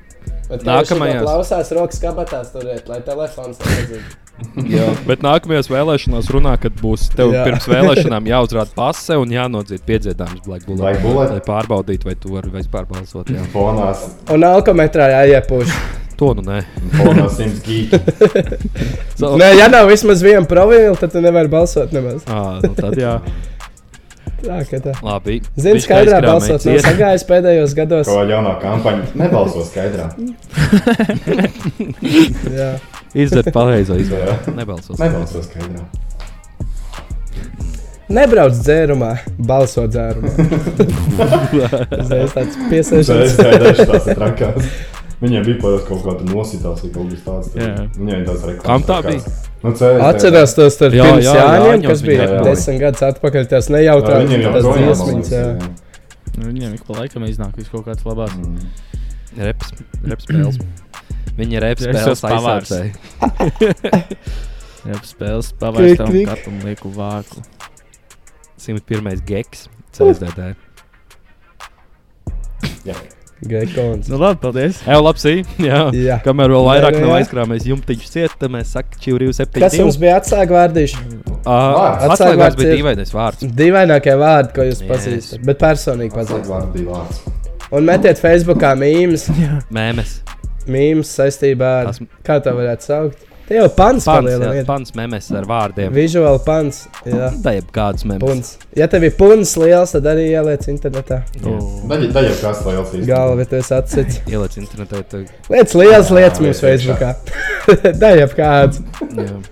Bet 0.51 0.65
Nākamajās. 0.67 0.67
Nākamajās 0.67 1.23
klausās 1.27 1.71
rokas 1.75 2.03
kabatās 2.03 2.51
turēt, 2.55 2.87
lai 2.91 3.01
telefons. 3.07 3.59
Jā, 4.73 4.87
bet 5.05 5.21
nākamajās 5.25 5.69
vēlēšanās 5.69 6.31
runā, 6.33 6.55
kad 6.63 6.79
būs 6.81 7.11
tev 7.13 7.35
Jā. 7.35 7.43
Pirms 7.49 7.67
vēlēšanām 7.69 8.29
jāuzrāda 8.31 8.73
pase 8.77 9.19
un 9.21 9.35
jānodzīst 9.35 9.85
piedziedājums 9.89 10.47
Black 10.47 10.65
Bullet. 10.69 10.81
Black 10.81 11.03
Bullet? 11.05 11.35
Lai 11.35 11.43
pārbaudītu, 11.45 12.09
vai 12.09 12.17
tu 12.19 12.33
vari 12.37 12.55
vispār 12.55 12.87
balsot. 12.89 13.35
Jā. 13.35 13.45
Fonās. 13.53 14.07
Un 14.33 14.47
alkometrā 14.49 15.11
jāiepūš. 15.19 15.75
To 16.21 16.35
nu 16.37 16.43
nē. 16.45 16.59
So, 19.21 19.27
Nē, 19.41 19.49
ja 19.59 19.69
nav 19.73 19.89
vismaz 19.89 20.21
viena 20.25 20.45
profila, 20.49 20.93
tad 21.01 21.13
tu 21.13 21.21
nevari 21.25 21.49
balsot 21.53 21.93
nemaz. 21.93 22.21
à, 22.29 22.61
nu 22.65 22.73
tad 22.77 22.97
jā. 23.01 23.15
Tā, 24.41 24.63
ka 24.69 24.79
tā. 24.81 24.93
Labi. 25.05 25.41
Zini, 25.61 25.81
skaidrā 25.85 26.21
balsot 26.25 26.65
nav 26.65 26.79
sagājis 26.85 27.25
pēdējos 27.29 27.75
gados. 27.77 28.07
Ko 28.09 28.23
jaunā 28.29 28.55
kampaņa 28.63 29.05
nebalso 29.21 29.65
skaidrā. 29.69 30.07
Jā. 32.61 32.71
Izdzer 33.13 33.45
pareizo 33.53 33.95
izvēli. 34.01 34.31
Jā. 34.31 34.37
Nebalsos. 34.57 34.97
Nebalso 35.01 35.43
skaidrā. 35.45 35.83
Nebrauc 38.11 38.55
dzērumā, 38.59 39.11
balso 39.47 39.85
dzērumā. 39.87 40.31
Tas 41.93 42.09
tāds 42.09 42.41
Es 42.41 42.57
piesaistošs. 42.73 43.37
tās 43.37 44.09
ir 44.09 44.17
trakās. 44.19 44.65
Viņiem 45.21 45.43
bija 45.45 45.59
parasti 45.61 45.89
kaut 45.91 46.03
kāda 46.07 46.27
nositās 46.31 46.81
vai 46.85 46.91
kaut 46.95 47.11
kas 47.13 47.25
tāds. 47.27 47.51
Jā. 47.59 47.73
Viņiem 47.99 48.23
tās 48.25 48.45
reklāmas. 48.49 48.65
Kam 48.65 48.85
tā 48.89 48.99
trakās. 49.05 49.49
Nu, 49.61 49.73
Atcerās 50.07 50.55
tos 50.57 50.79
Jā, 50.97 51.05
pirms 51.05 51.27
jā, 51.27 51.35
Jāņiem, 51.37 51.67
Jāņos 51.69 51.91
kas 51.91 52.05
bija 52.07 52.21
viņi 52.23 52.33
jā. 52.33 52.45
desmit 52.47 52.79
gadus 52.81 53.03
atpakaļ. 53.11 53.49
Tās 53.51 53.69
Jā, 54.41 54.47
jau 54.47 54.53
tas 54.55 54.69
dziesmiņas, 54.71 55.33
jā. 55.35 55.43
Nu, 56.39 56.47
Viņiem 56.47 56.79
ik 56.79 56.87
pa 56.89 56.97
laikam 57.03 57.27
iznāk 57.29 57.59
kaut 57.75 57.85
kāds 57.91 58.07
labāks. 58.09 58.39
Mm. 58.41 58.57
Reps, 59.51 59.75
reps 60.09 60.25
spēles. 60.25 60.57
Viņa 61.41 61.59
ir 61.59 61.67
reps 61.69 61.85
Es 61.85 62.01
spēles 62.01 62.25
aizsardzēja. 62.31 62.91
Jā, 64.89 64.97
spēles 65.05 65.53
klik. 66.09 66.33
katram 66.33 66.59
lieku 66.65 66.89
vāku. 66.97 67.45
101. 68.65 69.21
geks. 69.29 69.69
CSDD. 69.93 70.55
Jā. 72.89 72.97
Gekons. 73.49 74.09
Nu 74.13 74.19
labi, 74.21 74.37
paldies. 74.43 74.83
Evo, 74.87 75.01
labs, 75.07 75.25
jā. 75.71 75.79
Jā. 75.97 76.19
Kamēr 76.25 76.53
vēl 76.53 76.67
vairāk 76.67 76.93
Jā, 76.93 77.01
jā, 77.01 77.07
nav 77.07 77.15
jā. 77.15 77.21
aizkrāmējis 77.23 77.69
jumtiņš 77.71 78.11
ciet, 78.13 78.35
tad 78.41 78.53
mēs 78.53 78.75
sakām, 78.77 78.99
čīvrīju 79.05 79.37
7. 79.39 79.63
Kas 79.65 79.77
jums 79.79 79.97
bija 80.03 80.19
atslēgvārdiņš? 80.21 80.95
Vārds. 81.01 81.47
Atslēgvārds 81.47 82.13
Atslēgvārds 82.15 82.59
bija 82.61 82.75
dīvainais 82.77 83.15
vārds. 83.17 83.47
Dīvainākie 83.63 84.17
vārdi, 84.21 84.53
ko 84.59 84.67
jūs 84.69 84.83
Yes. 84.85 84.91
pazīstat, 84.91 85.45
bet 85.49 85.61
personīgi 85.63 86.13
pazīstat. 86.19 86.51
vārdu 86.53 86.73
bija 86.77 86.99
vārds. 86.99 87.23
Un 87.73 87.89
metiet 87.89 88.21
Facebookā 88.21 88.75
mīmēs, 88.77 89.29
Mēmes. 89.79 90.19
mīmēs 90.69 91.15
saistībā 91.17 91.73
ar, 91.87 91.93
kā 92.27 92.41
tā 92.45 92.53
varētu 92.57 92.91
saukt. 92.93 93.25
Tie 93.51 93.59
jau 93.59 93.67
pants 93.75 94.05
Pants, 94.07 94.29
jā, 94.31 94.37
palielina. 94.39 94.63
pants 94.69 94.93
mēmes 94.95 95.27
ar 95.35 95.47
vārdiem. 95.51 95.91
Visuāli 95.91 96.39
pants. 96.47 96.85
Jā. 97.03 97.33
Tā 97.43 97.57
jau 97.57 97.65
kāds 97.75 98.05
mēmes. 98.07 98.23
Puns. 98.23 98.53
Ja 98.79 98.87
tev 98.93 99.03
ir 99.09 99.17
puns 99.19 99.57
liels, 99.59 99.91
tad 99.97 100.07
arī 100.07 100.29
ieliec 100.31 100.69
internetā. 100.71 101.19
Daļai 101.43 102.13
daļai 102.15 102.37
kas 102.39 102.61
liels. 102.69 102.95
Galva, 103.09 103.49
tu 103.51 103.59
esi 103.59 103.75
atsits. 103.75 104.21
Ieliec 104.31 104.55
internetā. 104.63 105.03
Tu, 105.11 105.25
Lietas 105.51 105.75
liels 105.81 106.13
Jā, 106.13 106.17
lietas 106.21 106.39
jā, 106.39 106.47
mums. 106.47 106.63
Facebookā. 106.63 107.11
Daļai 108.07 108.31
kāds. 108.39 108.81
jā. 109.19 109.43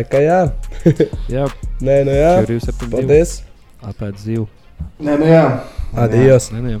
Tā 0.00 0.08
kā 0.08 0.24
jā. 0.24 0.40
jā, 1.36 1.44
Nē, 1.84 2.00
nu 2.08 2.16
jā. 2.16 2.32
čīvrīju 2.40 2.66
7. 2.70 2.90
Paldies. 2.96 3.38
Apēd 3.84 4.16
zivu. 4.24 4.48
Nē, 4.96 5.20
nu 5.20 5.28
jā. 5.28 5.44
Adios. 5.92 6.48
Nē, 6.56 6.64
nē. 6.64 6.80